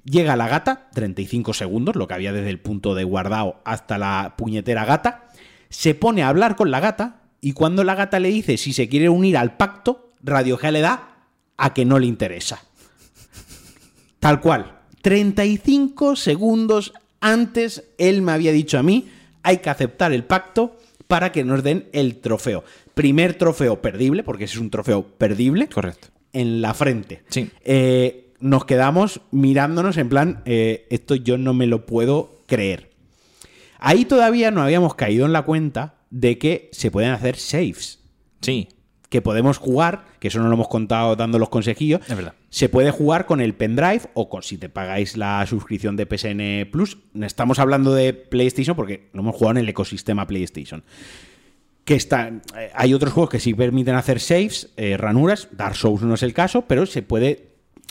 Llega 0.03 0.36
la 0.36 0.47
gata, 0.47 0.89
35 0.93 1.53
segundos, 1.53 1.95
lo 1.95 2.08
que 2.08 2.13
había 2.13 2.34
desde 2.34 2.49
el 2.49 2.60
punto 2.60 2.95
de 2.95 3.03
guardado 3.03 3.62
hasta 3.65 3.97
la 3.97 4.36
puñetera 4.38 4.86
gata, 4.86 5.27
se 5.69 5.93
pone 5.93 6.23
a 6.23 6.29
hablar 6.29 6.55
con 6.55 6.71
la 6.71 6.79
gata 6.79 7.21
y 7.41 7.53
cuando 7.53 7.84
la 7.84 7.95
gata 7.95 8.19
le 8.19 8.29
dice 8.29 8.58
si 8.58 8.73
se 8.73 8.89
quiere 8.89 9.10
unir 9.10 9.38
al 9.38 9.58
pacto, 9.58 10.13
Radio 10.21 10.58
G 10.58 10.71
le 10.71 10.82
da 10.82 11.27
a 11.58 11.73
que 11.73 11.86
no 11.86 11.99
le 11.99 12.08
interesa. 12.08 12.62
Tal 14.19 14.41
cual. 14.41 14.79
35 15.01 16.15
segundos 16.15 16.93
antes 17.21 17.84
él 17.97 18.21
me 18.21 18.32
había 18.32 18.51
dicho 18.51 18.77
a 18.77 18.84
mí, 18.84 19.10
hay 19.43 19.58
que 19.58 19.69
aceptar 19.69 20.13
el 20.13 20.23
pacto 20.23 20.77
para 21.08 21.32
que 21.32 21.43
nos 21.43 21.63
den 21.63 21.88
el 21.91 22.17
trofeo. 22.17 22.63
Primer 22.93 23.34
trofeo 23.34 23.82
perdible, 23.82 24.23
porque 24.23 24.43
ese 24.43 24.55
es 24.55 24.62
un 24.62 24.69
trofeo 24.69 25.03
perdible. 25.03 25.67
Correcto. 25.67 26.10
En 26.34 26.62
la 26.62 26.73
frente. 26.73 27.23
Sí. 27.29 27.49
Eh, 27.63 28.34
nos 28.39 28.65
quedamos 28.65 29.21
mirándonos 29.32 29.97
en 29.97 30.10
plan, 30.10 30.41
eh, 30.45 30.86
esto 30.89 31.15
yo 31.15 31.38
no 31.38 31.53
me 31.53 31.67
lo 31.67 31.86
puedo 31.86 32.43
creer. 32.45 32.91
Ahí 33.79 34.05
todavía 34.05 34.51
no 34.51 34.62
habíamos 34.62 34.95
caído 34.95 35.25
en 35.25 35.34
la 35.34 35.43
cuenta 35.43 35.95
de 36.10 36.38
que 36.38 36.69
se 36.71 36.91
pueden 36.91 37.12
hacer 37.12 37.38
saves. 37.38 37.99
Sí. 38.41 38.67
Que 39.10 39.22
podemos 39.22 39.58
jugar, 39.58 40.06
que 40.19 40.28
eso 40.28 40.39
no 40.39 40.48
lo 40.48 40.54
hemos 40.54 40.67
contado 40.67 41.15
dando 41.15 41.39
los 41.39 41.50
consejillos. 41.50 42.02
Es 42.08 42.15
verdad. 42.15 42.34
Se 42.50 42.69
puede 42.69 42.91
jugar 42.91 43.26
con 43.26 43.41
el 43.41 43.56
pendrive 43.56 44.04
o 44.13 44.30
con 44.30 44.43
si 44.43 44.58
te 44.58 44.69
pagáis 44.69 45.17
la 45.17 45.45
suscripción 45.48 45.95
de 45.95 46.06
PSN 46.06 46.72
Plus. 46.72 46.98
Estamos 47.22 47.60
hablando 47.60 47.93
de 47.93 48.13
PlayStation 48.13 48.76
porque 48.76 49.10
lo 49.13 49.22
hemos 49.22 49.36
jugado 49.36 49.52
en 49.52 49.63
el 49.63 49.69
ecosistema 49.69 50.28
PlayStation. 50.28 50.84
Que 51.86 51.95
está, 51.95 52.28
eh, 52.28 52.72
hay 52.76 52.93
otros 52.93 53.13
juegos 53.13 53.32
que 53.32 53.39
sí 53.39 53.54
permiten 53.56 53.95
hacer 53.95 54.19
saves, 54.19 54.69
eh, 54.78 54.95
ranuras. 54.95 55.48
Dark 55.52 55.76
Souls 55.76 56.04
no 56.04 56.13
es 56.13 56.22
el 56.22 56.34
caso, 56.34 56.65
pero 56.67 56.86
se 56.86 57.02
puede 57.02 57.50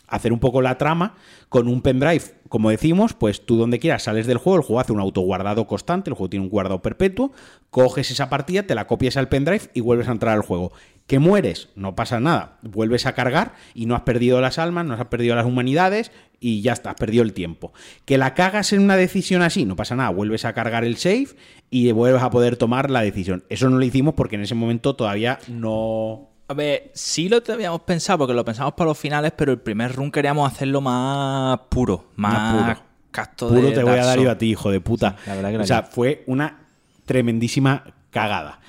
hacer 0.09 0.33
un 0.33 0.41
poco 0.41 0.63
la 0.63 0.79
trama 0.79 1.15
con 1.49 1.69
un 1.69 1.83
pendrive, 1.83 2.23
como 2.49 2.71
decimos, 2.71 3.15
pues 3.15 3.45
tú 3.45 3.57
donde 3.57 3.79
quieras 3.79 4.03
sales 4.03 4.27
del 4.27 4.39
juego, 4.39 4.59
el 4.59 4.65
juego 4.65 4.81
hace 4.81 4.93
un 4.93 5.01
autoguardado 5.01 5.67
constante, 5.67 6.11
el 6.11 6.15
juego 6.15 6.31
tiene 6.31 6.45
un 6.45 6.51
guardado 6.51 6.83
perpetuo, 6.83 7.33
coges 7.71 8.11
esa 8.11 8.29
partida, 8.29 8.65
te 8.65 8.75
la 8.75 8.87
copias 8.87 9.17
al 9.17 9.29
pendrive 9.29 9.71
y 9.75 9.81
vuelves 9.81 10.09
a 10.09 10.13
entrar 10.13 10.35
al 10.35 10.43
juego. 10.43 10.73
Que 11.09 11.19
mueres, 11.19 11.71
no 11.75 11.97
pasa 11.97 12.21
nada, 12.21 12.59
vuelves 12.63 13.07
a 13.07 13.15
cargar 13.15 13.55
y 13.75 13.87
no 13.87 13.97
has 13.97 14.03
perdido 14.03 14.41
las 14.41 14.59
almas, 14.59 14.85
no 14.85 14.95
has 14.95 15.07
perdido 15.07 15.35
las 15.35 15.47
humanidades 15.47 16.13
y 16.39 16.61
ya 16.61 16.75
está, 16.75 16.91
has 16.91 16.97
perdido 16.97 17.25
el 17.25 17.33
tiempo. 17.33 17.73
Que 18.05 18.19
la 18.19 18.35
cagas 18.35 18.73
en 18.73 18.83
una 18.83 18.95
decisión 18.95 19.43
así, 19.43 19.65
no 19.65 19.75
pasa 19.75 19.97
nada, 19.97 20.11
vuelves 20.11 20.45
a 20.45 20.53
cargar 20.53 20.85
el 20.85 20.99
save 20.99 21.29
y 21.71 21.91
vuelves 21.93 22.23
a 22.23 22.29
poder 22.31 22.57
tomar 22.57 22.91
la 22.91 23.01
decisión. 23.01 23.43
Eso 23.49 23.71
no 23.71 23.79
lo 23.79 23.85
hicimos 23.85 24.15
porque 24.15 24.37
en 24.37 24.43
ese 24.43 24.55
momento 24.55 24.95
todavía 24.97 25.39
no 25.49 26.29
A 26.47 26.53
ver, 26.55 26.91
sí 26.93 27.29
lo 27.31 27.39
habíamos 27.53 27.81
pensado, 27.81 28.19
porque 28.19 28.35
lo 28.35 28.45
pensamos 28.45 28.75
para 28.75 28.89
los 28.89 28.99
finales, 28.99 29.33
pero 29.35 29.51
el 29.51 29.59
primer 29.61 29.97
run 29.97 30.11
queríamos 30.13 30.53
hacerlo 30.53 30.83
más 30.83 31.59
puro, 31.71 32.11
más, 32.17 32.33
Más 32.35 32.75
puro. 32.77 32.87
casto 33.11 33.49
Puro 33.49 33.63
de 33.63 33.73
te 33.73 33.83
voy 33.83 33.99
a 33.99 34.05
dar 34.05 34.21
yo 34.21 34.31
a 34.31 34.37
ti, 34.37 34.51
hijo 34.51 34.71
de 34.71 34.81
puta. 34.81 35.17
la 35.27 35.35
verdad 35.37 35.51
que 35.53 35.57
o 35.57 35.67
sea, 35.67 35.85
fue 35.85 36.23
una 36.27 36.59
tremendísima 37.07 37.83
cagada. 38.11 38.61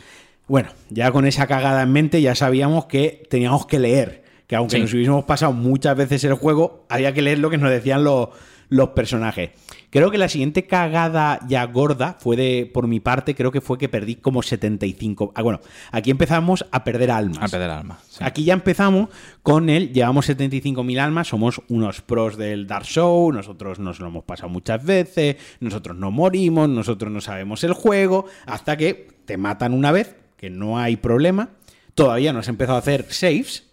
Bueno, 0.50 0.70
ya 0.90 1.12
con 1.12 1.26
esa 1.26 1.48
cagada 1.48 1.82
en 1.84 1.92
mente 1.94 2.22
ya 2.22 2.36
sabíamos 2.36 2.86
que 2.88 3.24
teníamos 3.30 3.66
que 3.66 3.80
leer. 3.80 4.24
Que 4.48 4.56
aunque 4.56 4.78
Sí. 4.78 4.82
nos 4.82 4.94
hubiésemos 4.94 5.24
pasado 5.26 5.54
muchas 5.54 5.96
veces 5.96 6.24
el 6.24 6.34
juego, 6.34 6.86
había 6.90 7.14
que 7.14 7.22
leer 7.22 7.38
lo 7.40 7.52
que 7.52 7.58
nos 7.60 7.70
decían 7.70 8.04
los, 8.04 8.30
los 8.70 8.90
personajes. 8.90 9.52
Creo 9.92 10.10
que 10.10 10.18
la 10.18 10.28
siguiente 10.28 10.66
cagada 10.66 11.40
ya 11.48 11.64
gorda 11.66 12.18
fue 12.20 12.36
de, 12.36 12.70
por 12.72 12.88
mi 12.88 13.00
parte, 13.00 13.36
creo 13.36 13.52
que 13.52 13.62
fue 13.62 13.78
que 13.78 13.90
perdí 13.90 14.16
como 14.16 14.42
75. 14.42 15.34
Ah, 15.36 15.44
bueno, 15.44 15.60
aquí 15.92 16.10
empezamos 16.10 16.66
a 16.72 16.84
perder 16.84 17.12
almas. 17.12 17.38
A 17.44 17.48
perder 17.48 17.70
alma. 17.70 18.00
sí. 18.10 18.24
Aquí 18.24 18.44
ya 18.44 18.54
empezamos 18.54 19.10
con 19.44 19.70
el, 19.70 19.94
llevamos 19.94 20.28
75.000 20.28 21.00
almas, 21.00 21.28
somos 21.28 21.62
unos 21.70 22.02
pros 22.02 22.36
del 22.38 22.66
Dark 22.66 22.86
Show, 22.86 23.32
nosotros 23.32 23.78
nos 23.80 24.00
lo 24.00 24.08
hemos 24.08 24.24
pasado 24.24 24.50
muchas 24.50 24.84
veces, 24.84 25.36
nosotros 25.60 25.96
no 25.96 26.10
morimos, 26.10 26.68
nosotros 26.70 27.12
no 27.12 27.22
sabemos 27.22 27.64
el 27.64 27.74
juego, 27.74 28.26
hasta 28.48 28.78
que 28.78 29.08
te 29.26 29.38
matan 29.38 29.74
una 29.74 29.92
vez, 29.92 30.16
que 30.40 30.50
no 30.50 30.80
hay 30.80 30.96
problema, 30.96 31.50
todavía 31.96 32.32
no 32.32 32.40
has 32.40 32.48
empezado 32.48 32.78
a 32.78 32.80
hacer 32.80 33.06
saves, 33.10 33.66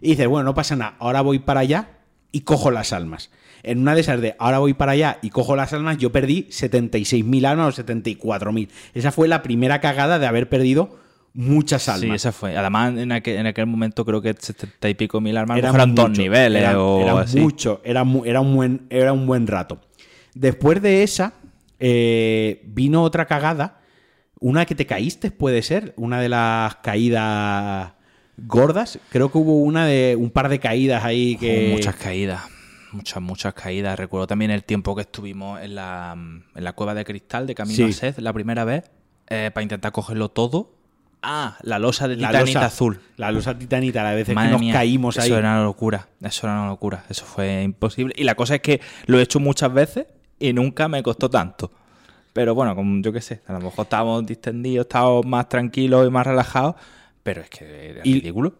y 0.00 0.10
dices, 0.10 0.26
bueno, 0.26 0.44
no 0.44 0.54
pasa 0.54 0.74
nada, 0.74 0.96
ahora 0.98 1.20
voy 1.20 1.38
para 1.38 1.60
allá 1.60 1.90
y 2.32 2.40
cojo 2.40 2.70
las 2.70 2.92
almas. 2.92 3.30
En 3.62 3.80
una 3.80 3.94
de 3.94 4.00
esas 4.00 4.20
de 4.20 4.36
ahora 4.38 4.58
voy 4.58 4.72
para 4.72 4.92
allá 4.92 5.18
y 5.20 5.30
cojo 5.30 5.54
las 5.54 5.72
almas, 5.72 5.98
yo 5.98 6.10
perdí 6.10 6.46
76.000 6.50 7.46
almas 7.46 7.78
o 7.78 7.82
74.000. 7.82 8.68
Esa 8.94 9.12
fue 9.12 9.28
la 9.28 9.42
primera 9.42 9.80
cagada 9.80 10.18
de 10.18 10.26
haber 10.26 10.48
perdido 10.48 10.96
muchas 11.34 11.88
almas. 11.88 12.08
Sí, 12.08 12.14
esa 12.14 12.32
fue. 12.32 12.56
Además, 12.56 12.96
en 12.96 13.12
aquel, 13.12 13.36
en 13.36 13.46
aquel 13.46 13.66
momento 13.66 14.04
creo 14.04 14.22
que 14.22 14.34
setenta 14.38 14.88
y 14.88 14.94
pico 14.94 15.20
mil 15.20 15.36
armas 15.36 15.58
Era 15.58 15.70
fueron 15.70 15.94
dos 15.94 16.10
niveles 16.10 16.62
era, 16.62 16.80
o 16.80 17.02
era 17.02 17.20
así. 17.20 17.40
mucho, 17.40 17.80
era, 17.84 18.04
era 18.24 18.40
un 18.40 18.54
buen, 18.54 18.86
era 18.90 19.12
un 19.12 19.26
buen 19.26 19.46
rato. 19.46 19.80
Después 20.34 20.80
de 20.80 21.02
esa, 21.02 21.34
eh, 21.80 22.62
vino 22.64 23.02
otra 23.02 23.26
cagada. 23.26 23.77
Una 24.40 24.66
que 24.66 24.74
te 24.74 24.86
caíste, 24.86 25.30
puede 25.30 25.62
ser. 25.62 25.94
Una 25.96 26.20
de 26.20 26.28
las 26.28 26.76
caídas 26.76 27.92
gordas. 28.36 28.98
Creo 29.10 29.30
que 29.32 29.38
hubo 29.38 29.56
una 29.62 29.86
de 29.86 30.16
un 30.18 30.30
par 30.30 30.48
de 30.48 30.58
caídas 30.58 31.04
ahí 31.04 31.36
que. 31.36 31.70
Muchas 31.72 31.96
caídas. 31.96 32.42
Muchas, 32.92 33.20
muchas 33.22 33.54
caídas. 33.54 33.98
Recuerdo 33.98 34.26
también 34.26 34.50
el 34.50 34.64
tiempo 34.64 34.94
que 34.94 35.02
estuvimos 35.02 35.60
en 35.60 35.74
la, 35.74 36.12
en 36.14 36.64
la 36.64 36.72
cueva 36.72 36.94
de 36.94 37.04
cristal 37.04 37.46
de 37.46 37.54
Camino 37.54 37.76
Sí. 37.76 37.82
a 37.84 37.92
Seth 37.92 38.18
la 38.18 38.32
primera 38.32 38.64
vez 38.64 38.90
eh, 39.28 39.50
para 39.52 39.62
intentar 39.62 39.92
cogerlo 39.92 40.30
todo. 40.30 40.74
Ah, 41.20 41.58
la 41.62 41.80
losa 41.80 42.06
de 42.06 42.16
La 42.16 42.28
titanita 42.28 42.60
losa- 42.60 42.66
azul. 42.66 43.00
La 43.16 43.32
losa 43.32 43.58
titanita, 43.58 44.04
las 44.04 44.14
veces 44.14 44.34
Madre 44.34 44.48
que 44.50 44.52
nos 44.52 44.60
mía, 44.60 44.72
caímos 44.72 45.18
ahí. 45.18 45.26
Eso 45.28 45.36
era 45.38 45.54
una 45.54 45.64
locura. 45.64 46.08
Eso 46.22 46.46
era 46.46 46.56
una 46.60 46.68
locura. 46.68 47.04
Eso 47.10 47.24
fue 47.26 47.62
imposible. 47.64 48.14
Y 48.16 48.22
la 48.24 48.36
cosa 48.36 48.54
es 48.54 48.60
que 48.62 48.80
lo 49.06 49.18
he 49.18 49.22
hecho 49.22 49.40
muchas 49.40 49.72
veces 49.72 50.06
y 50.38 50.52
nunca 50.52 50.86
me 50.88 51.02
costó 51.02 51.28
tanto. 51.28 51.72
Pero 52.38 52.54
bueno, 52.54 52.76
como 52.76 53.02
yo 53.02 53.12
qué 53.12 53.20
sé, 53.20 53.42
a 53.48 53.52
lo 53.54 53.58
mejor 53.58 53.82
estábamos 53.86 54.24
distendidos, 54.24 54.84
estábamos 54.84 55.26
más 55.26 55.48
tranquilos 55.48 56.06
y 56.06 56.10
más 56.12 56.24
relajados. 56.24 56.76
Pero 57.24 57.40
es 57.40 57.50
que 57.50 57.90
era 57.90 58.00
Y- 58.04 58.20
ridículo. 58.20 58.54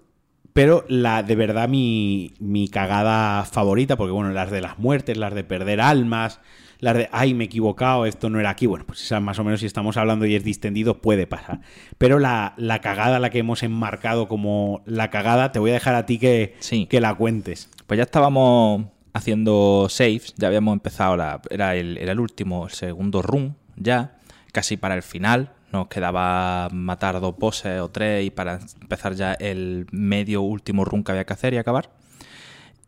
Pero 0.53 0.85
la 0.89 1.23
de 1.23 1.37
verdad 1.37 1.69
mi, 1.69 2.33
mi 2.41 2.67
cagada 2.67 3.45
favorita, 3.45 3.97
porque 3.97 4.11
bueno, 4.11 4.31
las 4.33 4.51
de 4.51 4.61
las 4.61 4.81
muertes, 4.81 5.17
las 5.17 5.33
de 5.33 5.45
perder 5.45 5.81
almas, 5.81 6.41
las 6.81 6.97
de 6.97 7.09
ay, 7.13 7.35
me 7.35 7.45
he 7.45 7.47
equivocado, 7.47 8.05
esto 8.05 8.29
no 8.31 8.41
era 8.41 8.51
aquí. 8.51 8.67
Bueno, 8.67 8.85
pues 8.85 9.09
más 9.23 9.39
o 9.39 9.45
menos 9.45 9.61
si 9.61 9.67
estamos 9.67 9.97
hablando 9.97 10.27
y 10.27 10.35
es 10.35 10.43
distendido, 10.43 11.01
puede 11.01 11.29
pasar. 11.29 11.61
Pero 11.99 12.19
la, 12.19 12.55
la 12.57 12.81
cagada, 12.81 13.21
la 13.21 13.31
que 13.31 13.39
hemos 13.39 13.63
enmarcado 13.63 14.27
como 14.27 14.83
la 14.87 15.09
cagada, 15.11 15.53
te 15.53 15.61
voy 15.61 15.71
a 15.71 15.75
dejar 15.75 15.95
a 15.95 16.05
ti 16.05 16.19
que, 16.19 16.57
Sí. 16.59 16.87
que 16.87 17.01
la 17.01 17.15
cuentes. 17.15 17.71
Pues 17.87 17.99
ya 17.99 18.03
estábamos 18.03 18.87
haciendo 19.13 19.87
saves, 19.89 20.35
ya 20.37 20.49
habíamos 20.49 20.73
empezado, 20.73 21.17
la, 21.17 21.41
era, 21.51 21.77
el, 21.77 21.97
era 21.99 22.11
el 22.11 22.19
último, 22.19 22.65
el 22.67 22.73
segundo 22.73 23.23
run 23.23 23.55
ya, 23.79 24.19
casi 24.53 24.77
para 24.77 24.95
el 24.95 25.03
final. 25.03 25.53
Nos 25.73 25.89
quedaba 25.89 26.69
matar 26.73 27.21
dos 27.21 27.37
bosses 27.37 27.81
o 27.81 27.91
tres 27.91 28.25
y 28.25 28.31
para 28.31 28.59
empezar 28.81 29.15
ya 29.15 29.35
el 29.35 29.87
medio 29.91 30.41
último 30.43 30.85
run 30.85 31.05
que 31.05 31.13
había 31.13 31.25
que 31.25 31.33
hacer 31.35 31.53
y 31.55 31.59
acabar. 31.59 31.91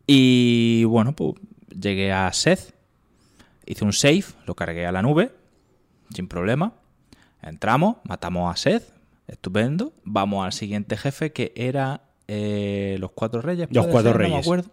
Y 0.06 0.84
bueno, 0.84 1.14
pues 1.14 1.34
llegué 1.68 2.12
a 2.12 2.32
Seth, 2.32 2.74
hice 3.66 3.84
un 3.84 3.92
save, 3.92 4.24
lo 4.46 4.54
cargué 4.54 4.86
a 4.86 4.92
la 4.92 5.02
nube, 5.02 5.30
sin 6.14 6.26
problema. 6.26 6.72
Entramos, 7.42 7.96
matamos 8.04 8.52
a 8.52 8.56
Seth, 8.56 8.92
estupendo. 9.28 9.92
Vamos 10.04 10.44
al 10.44 10.52
siguiente 10.52 10.96
jefe 10.96 11.32
que 11.32 11.52
era 11.54 12.02
eh, 12.28 12.96
los 12.98 13.12
cuatro 13.12 13.42
reyes. 13.42 13.68
Los 13.70 13.86
cuatro 13.86 14.12
ser, 14.12 14.20
no 14.20 14.28
me 14.28 14.28
reyes. 14.30 14.46
acuerdo. 14.46 14.70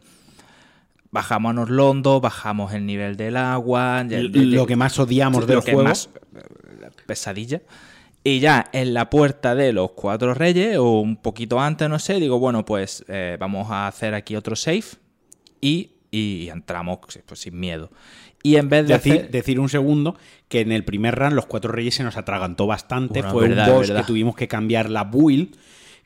Bajamos 1.12 1.52
a 1.52 1.54
Norlondo, 1.54 2.20
bajamos 2.22 2.74
el 2.74 2.86
nivel 2.86 3.16
del 3.18 3.38
agua. 3.38 4.04
lo 4.04 4.66
que 4.68 4.76
más 4.76 5.00
odiamos 5.00 5.42
lo 5.42 5.48
del 5.48 5.64
que 5.64 5.72
juego. 5.74 5.88
más, 5.88 6.10
eh, 6.36 6.90
pesadilla. 7.06 7.62
Y 8.24 8.40
ya 8.40 8.66
en 8.74 8.94
la 8.94 9.10
puerta 9.10 9.56
de 9.56 9.72
los 9.72 9.92
cuatro 9.92 10.34
reyes, 10.34 10.78
o 10.78 11.00
un 11.00 11.16
poquito 11.16 11.60
antes, 11.62 11.88
no 11.90 11.98
sé, 11.98 12.16
digo, 12.20 12.40
bueno, 12.40 12.66
pues 12.66 13.06
eh, 13.08 13.38
vamos 13.40 13.72
a 13.72 13.88
hacer 13.88 14.14
aquí 14.14 14.36
otro 14.36 14.56
save 14.58 14.84
y, 15.62 15.92
y 16.12 16.50
entramos 16.50 17.00
pues, 17.26 17.40
sin 17.40 17.58
miedo. 17.58 17.90
Y 18.44 18.58
en 18.58 18.68
vez 18.70 18.86
de 18.88 18.96
Decir, 18.96 19.14
hacer- 19.14 19.32
decir 19.32 19.60
un 19.62 19.70
segundo 19.70 20.18
que 20.50 20.60
en 20.62 20.72
el 20.74 20.84
primer 20.84 21.16
run 21.16 21.36
los 21.36 21.46
cuatro 21.46 21.72
reyes 21.72 21.96
se 21.96 22.04
nos 22.04 22.18
atragantó 22.18 22.68
bastante. 22.68 23.22
Bueno, 23.22 23.32
Fue 23.34 23.48
verdad, 23.48 23.70
un 23.70 23.76
boss 23.76 23.92
que 23.92 24.04
tuvimos 24.04 24.36
que 24.36 24.48
cambiar 24.50 24.90
la 24.90 25.06
build, 25.06 25.56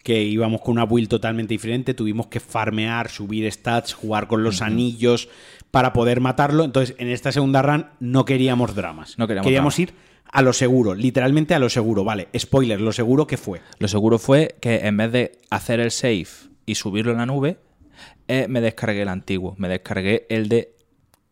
que 0.04 0.24
íbamos 0.24 0.62
con 0.62 0.74
una 0.74 0.86
build 0.86 1.10
totalmente 1.10 1.54
diferente. 1.54 1.94
Tuvimos 1.94 2.28
que 2.28 2.40
farmear, 2.40 3.10
subir 3.10 3.52
stats, 3.52 3.94
jugar 3.94 4.28
con 4.28 4.44
los 4.44 4.62
anillos 4.62 5.30
para 5.70 5.94
poder 5.94 6.22
matarlo. 6.22 6.64
Entonces, 6.64 6.96
en 7.00 7.10
esta 7.10 7.32
segunda 7.32 7.62
run 7.62 7.88
no 8.00 8.26
queríamos 8.26 8.76
dramas. 8.76 9.18
No 9.18 9.28
queríamos 9.28 9.80
ir 9.80 9.94
a 10.32 10.42
lo 10.42 10.54
seguro, 10.54 10.96
literalmente 10.96 11.54
a 11.54 11.60
lo 11.60 11.70
seguro. 11.70 12.04
Vale, 12.04 12.30
spoiler, 12.38 12.80
lo 12.80 12.94
seguro 12.94 13.28
que 13.28 13.38
fue. 13.38 13.62
Lo 13.80 13.88
seguro 13.88 14.18
fue 14.18 14.56
que 14.62 14.88
en 14.88 14.98
vez 14.98 15.12
de 15.12 15.32
hacer 15.50 15.80
el 15.80 15.92
save 15.92 16.28
y 16.66 16.76
subirlo 16.76 17.12
en 17.12 17.18
la 17.18 17.26
nube, 17.26 17.58
eh, 18.28 18.48
me 18.48 18.62
descargué 18.62 19.02
el 19.02 19.10
antiguo. 19.10 19.56
Me 19.58 19.68
descargué 19.68 20.26
el 20.30 20.48
de 20.48 20.74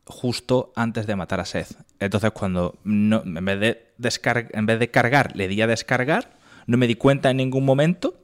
justo 0.05 0.73
antes 0.75 1.07
de 1.07 1.15
matar 1.15 1.39
a 1.39 1.45
Seth. 1.45 1.77
Entonces, 1.99 2.31
cuando 2.31 2.77
no, 2.83 3.23
en, 3.23 3.45
vez 3.45 3.59
de 3.59 4.47
en 4.53 4.65
vez 4.65 4.79
de 4.79 4.91
cargar, 4.91 5.35
le 5.35 5.47
di 5.47 5.61
a 5.61 5.67
descargar, 5.67 6.37
no 6.67 6.77
me 6.77 6.87
di 6.87 6.95
cuenta 6.95 7.29
en 7.29 7.37
ningún 7.37 7.63
momento. 7.63 8.19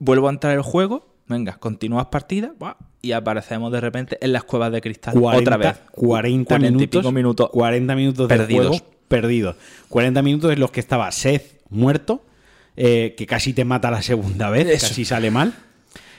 Vuelvo 0.00 0.26
a 0.26 0.30
entrar 0.30 0.54
al 0.56 0.62
juego, 0.62 1.06
venga, 1.28 1.56
continúas 1.58 2.06
partida 2.06 2.52
y 3.02 3.12
aparecemos 3.12 3.70
de 3.70 3.80
repente 3.80 4.18
en 4.20 4.32
las 4.32 4.42
cuevas 4.44 4.72
de 4.72 4.80
cristal 4.80 5.14
40, 5.14 5.38
otra 5.40 5.56
vez. 5.56 5.78
40 5.92 6.56
y 6.56 6.58
minutos, 6.58 7.00
pico 7.02 7.12
minutos 7.12 7.50
40 7.50 7.94
minutos 7.94 8.28
de 8.28 8.36
perdidos. 8.36 8.66
juego 8.68 8.84
perdidos. 9.08 9.56
40 9.88 10.22
minutos 10.22 10.52
en 10.52 10.58
los 10.60 10.70
que 10.72 10.80
estaba 10.80 11.10
Seth 11.12 11.60
muerto, 11.70 12.24
eh, 12.76 13.14
que 13.16 13.26
casi 13.26 13.52
te 13.52 13.64
mata 13.64 13.90
la 13.90 14.02
segunda 14.02 14.50
vez, 14.50 14.66
Eso. 14.68 14.88
casi 14.88 15.04
sale 15.04 15.30
mal. 15.30 15.52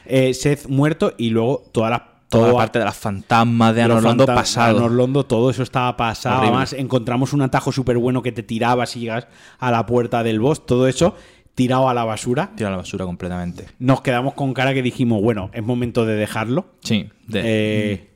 Eh, 0.06 0.34
Seth 0.34 0.68
muerto 0.68 1.14
y 1.18 1.30
luego 1.32 1.64
toda 1.72 1.90
la, 1.90 2.08
Toda 2.30 2.48
la 2.48 2.54
parte 2.54 2.80
de 2.80 2.86
las 2.86 2.96
fantasmas 2.96 3.76
de 3.76 3.82
los 3.82 3.92
Anorlando 3.98 4.26
fanta- 4.26 4.36
pasado. 4.36 4.78
Anorlondo, 4.78 5.26
todo 5.26 5.50
eso 5.50 5.64
estaba 5.64 5.98
pasado. 5.98 6.38
Horrible. 6.38 6.50
Además, 6.56 6.72
encontramos 6.74 7.34
un 7.34 7.42
atajo 7.42 7.74
súper 7.74 7.98
bueno 7.98 8.22
que 8.24 8.32
te 8.32 8.42
tirabas 8.42 8.96
y 8.96 9.02
llegas 9.02 9.28
a 9.60 9.70
la 9.70 9.86
puerta 9.86 10.24
del 10.24 10.40
boss. 10.40 10.66
Todo 10.66 10.88
eso 10.88 11.14
tirado 11.56 11.90
a 11.90 11.94
la 11.94 12.04
basura. 12.06 12.52
Tira 12.56 12.70
a 12.70 12.72
la 12.72 12.78
basura 12.78 13.06
completamente. 13.06 13.66
Nos 13.80 14.02
quedamos 14.02 14.34
con 14.34 14.54
cara 14.54 14.74
que 14.74 14.82
dijimos, 14.82 15.22
bueno, 15.22 15.50
es 15.54 15.64
momento 15.64 16.06
de 16.06 16.16
dejarlo. 16.16 16.66
Sí. 16.84 17.10
de- 17.28 17.42
Eh, 17.44 18.08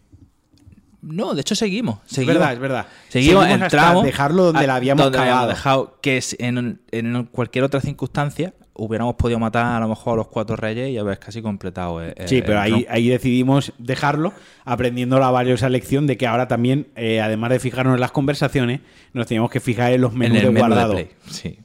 No, 1.01 1.35
de 1.35 1.41
hecho 1.41 1.53
seguimos. 1.53 1.99
es 2.07 2.13
seguimos. 2.13 2.35
verdad, 2.35 2.53
es 2.53 2.59
verdad. 2.59 2.85
Seguimos, 3.09 3.47
entramos. 3.47 4.03
dejarlo 4.03 4.45
donde 4.45 4.63
a- 4.63 4.67
la 4.67 4.75
habíamos 4.75 5.03
donde 5.05 5.19
cagado. 5.19 5.47
dejado. 5.49 5.99
Que 6.01 6.17
es 6.17 6.35
en, 6.39 6.79
en 6.91 7.23
cualquier 7.25 7.63
otra 7.63 7.79
circunstancia 7.79 8.53
hubiéramos 8.73 9.15
podido 9.15 9.39
matar 9.39 9.67
a 9.67 9.79
lo 9.79 9.87
mejor 9.87 10.13
a 10.13 10.15
los 10.17 10.27
cuatro 10.27 10.55
reyes 10.55 10.89
y 10.89 10.97
haber 10.97 11.19
casi 11.19 11.41
completado. 11.43 12.01
el- 12.01 12.13
Sí, 12.27 12.37
el 12.37 12.43
pero 12.43 12.59
ahí, 12.59 12.85
ahí 12.89 13.07
decidimos 13.07 13.71
dejarlo, 13.77 14.33
aprendiendo 14.65 15.19
la 15.19 15.29
valiosa 15.29 15.69
lección 15.69 16.07
de 16.07 16.17
que 16.17 16.25
ahora 16.27 16.47
también, 16.47 16.87
eh, 16.95 17.21
además 17.21 17.51
de 17.51 17.59
fijarnos 17.59 17.93
en 17.95 18.01
las 18.01 18.11
conversaciones, 18.11 18.81
nos 19.13 19.27
teníamos 19.27 19.51
que 19.51 19.59
fijar 19.59 19.93
en 19.93 20.01
los 20.01 20.11
en 20.13 20.17
menús 20.19 20.37
el 20.39 20.43
de 20.45 20.49
menú 20.51 20.65
guardado. 20.67 20.97
Sí. 21.29 21.59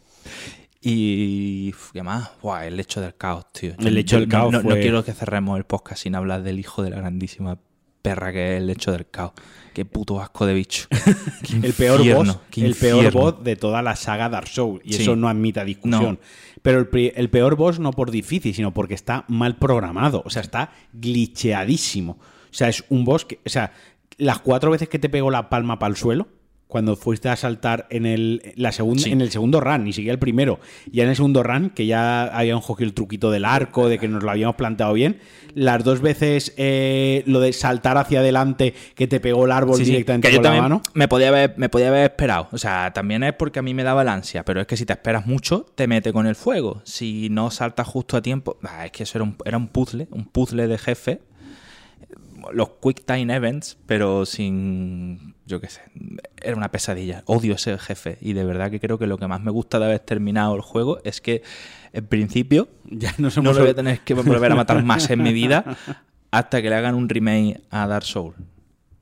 Y. 0.82 1.72
¿Qué 1.92 2.02
más? 2.02 2.30
Buah, 2.42 2.66
el 2.66 2.80
hecho 2.80 3.00
del 3.00 3.14
caos, 3.14 3.52
tío. 3.52 3.74
El 3.78 3.96
hecho 3.98 4.16
del 4.18 4.28
no- 4.28 4.32
caos 4.32 4.52
No, 4.52 4.62
no 4.62 4.70
fue- 4.70 4.80
quiero 4.80 5.04
que 5.04 5.12
cerremos 5.12 5.58
el 5.58 5.64
podcast 5.64 6.02
sin 6.02 6.14
hablar 6.14 6.42
del 6.42 6.58
hijo 6.58 6.82
de 6.82 6.90
la 6.90 6.96
grandísima 6.96 7.58
perra 8.02 8.32
que 8.32 8.56
es 8.56 8.62
el 8.62 8.70
hecho 8.70 8.92
del 8.92 9.06
caos. 9.10 9.32
Qué 9.74 9.84
puto 9.84 10.20
asco 10.20 10.46
de 10.46 10.54
bicho. 10.54 10.86
El 11.62 11.72
peor 11.74 11.98
boss, 12.14 12.38
el 12.56 12.74
peor 12.74 13.12
boss 13.12 13.44
de 13.44 13.56
toda 13.56 13.82
la 13.82 13.94
saga 13.94 14.28
Dark 14.28 14.48
Souls. 14.48 14.80
Y 14.84 14.94
Sí. 14.94 15.02
eso 15.02 15.14
no 15.16 15.28
admite 15.28 15.64
discusión. 15.64 16.18
Pero 16.62 16.78
el, 16.78 16.88
pri- 16.88 17.12
el 17.14 17.28
peor 17.30 17.56
boss 17.56 17.78
no 17.78 17.92
por 17.92 18.10
difícil, 18.10 18.54
sino 18.54 18.72
porque 18.74 18.94
está 18.94 19.24
mal 19.28 19.56
programado. 19.56 20.22
O 20.24 20.30
sea, 20.30 20.42
está 20.42 20.72
glitcheadísimo. 20.94 22.12
O 22.12 22.52
sea, 22.54 22.68
es 22.68 22.84
un 22.88 23.04
boss 23.04 23.24
que. 23.26 23.38
O 23.46 23.48
sea, 23.48 23.72
las 24.16 24.40
cuatro 24.40 24.70
veces 24.70 24.88
que 24.88 24.98
te 24.98 25.08
pegó 25.08 25.30
la 25.30 25.48
palma 25.50 25.78
para 25.78 25.90
el 25.90 25.96
suelo. 25.96 26.26
Cuando 26.70 26.96
fuiste 26.96 27.28
a 27.28 27.36
saltar 27.36 27.86
en 27.90 28.06
el, 28.06 28.54
la 28.56 28.72
segunda, 28.72 29.02
Sí. 29.02 29.10
en 29.10 29.20
el 29.20 29.30
segundo 29.30 29.60
run, 29.60 29.84
ni 29.84 29.92
siquiera 29.92 30.12
el 30.14 30.18
primero. 30.18 30.60
Ya 30.90 31.02
en 31.02 31.10
el 31.10 31.16
segundo 31.16 31.42
run, 31.42 31.68
que 31.70 31.84
ya 31.84 32.22
habíamos 32.24 32.64
cogido 32.64 32.86
el 32.88 32.94
truquito 32.94 33.30
del 33.30 33.44
arco, 33.44 33.88
de 33.88 33.98
que 33.98 34.08
nos 34.08 34.22
lo 34.22 34.30
habíamos 34.30 34.54
planteado 34.56 34.92
bien. 34.94 35.18
Las 35.54 35.82
dos 35.84 36.00
veces 36.00 36.54
eh, 36.56 37.24
lo 37.26 37.40
de 37.40 37.52
saltar 37.52 37.98
hacia 37.98 38.20
adelante, 38.20 38.72
que 38.94 39.06
te 39.08 39.18
pegó 39.20 39.44
el 39.46 39.50
árbol 39.52 39.76
Sí, 39.78 39.84
sí, 39.84 39.90
directamente 39.90 40.28
que 40.28 40.34
yo 40.36 40.40
la 40.42 40.52
mano. 40.62 40.80
Me 40.94 41.08
podía, 41.08 41.28
haber, 41.28 41.54
me 41.58 41.68
podía 41.68 41.88
haber 41.88 42.04
esperado. 42.12 42.48
O 42.52 42.58
sea, 42.58 42.92
también 42.92 43.24
es 43.24 43.32
porque 43.34 43.58
a 43.58 43.62
mí 43.62 43.74
me 43.74 43.82
daba 43.82 44.02
el 44.02 44.08
ansia, 44.08 44.44
pero 44.44 44.60
es 44.60 44.66
que 44.68 44.76
si 44.76 44.86
te 44.86 44.92
esperas 44.92 45.26
mucho, 45.26 45.66
te 45.74 45.88
mete 45.88 46.12
con 46.12 46.26
el 46.28 46.36
fuego. 46.36 46.80
Si 46.84 47.28
no 47.30 47.50
saltas 47.50 47.88
justo 47.88 48.16
a 48.16 48.22
tiempo, 48.22 48.58
bah, 48.62 48.86
es 48.86 48.92
que 48.92 49.02
eso 49.02 49.18
era 49.18 49.24
un, 49.24 49.36
era 49.44 49.56
un 49.56 49.66
puzzle, 49.66 50.06
un 50.12 50.24
puzzle 50.26 50.68
de 50.68 50.78
jefe. 50.78 51.20
Los 52.52 52.70
Quick 52.82 53.04
Time 53.04 53.34
Events, 53.34 53.78
pero 53.86 54.26
sin. 54.26 55.34
Yo 55.46 55.60
qué 55.60 55.68
sé. 55.68 55.82
Era 56.42 56.56
una 56.56 56.70
pesadilla. 56.70 57.22
Odio 57.26 57.54
ese 57.54 57.76
jefe. 57.78 58.18
Y 58.20 58.32
de 58.32 58.44
verdad 58.44 58.70
que 58.70 58.80
creo 58.80 58.98
que 58.98 59.06
lo 59.06 59.18
que 59.18 59.26
más 59.26 59.40
me 59.42 59.50
gusta 59.50 59.78
de 59.78 59.86
haber 59.86 60.00
terminado 60.00 60.54
el 60.54 60.60
juego 60.60 61.00
es 61.04 61.20
que, 61.20 61.42
en 61.92 62.06
principio, 62.06 62.68
Ya 62.90 63.14
no 63.18 63.30
lo 63.30 63.60
voy 63.60 63.68
a 63.68 63.74
tener 63.74 64.00
que 64.00 64.14
volver 64.14 64.52
a 64.52 64.54
matar 64.54 64.82
más 64.84 65.10
en 65.10 65.22
mi 65.22 65.32
vida 65.32 65.76
hasta 66.30 66.62
que 66.62 66.68
le 66.68 66.76
hagan 66.76 66.94
un 66.94 67.08
remake 67.08 67.60
a 67.70 67.86
Dark 67.86 68.04
Souls. 68.04 68.36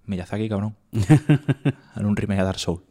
Miyazaki, 0.06 0.48
cabrón. 0.48 0.74
Hagan 1.94 2.06
un 2.06 2.16
remake 2.16 2.40
a 2.40 2.44
Dark 2.44 2.58
Souls. 2.58 2.82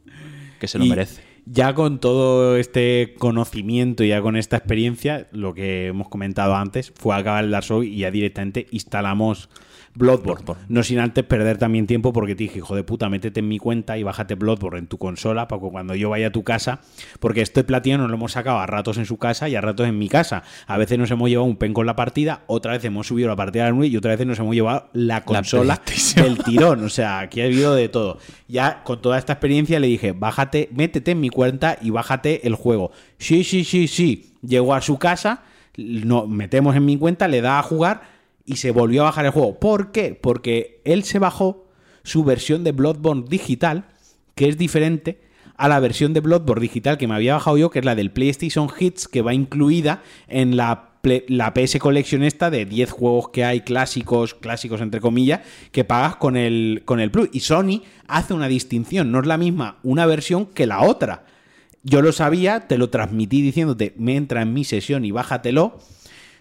Que 0.60 0.68
se 0.68 0.78
lo 0.78 0.86
Y 0.86 0.90
merece. 0.90 1.24
Ya 1.46 1.74
con 1.74 2.00
todo 2.00 2.58
este 2.58 3.16
conocimiento 3.18 4.04
y 4.04 4.10
ya 4.10 4.22
con 4.22 4.36
esta 4.36 4.58
experiencia, 4.58 5.28
lo 5.32 5.54
que 5.54 5.88
hemos 5.88 6.10
comentado 6.10 6.56
antes 6.56 6.92
fue 6.96 7.16
acabar 7.16 7.44
el 7.44 7.52
Dark 7.52 7.64
Souls 7.64 7.88
y 7.88 7.98
ya 8.00 8.12
directamente 8.12 8.68
instalamos 8.72 9.50
Bloodborne. 9.98 10.44
Bloodborne. 10.44 10.64
No 10.70 10.84
sin 10.84 11.00
antes 11.00 11.24
perder 11.24 11.58
también 11.58 11.88
tiempo 11.88 12.14
porque 12.14 12.36
te 12.36 12.44
dije, 12.44 12.60
hijo 12.60 12.76
de 12.76 12.84
puta, 12.84 13.10
métete 13.10 13.40
en 13.40 13.48
mi 13.48 13.58
cuenta 13.58 13.98
y 13.98 14.04
bájate 14.04 14.36
Bloodborne 14.36 14.80
en 14.80 14.88
tu 14.88 14.98
consola 14.98 15.48
para 15.48 15.62
que 15.62 15.70
cuando 15.70 15.96
yo 15.96 16.10
vaya 16.10 16.28
a 16.28 16.32
tu 16.32 16.44
casa, 16.44 16.82
porque 17.20 17.42
este 17.42 17.64
platino 17.64 17.98
nos 17.98 18.10
lo 18.10 18.16
hemos 18.16 18.34
sacado 18.34 18.60
a 18.60 18.66
ratos 18.68 18.98
en 18.98 19.06
su 19.06 19.18
casa 19.18 19.50
y 19.50 19.56
a 19.56 19.62
ratos 19.62 19.88
en 19.88 19.98
mi 19.98 20.08
casa. 20.08 20.44
A 20.68 20.78
veces 20.78 21.00
nos 21.00 21.10
hemos 21.10 21.30
llevado 21.30 21.46
un 21.46 21.58
pen 21.58 21.74
con 21.74 21.86
la 21.86 21.96
partida, 21.96 22.44
otra 22.48 22.74
vez 22.74 22.86
hemos 22.86 23.08
subido 23.08 23.28
la 23.28 23.36
partida 23.36 23.64
a 23.64 23.66
la 23.70 23.74
nube 23.74 23.88
y 23.88 23.98
otra 23.98 24.16
vez 24.16 24.26
nos 24.26 24.38
hemos 24.40 24.54
llevado 24.54 24.90
la 24.94 25.24
consola 25.24 25.82
del 26.16 26.38
tirón. 26.44 26.84
O 26.84 26.90
sea, 26.90 27.20
aquí 27.20 27.42
ha 27.42 27.46
habido 27.46 27.74
de 27.74 27.90
todo. 27.90 28.20
Ya 28.48 28.84
con 28.84 29.02
toda 29.02 29.18
esta 29.18 29.34
experiencia 29.34 29.80
le 29.80 29.88
dije, 29.88 30.12
bájate, 30.12 30.70
métete 30.74 31.12
en 31.12 31.20
mi 31.20 31.30
cuenta 31.30 31.78
y 31.82 31.90
bájate 31.90 32.48
el 32.48 32.56
juego. 32.56 32.92
Sí, 33.18 33.44
sí, 33.44 33.64
sí, 33.64 33.88
sí. 33.88 34.34
Llegó 34.42 34.76
a 34.76 34.82
su 34.82 35.00
casa, 35.00 35.44
no, 35.76 36.28
metemos 36.28 36.76
en 36.76 36.86
mi 36.86 36.98
cuenta, 36.98 37.28
le 37.28 37.42
da 37.42 37.60
a 37.60 37.64
jugar 37.64 38.17
y 38.48 38.56
se 38.56 38.72
volvió 38.72 39.02
a 39.02 39.06
bajar 39.06 39.26
el 39.26 39.32
juego. 39.32 39.60
¿Por 39.60 39.92
qué? 39.92 40.18
Porque 40.20 40.82
él 40.86 41.04
se 41.04 41.20
bajó 41.20 41.68
su 42.04 42.24
versión 42.24 42.64
de 42.64 42.72
Bloodborne 42.72 43.26
digital, 43.28 43.86
que 44.34 44.48
es 44.48 44.58
diferente 44.58 45.20
a 45.58 45.68
la 45.68 45.80
versión 45.80 46.14
de 46.14 46.22
Bloodborne 46.22 46.62
digital 46.62 46.98
que 46.98 47.08
me 47.08 47.16
había 47.16 47.34
bajado 47.34 47.58
yo, 47.58 47.70
que 47.70 47.80
es 47.80 47.86
la 47.86 47.94
del 47.94 48.12
PlayStation 48.12 48.70
Hits, 48.80 49.08
que 49.10 49.22
va 49.22 49.34
incluida 49.34 50.02
en 50.30 50.56
la, 50.56 50.92
la 51.28 51.54
PS 51.54 51.78
Collection 51.80 52.24
esta 52.24 52.50
de 52.50 52.66
10 52.66 52.92
juegos 52.92 53.30
que 53.30 53.44
hay 53.44 53.62
clásicos, 53.62 54.34
clásicos 54.34 54.80
entre 54.80 55.02
comillas, 55.02 55.42
que 55.72 55.84
pagas 55.84 56.16
con 56.16 56.38
el, 56.38 56.84
con 56.86 57.02
el 57.02 57.12
Plus. 57.12 57.30
Y 57.34 57.42
Sony 57.42 57.82
hace 58.08 58.34
una 58.34 58.48
distinción, 58.48 59.12
no 59.12 59.20
es 59.20 59.28
la 59.28 59.38
misma 59.38 59.80
una 59.84 60.06
versión 60.06 60.46
que 60.46 60.68
la 60.68 60.84
otra. 60.84 61.26
Yo 61.84 62.02
lo 62.02 62.14
sabía, 62.14 62.68
te 62.68 62.78
lo 62.78 62.90
transmití 62.90 63.42
diciéndote, 63.42 63.94
me 63.98 64.16
entra 64.16 64.42
en 64.42 64.54
mi 64.54 64.64
sesión 64.64 65.04
y 65.04 65.12
bájatelo. 65.12 65.80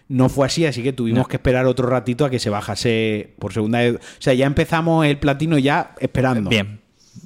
No 0.09 0.29
fue 0.29 0.45
así, 0.47 0.65
así 0.65 0.83
que 0.83 0.93
tuvimos 0.93 1.23
No. 1.23 1.27
que 1.27 1.35
esperar 1.35 1.65
otro 1.65 1.89
ratito 1.89 2.23
a 2.25 2.29
que 2.29 2.39
se 2.39 2.49
bajase 2.49 3.33
por 3.39 3.53
segunda 3.53 3.79
vez. 3.79 3.95
O 3.95 4.21
sea, 4.21 4.33
ya 4.33 4.45
empezamos 4.45 5.05
el 5.05 5.17
platino 5.17 5.57
ya 5.57 5.95
esperando. 5.99 6.49
Bien. 6.49 6.79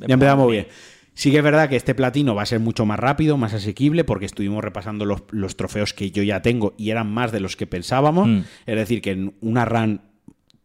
Ya 0.08 0.14
empezamos 0.16 0.50
bien. 0.52 0.68
Sí 1.14 1.30
que 1.30 1.38
es 1.38 1.44
verdad 1.44 1.70
que 1.70 1.76
este 1.76 1.94
platino 1.94 2.34
va 2.34 2.42
a 2.44 2.46
ser 2.46 2.60
mucho 2.60 2.86
más 2.86 2.98
rápido, 3.00 3.38
más 3.38 3.54
asequible, 3.54 4.04
porque 4.04 4.26
estuvimos 4.26 4.64
repasando 4.64 5.06
los, 5.06 5.24
los 5.32 5.58
trofeos 5.58 5.94
que 5.94 6.10
yo 6.10 6.24
ya 6.24 6.42
tengo 6.42 6.74
y 6.78 6.90
eran 6.90 7.12
más 7.12 7.32
de 7.32 7.42
los 7.42 7.56
que 7.56 7.68
pensábamos. 7.68 8.28
Mm. 8.28 8.40
Es 8.66 8.76
decir, 8.76 9.02
que 9.02 9.12
en 9.12 9.34
una 9.42 9.66
run 9.66 10.02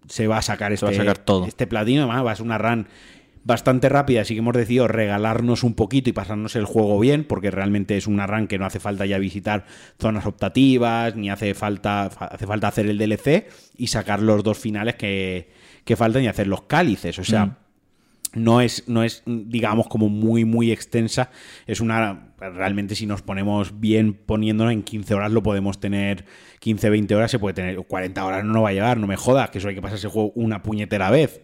se 0.08 0.28
va 0.28 0.38
a 0.38 0.42
sacar 0.42 0.72
este, 0.72 0.86
va 0.86 0.92
a 0.92 0.94
sacar 0.94 1.18
todo. 1.18 1.46
este 1.46 1.66
platino. 1.66 2.02
Además, 2.04 2.24
va 2.24 2.30
a 2.32 2.36
ser 2.36 2.46
una 2.46 2.58
run 2.58 2.86
bastante 3.46 3.88
rápida, 3.88 4.22
así 4.22 4.34
que 4.34 4.40
hemos 4.40 4.54
decidido 4.56 4.88
regalarnos 4.88 5.62
un 5.62 5.74
poquito 5.74 6.10
y 6.10 6.12
pasarnos 6.12 6.56
el 6.56 6.64
juego 6.64 6.98
bien, 6.98 7.22
porque 7.24 7.52
realmente 7.52 7.96
es 7.96 8.08
una 8.08 8.26
run 8.26 8.48
que 8.48 8.58
no 8.58 8.66
hace 8.66 8.80
falta 8.80 9.06
ya 9.06 9.18
visitar 9.18 9.66
zonas 10.00 10.26
optativas, 10.26 11.14
ni 11.14 11.30
hace 11.30 11.54
falta, 11.54 12.10
fa- 12.10 12.26
hace 12.26 12.46
falta 12.46 12.66
hacer 12.68 12.86
el 12.86 12.98
DLC 12.98 13.46
y 13.76 13.86
sacar 13.86 14.20
los 14.20 14.42
dos 14.42 14.58
finales 14.58 14.96
que, 14.96 15.48
que 15.84 15.94
faltan 15.94 16.24
y 16.24 16.26
hacer 16.26 16.48
los 16.48 16.62
cálices. 16.62 17.18
O 17.20 17.24
sea, 17.24 17.46
Mm. 17.46 17.56
no 18.42 18.60
es, 18.60 18.88
no 18.88 19.04
es, 19.04 19.22
digamos, 19.26 19.86
como 19.86 20.08
muy, 20.08 20.44
muy 20.44 20.72
extensa. 20.72 21.30
Es 21.68 21.80
una. 21.80 22.34
Realmente, 22.38 22.96
si 22.96 23.06
nos 23.06 23.22
ponemos 23.22 23.80
bien 23.80 24.12
poniéndolo 24.12 24.70
en 24.72 24.82
15 24.82 25.14
horas, 25.14 25.30
lo 25.30 25.42
podemos 25.44 25.78
tener. 25.78 26.24
15, 26.58 26.90
20 26.90 27.14
horas 27.14 27.30
se 27.30 27.38
puede 27.38 27.54
tener. 27.54 27.76
40 27.76 28.24
horas 28.26 28.44
no 28.44 28.62
va 28.62 28.70
a 28.70 28.72
llegar, 28.72 28.98
no 28.98 29.06
me 29.06 29.16
jodas, 29.16 29.50
que 29.50 29.58
eso 29.58 29.68
hay 29.68 29.74
que 29.76 29.80
pasarse 29.82 30.08
el 30.08 30.12
juego 30.12 30.32
una 30.34 30.62
puñetera 30.62 31.10
vez. 31.10 31.40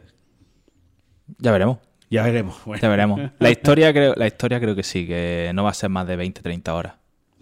Ya 1.39 1.53
veremos. 1.53 1.79
Ya 2.13 2.23
veremos. 2.25 2.57
Bueno. 2.67 2.83
Ya 2.83 2.89
veremos. 2.91 3.21
La 3.39 3.51
historia, 3.51 3.91
creo, 3.93 4.15
la 4.15 4.27
historia 4.27 4.61
creo 4.61 4.77
que 4.77 4.83
sí, 4.83 5.07
que 5.07 5.51
no 5.55 5.65
va 5.65 5.71
a 5.71 5.75
ser 5.75 5.89
más 5.89 6.07
de 6.07 6.17
20, 6.17 6.43
30 6.43 6.75
horas. 6.75 6.95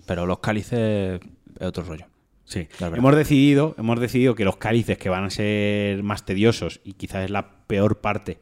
Pero 0.07 0.27
los 0.27 0.39
cálices 0.39 1.21
es 1.59 1.67
otro 1.67 1.83
rollo. 1.83 2.07
Sí. 2.45 2.69
Hemos 2.81 3.17
decidido, 3.17 3.75
hemos 3.79 3.99
decidido 4.01 4.35
que 4.37 4.45
los 4.45 4.57
cálices 4.57 4.97
que 4.97 5.09
van 5.09 5.25
a 5.25 5.31
ser 5.31 6.03
más 6.05 6.25
tediosos 6.25 6.81
y 6.85 6.93
quizás 6.93 7.25
es 7.25 7.31
la 7.31 7.67
peor 7.67 8.01
parte 8.01 8.39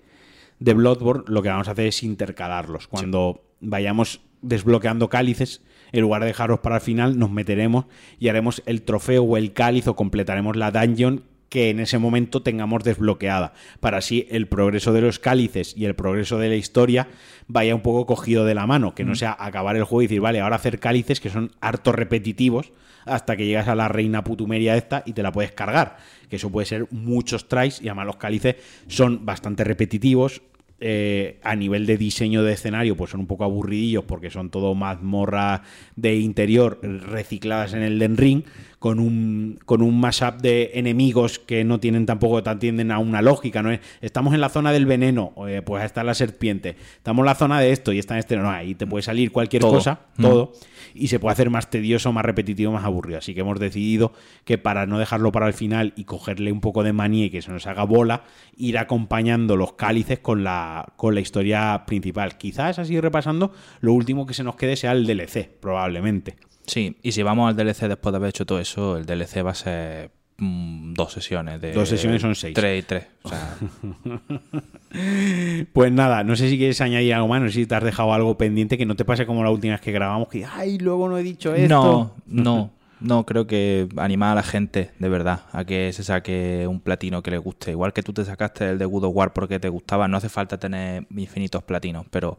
de 0.58 0.74
Bloodborne, 0.74 1.24
lo 1.28 1.42
que 1.42 1.48
vamos 1.48 1.68
a 1.68 1.72
hacer 1.72 1.86
es 1.86 2.02
intercalarlos. 2.02 2.88
Cuando 2.88 3.44
vayamos 3.60 4.20
desbloqueando 4.42 5.08
cálices, 5.08 5.62
en 5.92 6.02
lugar 6.02 6.22
de 6.22 6.28
dejarlos 6.28 6.60
para 6.60 6.76
el 6.76 6.82
final, 6.82 7.18
nos 7.18 7.30
meteremos 7.30 7.86
y 8.18 8.28
haremos 8.28 8.62
el 8.66 8.82
trofeo 8.82 9.22
o 9.24 9.36
el 9.36 9.54
cáliz 9.54 9.86
o 9.88 9.96
completaremos 9.96 10.56
la 10.56 10.70
dungeon 10.70 11.24
que 11.48 11.70
en 11.70 11.80
ese 11.80 11.98
momento 11.98 12.42
tengamos 12.42 12.84
desbloqueada, 12.84 13.52
para 13.80 13.98
así 13.98 14.26
el 14.30 14.48
progreso 14.48 14.92
de 14.92 15.00
los 15.00 15.18
cálices 15.18 15.74
y 15.76 15.84
el 15.86 15.94
progreso 15.94 16.38
de 16.38 16.48
la 16.48 16.56
historia 16.56 17.08
vaya 17.46 17.74
un 17.74 17.80
poco 17.80 18.06
cogido 18.06 18.44
de 18.44 18.54
la 18.54 18.66
mano, 18.66 18.94
que 18.94 19.04
no 19.04 19.14
sea 19.14 19.36
acabar 19.38 19.76
el 19.76 19.84
juego 19.84 20.02
y 20.02 20.06
decir, 20.06 20.20
vale, 20.20 20.40
ahora 20.40 20.56
hacer 20.56 20.78
cálices 20.78 21.20
que 21.20 21.30
son 21.30 21.52
harto 21.60 21.92
repetitivos 21.92 22.72
hasta 23.06 23.36
que 23.36 23.46
llegas 23.46 23.68
a 23.68 23.74
la 23.74 23.88
reina 23.88 24.22
putumeria 24.22 24.76
esta 24.76 25.02
y 25.06 25.14
te 25.14 25.22
la 25.22 25.32
puedes 25.32 25.52
cargar, 25.52 25.96
que 26.28 26.36
eso 26.36 26.50
puede 26.50 26.66
ser 26.66 26.86
muchos 26.90 27.48
tries 27.48 27.80
y 27.80 27.88
además 27.88 28.06
los 28.06 28.16
cálices 28.16 28.56
son 28.86 29.24
bastante 29.24 29.64
repetitivos, 29.64 30.42
eh, 30.80 31.40
a 31.42 31.56
nivel 31.56 31.86
de 31.86 31.96
diseño 31.96 32.44
de 32.44 32.52
escenario, 32.52 32.96
pues 32.96 33.10
son 33.10 33.18
un 33.18 33.26
poco 33.26 33.42
aburridillos 33.42 34.04
porque 34.04 34.30
son 34.30 34.48
todo 34.48 34.76
mazmorra 34.76 35.62
de 35.96 36.14
interior 36.14 36.78
recicladas 36.82 37.74
en 37.74 37.82
el 37.82 37.98
Den 37.98 38.16
Ring, 38.16 38.44
con 38.78 39.00
un, 39.00 39.58
con 39.64 39.82
un 39.82 39.98
mashup 40.00 40.40
de 40.40 40.70
enemigos 40.74 41.40
que 41.40 41.64
no 41.64 41.80
tienen 41.80 42.06
tampoco, 42.06 42.42
tienden 42.58 42.92
a 42.92 42.98
una 42.98 43.22
lógica, 43.22 43.62
¿no? 43.62 43.76
Estamos 44.00 44.34
en 44.34 44.40
la 44.40 44.48
zona 44.48 44.72
del 44.72 44.86
veneno, 44.86 45.32
eh, 45.48 45.62
pues 45.62 45.84
está 45.84 46.04
la 46.04 46.14
serpiente. 46.14 46.76
Estamos 46.96 47.24
en 47.24 47.26
la 47.26 47.34
zona 47.34 47.60
de 47.60 47.72
esto 47.72 47.92
y 47.92 47.98
está 47.98 48.14
en 48.14 48.20
este, 48.20 48.36
no, 48.36 48.50
ahí 48.50 48.74
te 48.76 48.86
puede 48.86 49.02
salir 49.02 49.32
cualquier 49.32 49.62
cosa, 49.62 50.00
mm. 50.16 50.22
todo, 50.22 50.52
y 50.94 51.08
se 51.08 51.18
puede 51.18 51.32
hacer 51.32 51.50
más 51.50 51.70
tedioso, 51.70 52.12
más 52.12 52.24
repetitivo, 52.24 52.70
más 52.70 52.84
aburrido. 52.84 53.18
Así 53.18 53.34
que 53.34 53.40
hemos 53.40 53.58
decidido 53.58 54.12
que 54.44 54.58
para 54.58 54.86
no 54.86 54.98
dejarlo 55.00 55.32
para 55.32 55.48
el 55.48 55.54
final 55.54 55.92
y 55.96 56.04
cogerle 56.04 56.52
un 56.52 56.60
poco 56.60 56.84
de 56.84 56.92
manía 56.92 57.26
y 57.26 57.30
que 57.30 57.42
se 57.42 57.50
nos 57.50 57.66
haga 57.66 57.82
bola, 57.82 58.22
ir 58.56 58.78
acompañando 58.78 59.56
los 59.56 59.72
cálices 59.72 60.20
con 60.20 60.44
la, 60.44 60.92
con 60.96 61.16
la 61.16 61.20
historia 61.20 61.82
principal. 61.84 62.38
Quizás 62.38 62.78
así 62.78 63.00
repasando, 63.00 63.52
lo 63.80 63.92
último 63.92 64.24
que 64.24 64.34
se 64.34 64.44
nos 64.44 64.54
quede 64.54 64.76
sea 64.76 64.92
el 64.92 65.04
DLC, 65.04 65.48
probablemente. 65.60 66.36
Sí, 66.68 66.96
y 67.02 67.12
si 67.12 67.22
vamos 67.22 67.48
al 67.48 67.56
DLC 67.56 67.88
después 67.88 68.12
de 68.12 68.18
haber 68.18 68.28
hecho 68.28 68.46
todo 68.46 68.60
eso, 68.60 68.98
el 68.98 69.06
DLC 69.06 69.44
va 69.44 69.52
a 69.52 69.54
ser 69.54 70.10
mm, 70.36 70.92
dos 70.92 71.12
sesiones. 71.12 71.60
De, 71.60 71.72
dos 71.72 71.88
sesiones 71.88 72.20
son 72.20 72.34
seis. 72.34 72.54
Tres 72.54 72.84
y 72.84 72.86
tres. 72.86 73.06
pues 75.72 75.90
nada, 75.90 76.22
no 76.24 76.36
sé 76.36 76.50
si 76.50 76.58
quieres 76.58 76.80
añadir 76.82 77.14
algo 77.14 77.28
más, 77.28 77.40
no 77.40 77.48
sé 77.48 77.54
si 77.54 77.66
te 77.66 77.74
has 77.74 77.82
dejado 77.82 78.12
algo 78.12 78.36
pendiente 78.36 78.76
que 78.76 78.84
no 78.84 78.96
te 78.96 79.06
pase 79.06 79.24
como 79.24 79.42
la 79.42 79.50
última 79.50 79.74
vez 79.74 79.80
que 79.80 79.92
grabamos, 79.92 80.28
que, 80.28 80.44
ay, 80.44 80.78
luego 80.78 81.08
no 81.08 81.16
he 81.16 81.22
dicho 81.22 81.54
esto. 81.54 81.68
No, 81.68 82.14
no. 82.44 82.70
No, 83.00 83.24
creo 83.24 83.46
que 83.46 83.88
animar 83.96 84.32
a 84.32 84.34
la 84.34 84.42
gente, 84.42 84.90
de 84.98 85.08
verdad, 85.08 85.42
a 85.52 85.64
que 85.64 85.92
se 85.92 86.02
saque 86.02 86.66
un 86.68 86.80
platino 86.80 87.22
que 87.22 87.30
le 87.30 87.38
guste. 87.38 87.70
Igual 87.70 87.92
que 87.92 88.02
tú 88.02 88.12
te 88.12 88.24
sacaste 88.24 88.70
el 88.70 88.78
de 88.78 88.84
Good 88.84 89.04
of 89.04 89.14
War 89.14 89.32
porque 89.32 89.60
te 89.60 89.68
gustaba, 89.68 90.08
no 90.08 90.16
hace 90.16 90.28
falta 90.28 90.58
tener 90.58 91.06
infinitos 91.16 91.62
platinos, 91.62 92.06
pero 92.10 92.38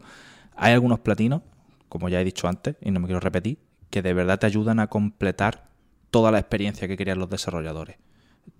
hay 0.54 0.74
algunos 0.74 1.00
platinos, 1.00 1.40
como 1.88 2.10
ya 2.10 2.20
he 2.20 2.24
dicho 2.24 2.46
antes, 2.46 2.76
y 2.82 2.90
no 2.90 3.00
me 3.00 3.06
quiero 3.06 3.20
repetir, 3.20 3.56
que 3.90 4.02
de 4.02 4.14
verdad 4.14 4.38
te 4.38 4.46
ayudan 4.46 4.80
a 4.80 4.86
completar 4.86 5.68
toda 6.10 6.30
la 6.30 6.38
experiencia 6.38 6.88
que 6.88 6.96
querían 6.96 7.18
los 7.18 7.30
desarrolladores. 7.30 7.96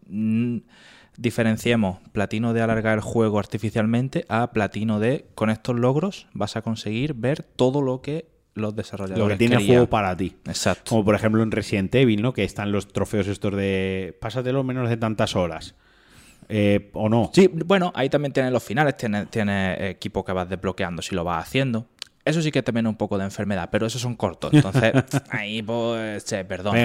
Mm, 0.08 0.58
diferenciemos 1.16 1.98
platino 2.12 2.52
de 2.52 2.62
alargar 2.62 2.94
el 2.94 3.00
juego 3.00 3.38
artificialmente 3.38 4.24
a 4.28 4.52
platino 4.52 5.00
de 5.00 5.26
con 5.34 5.50
estos 5.50 5.76
logros 5.76 6.26
vas 6.32 6.56
a 6.56 6.62
conseguir 6.62 7.14
ver 7.14 7.42
todo 7.42 7.82
lo 7.82 8.00
que 8.00 8.28
los 8.54 8.74
desarrolladores 8.74 9.24
lo 9.24 9.28
que 9.28 9.36
tiene 9.36 9.56
el 9.56 9.66
juego 9.66 9.86
para 9.86 10.16
ti. 10.16 10.36
Exacto. 10.46 10.90
Como 10.90 11.04
por 11.04 11.14
ejemplo 11.14 11.42
en 11.42 11.50
Resident 11.50 11.94
Evil, 11.94 12.22
¿no? 12.22 12.32
Que 12.32 12.44
están 12.44 12.72
los 12.72 12.88
trofeos 12.88 13.28
estos 13.28 13.54
de 13.54 14.16
pásatelo 14.20 14.64
menos 14.64 14.88
de 14.88 14.96
tantas 14.96 15.36
horas. 15.36 15.74
Eh, 16.48 16.90
¿O 16.94 17.08
no? 17.08 17.30
Sí, 17.32 17.48
bueno, 17.48 17.92
ahí 17.94 18.08
también 18.08 18.32
tienes 18.32 18.52
los 18.52 18.62
finales, 18.62 18.96
tienes, 18.96 19.30
tienes 19.30 19.80
equipo 19.82 20.24
que 20.24 20.32
vas 20.32 20.48
desbloqueando 20.48 21.00
si 21.00 21.14
lo 21.14 21.22
vas 21.22 21.46
haciendo. 21.46 21.86
Eso 22.24 22.42
sí 22.42 22.52
que 22.52 22.62
te 22.62 22.70
viene 22.70 22.88
un 22.88 22.96
poco 22.96 23.16
de 23.16 23.24
enfermedad, 23.24 23.70
pero 23.72 23.86
esos 23.86 24.02
son 24.02 24.14
cortos. 24.14 24.52
Entonces, 24.52 24.92
ahí 25.30 25.62
pues, 25.62 26.24
perdón. 26.46 26.76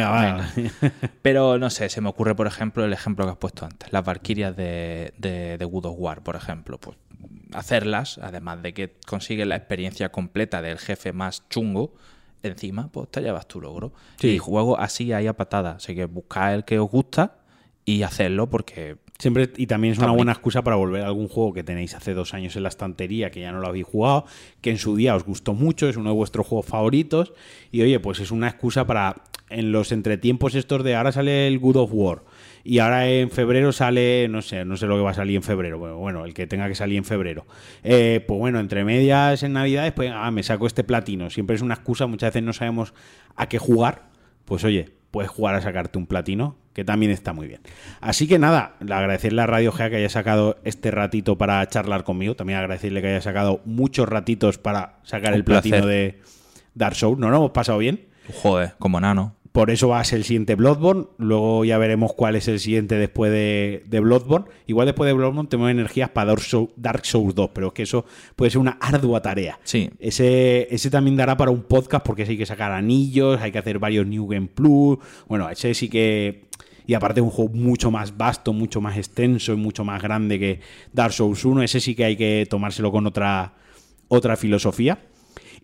Pero 1.22 1.58
no 1.58 1.70
sé, 1.70 1.90
se 1.90 2.02
me 2.02 2.10
ocurre, 2.10 2.36
por 2.36 2.48
ejemplo, 2.48 2.86
el 2.86 2.94
ejemplo 2.94 3.26
que 3.26 3.32
has 3.32 3.38
puesto 3.38 3.66
antes, 3.66 3.92
las 3.92 4.04
Valkyrias 4.04 4.56
de, 4.56 5.14
de, 5.18 5.58
de 5.58 5.66
of 5.66 5.96
War, 5.98 6.24
por 6.24 6.36
ejemplo. 6.36 6.78
Pues 6.78 6.98
hacerlas, 7.54 8.18
además 8.18 8.62
de 8.62 8.74
que 8.74 8.96
consigues 9.06 9.48
la 9.48 9.56
experiencia 9.56 10.10
completa 10.10 10.62
del 10.62 10.78
jefe 10.78 11.14
más 11.14 11.48
chungo, 11.50 11.94
encima, 12.44 12.90
pues 12.92 13.10
te 13.10 13.22
llevas 13.22 13.48
tu 13.48 13.62
logro. 13.62 13.94
Y 14.22 14.38
juego 14.38 14.80
así 14.80 15.14
ahí 15.14 15.28
a 15.28 15.34
patada. 15.34 15.72
Así 15.72 15.96
que 15.96 16.06
buscad 16.06 16.54
el 16.54 16.66
que 16.66 16.80
os 16.80 16.90
gusta 16.90 17.38
y 17.84 18.04
hacerlo 18.04 18.50
porque 18.50 18.98
Siempre, 19.18 19.50
y 19.56 19.68
también 19.68 19.94
es 19.94 20.00
una 20.00 20.12
buena 20.12 20.34
excusa 20.34 20.62
para 20.62 20.76
volver 20.76 21.04
a 21.04 21.08
algún 21.08 21.30
juego 21.30 21.54
que 21.54 21.64
tenéis 21.64 21.96
hace 21.96 22.14
dos 22.14 22.34
años 22.34 22.56
en 22.58 22.64
la 22.64 22.70
estantería, 22.70 23.32
que 23.32 23.40
ya 23.40 23.54
no 23.54 23.62
lo 23.62 23.68
habéis 23.68 23.86
jugado, 23.86 24.26
que 24.60 24.72
en 24.72 24.78
su 24.78 24.96
día 24.98 25.16
os 25.16 25.24
gustó 25.24 25.54
mucho, 25.54 25.88
es 25.88 25.96
uno 25.96 26.10
de 26.10 26.16
vuestros 26.16 26.46
juegos 26.46 26.66
favoritos, 26.66 27.34
y 27.72 27.82
oye, 27.82 28.00
pues 28.02 28.20
es 28.20 28.32
una 28.32 28.50
excusa 28.50 28.86
para, 28.86 29.16
en 29.50 29.72
los 29.72 29.94
entretiempos 29.94 30.54
estos 30.54 30.84
de 30.84 30.96
ahora 30.96 31.14
sale 31.14 31.48
el 31.48 31.60
Good 31.60 31.78
of 31.78 31.92
War, 31.94 32.24
y 32.66 32.80
ahora 32.80 33.08
en 33.08 33.32
febrero 33.32 33.72
sale, 33.72 34.28
no 34.28 34.42
sé, 34.42 34.66
no 34.66 34.76
sé 34.76 34.86
lo 34.86 34.98
que 34.98 35.04
va 35.04 35.12
a 35.12 35.16
salir 35.16 35.38
en 35.38 35.44
febrero, 35.44 35.80
bueno, 35.80 35.98
bueno 35.98 36.26
el 36.26 36.34
que 36.34 36.46
tenga 36.46 36.68
que 36.68 36.76
salir 36.76 36.98
en 36.98 37.06
febrero. 37.06 37.46
Eh, 37.84 38.24
pues 38.28 38.38
bueno, 38.38 38.60
entre 38.60 38.84
medias 38.84 39.44
en 39.44 39.54
Navidades, 39.54 39.94
pues 39.94 40.12
ah, 40.14 40.30
me 40.30 40.44
saco 40.44 40.68
este 40.68 40.84
platino, 40.84 41.30
siempre 41.30 41.56
es 41.56 41.62
una 41.62 41.76
excusa, 41.76 42.06
muchas 42.06 42.32
veces 42.34 42.44
no 42.44 42.52
sabemos 42.52 42.94
a 43.38 43.48
qué 43.48 43.60
jugar, 43.60 44.10
pues 44.46 44.64
oye, 44.64 44.92
puedes 45.12 45.30
jugar 45.30 45.56
a 45.56 45.62
sacarte 45.62 45.98
un 45.98 46.08
platino, 46.08 46.56
que 46.74 46.84
también 46.84 47.12
está 47.12 47.34
muy 47.34 47.48
bien. 47.48 47.62
Así 48.02 48.28
que 48.28 48.38
nada, 48.38 48.76
agradecerle 48.82 49.42
a 49.42 49.48
Radio 49.48 49.72
Gea 49.72 49.90
que 49.90 49.96
haya 49.96 50.10
sacado 50.10 50.58
este 50.66 50.92
ratito 50.92 51.38
para 51.38 51.66
charlar 51.68 52.04
conmigo, 52.04 52.36
también 52.36 52.60
agradecerle 52.60 53.02
que 53.02 53.08
haya 53.08 53.22
sacado 53.22 53.62
muchos 53.66 54.10
ratitos 54.10 54.58
para 54.58 55.00
sacar 55.04 55.34
el 55.34 55.44
platino 55.46 55.86
de 55.86 56.22
Dark 56.74 56.96
Souls. 56.96 57.18
¿No 57.18 57.30
lo 57.30 57.38
hemos 57.38 57.52
pasado 57.52 57.78
bien? 57.78 58.08
Joder, 58.42 58.74
como 58.78 59.00
nano. 59.00 59.36
Por 59.56 59.72
eso 59.72 59.88
va 59.88 60.02
a 60.02 60.04
ser 60.04 60.18
el 60.18 60.26
siguiente 60.26 60.56
Bloodborne. 60.56 61.06
Luego 61.18 61.64
ya 61.64 61.78
veremos 61.78 62.12
cuál 62.12 62.36
es 62.36 62.50
el 62.50 62.60
siguiente 62.60 62.96
después 62.96 63.32
de, 63.32 64.00
Bloodborne. 64.02 64.48
Igual 64.68 64.88
después 64.88 65.08
de 65.08 65.14
Bloodborne 65.14 65.48
tenemos 65.48 65.72
energías 65.72 66.10
para 66.10 66.36
Dark 66.76 67.06
Souls, 67.06 67.34
2, 67.34 67.50
pero 67.54 67.68
es 67.68 67.74
que 67.74 67.84
eso 67.84 68.04
puede 68.36 68.52
ser 68.52 68.60
una 68.60 68.78
ardua 68.82 69.22
tarea. 69.22 69.58
Sí. 69.64 69.90
Ese, 69.98 70.68
ese 70.76 70.90
también 70.90 71.16
dará 71.16 71.38
para 71.38 71.52
un 71.52 71.64
podcast 71.64 72.06
porque 72.06 72.24
hay 72.24 72.38
que 72.38 72.46
sacar 72.46 72.74
anillos, 72.74 73.40
hay 73.40 73.54
que 73.54 73.60
hacer 73.60 73.80
varios 73.80 74.06
New 74.06 74.28
Game 74.28 74.48
Plus. 74.48 74.98
Bueno, 75.30 75.50
ese 75.50 75.74
sí 75.74 75.88
que 75.88 76.50
y 76.86 76.94
aparte 76.94 77.22
es 77.22 77.24
un 77.24 77.32
juego 77.32 77.54
mucho 77.54 77.90
más 77.90 78.18
vasto, 78.18 78.52
mucho 78.52 78.82
más 78.82 78.98
extenso 78.98 79.54
y 79.54 79.56
mucho 79.56 79.86
más 79.86 80.04
grande 80.04 80.38
que 80.38 80.60
Dark 80.92 81.14
Souls 81.14 81.46
1. 81.46 81.64
Ese 81.64 81.80
sí 81.80 81.96
que 81.96 82.04
hay 82.04 82.18
que 82.18 82.46
tomárselo 82.50 82.92
con 82.92 83.08
otra, 83.08 83.54
otra 84.10 84.36
filosofía. 84.36 85.00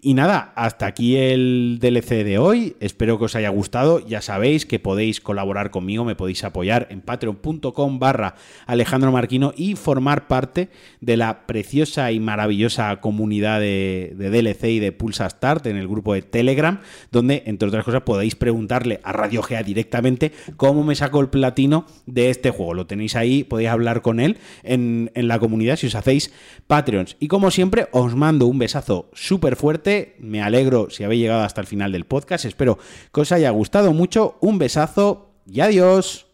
Y 0.03 0.15
nada, 0.15 0.51
hasta 0.55 0.87
aquí 0.87 1.15
el 1.15 1.77
DLC 1.79 2.23
de 2.23 2.39
hoy. 2.39 2.75
Espero 2.79 3.19
que 3.19 3.25
os 3.25 3.35
haya 3.35 3.49
gustado. 3.49 3.99
Ya 3.99 4.19
sabéis 4.23 4.65
que 4.65 4.79
podéis 4.79 5.21
colaborar 5.21 5.69
conmigo, 5.69 6.05
me 6.05 6.15
podéis 6.15 6.43
apoyar 6.43 6.87
en 6.89 7.01
patreon.com 7.01 7.99
barra 7.99 8.33
Alejandro 8.65 9.11
Marquino 9.11 9.53
y 9.55 9.75
formar 9.75 10.27
parte 10.27 10.69
de 11.01 11.17
la 11.17 11.45
preciosa 11.45 12.11
y 12.11 12.19
maravillosa 12.19 12.99
comunidad 12.99 13.59
de, 13.59 14.15
DLC 14.17 14.63
y 14.69 14.79
de 14.79 14.91
Pulsa 14.91 15.29
Start 15.29 15.67
en 15.67 15.77
el 15.77 15.87
grupo 15.87 16.15
de 16.15 16.23
Telegram, 16.23 16.79
donde, 17.11 17.43
entre 17.45 17.67
otras 17.67 17.85
cosas, 17.85 18.01
podéis 18.01 18.33
preguntarle 18.33 19.01
a 19.03 19.11
Radio 19.11 19.43
Gea 19.43 19.61
directamente 19.61 20.31
cómo 20.57 20.83
me 20.83 20.95
saco 20.95 21.19
el 21.19 21.29
platino 21.29 21.85
de 22.07 22.31
este 22.31 22.49
juego. 22.49 22.73
Lo 22.73 22.87
tenéis 22.87 23.15
ahí, 23.15 23.43
podéis 23.43 23.69
hablar 23.69 24.01
con 24.01 24.19
él 24.19 24.37
en, 24.63 25.11
en 25.13 25.27
la 25.27 25.37
comunidad 25.37 25.75
si 25.75 25.85
os 25.85 25.95
hacéis 25.95 26.33
Patreons. 26.65 27.17
Y 27.19 27.27
como 27.27 27.51
siempre, 27.51 27.87
os 27.91 28.15
mando 28.15 28.47
un 28.47 28.57
besazo 28.57 29.11
súper 29.13 29.55
fuerte 29.55 29.90
me 30.19 30.41
alegro 30.41 30.89
si 30.89 31.03
habéis 31.03 31.21
llegado 31.21 31.43
hasta 31.43 31.61
el 31.61 31.67
final 31.67 31.91
del 31.91 32.05
podcast. 32.05 32.45
Espero 32.45 32.77
que 33.13 33.21
os 33.21 33.31
haya 33.31 33.49
gustado 33.49 33.93
mucho. 33.93 34.37
Un 34.41 34.57
besazo 34.57 35.31
y 35.45 35.61
adiós. 35.61 36.30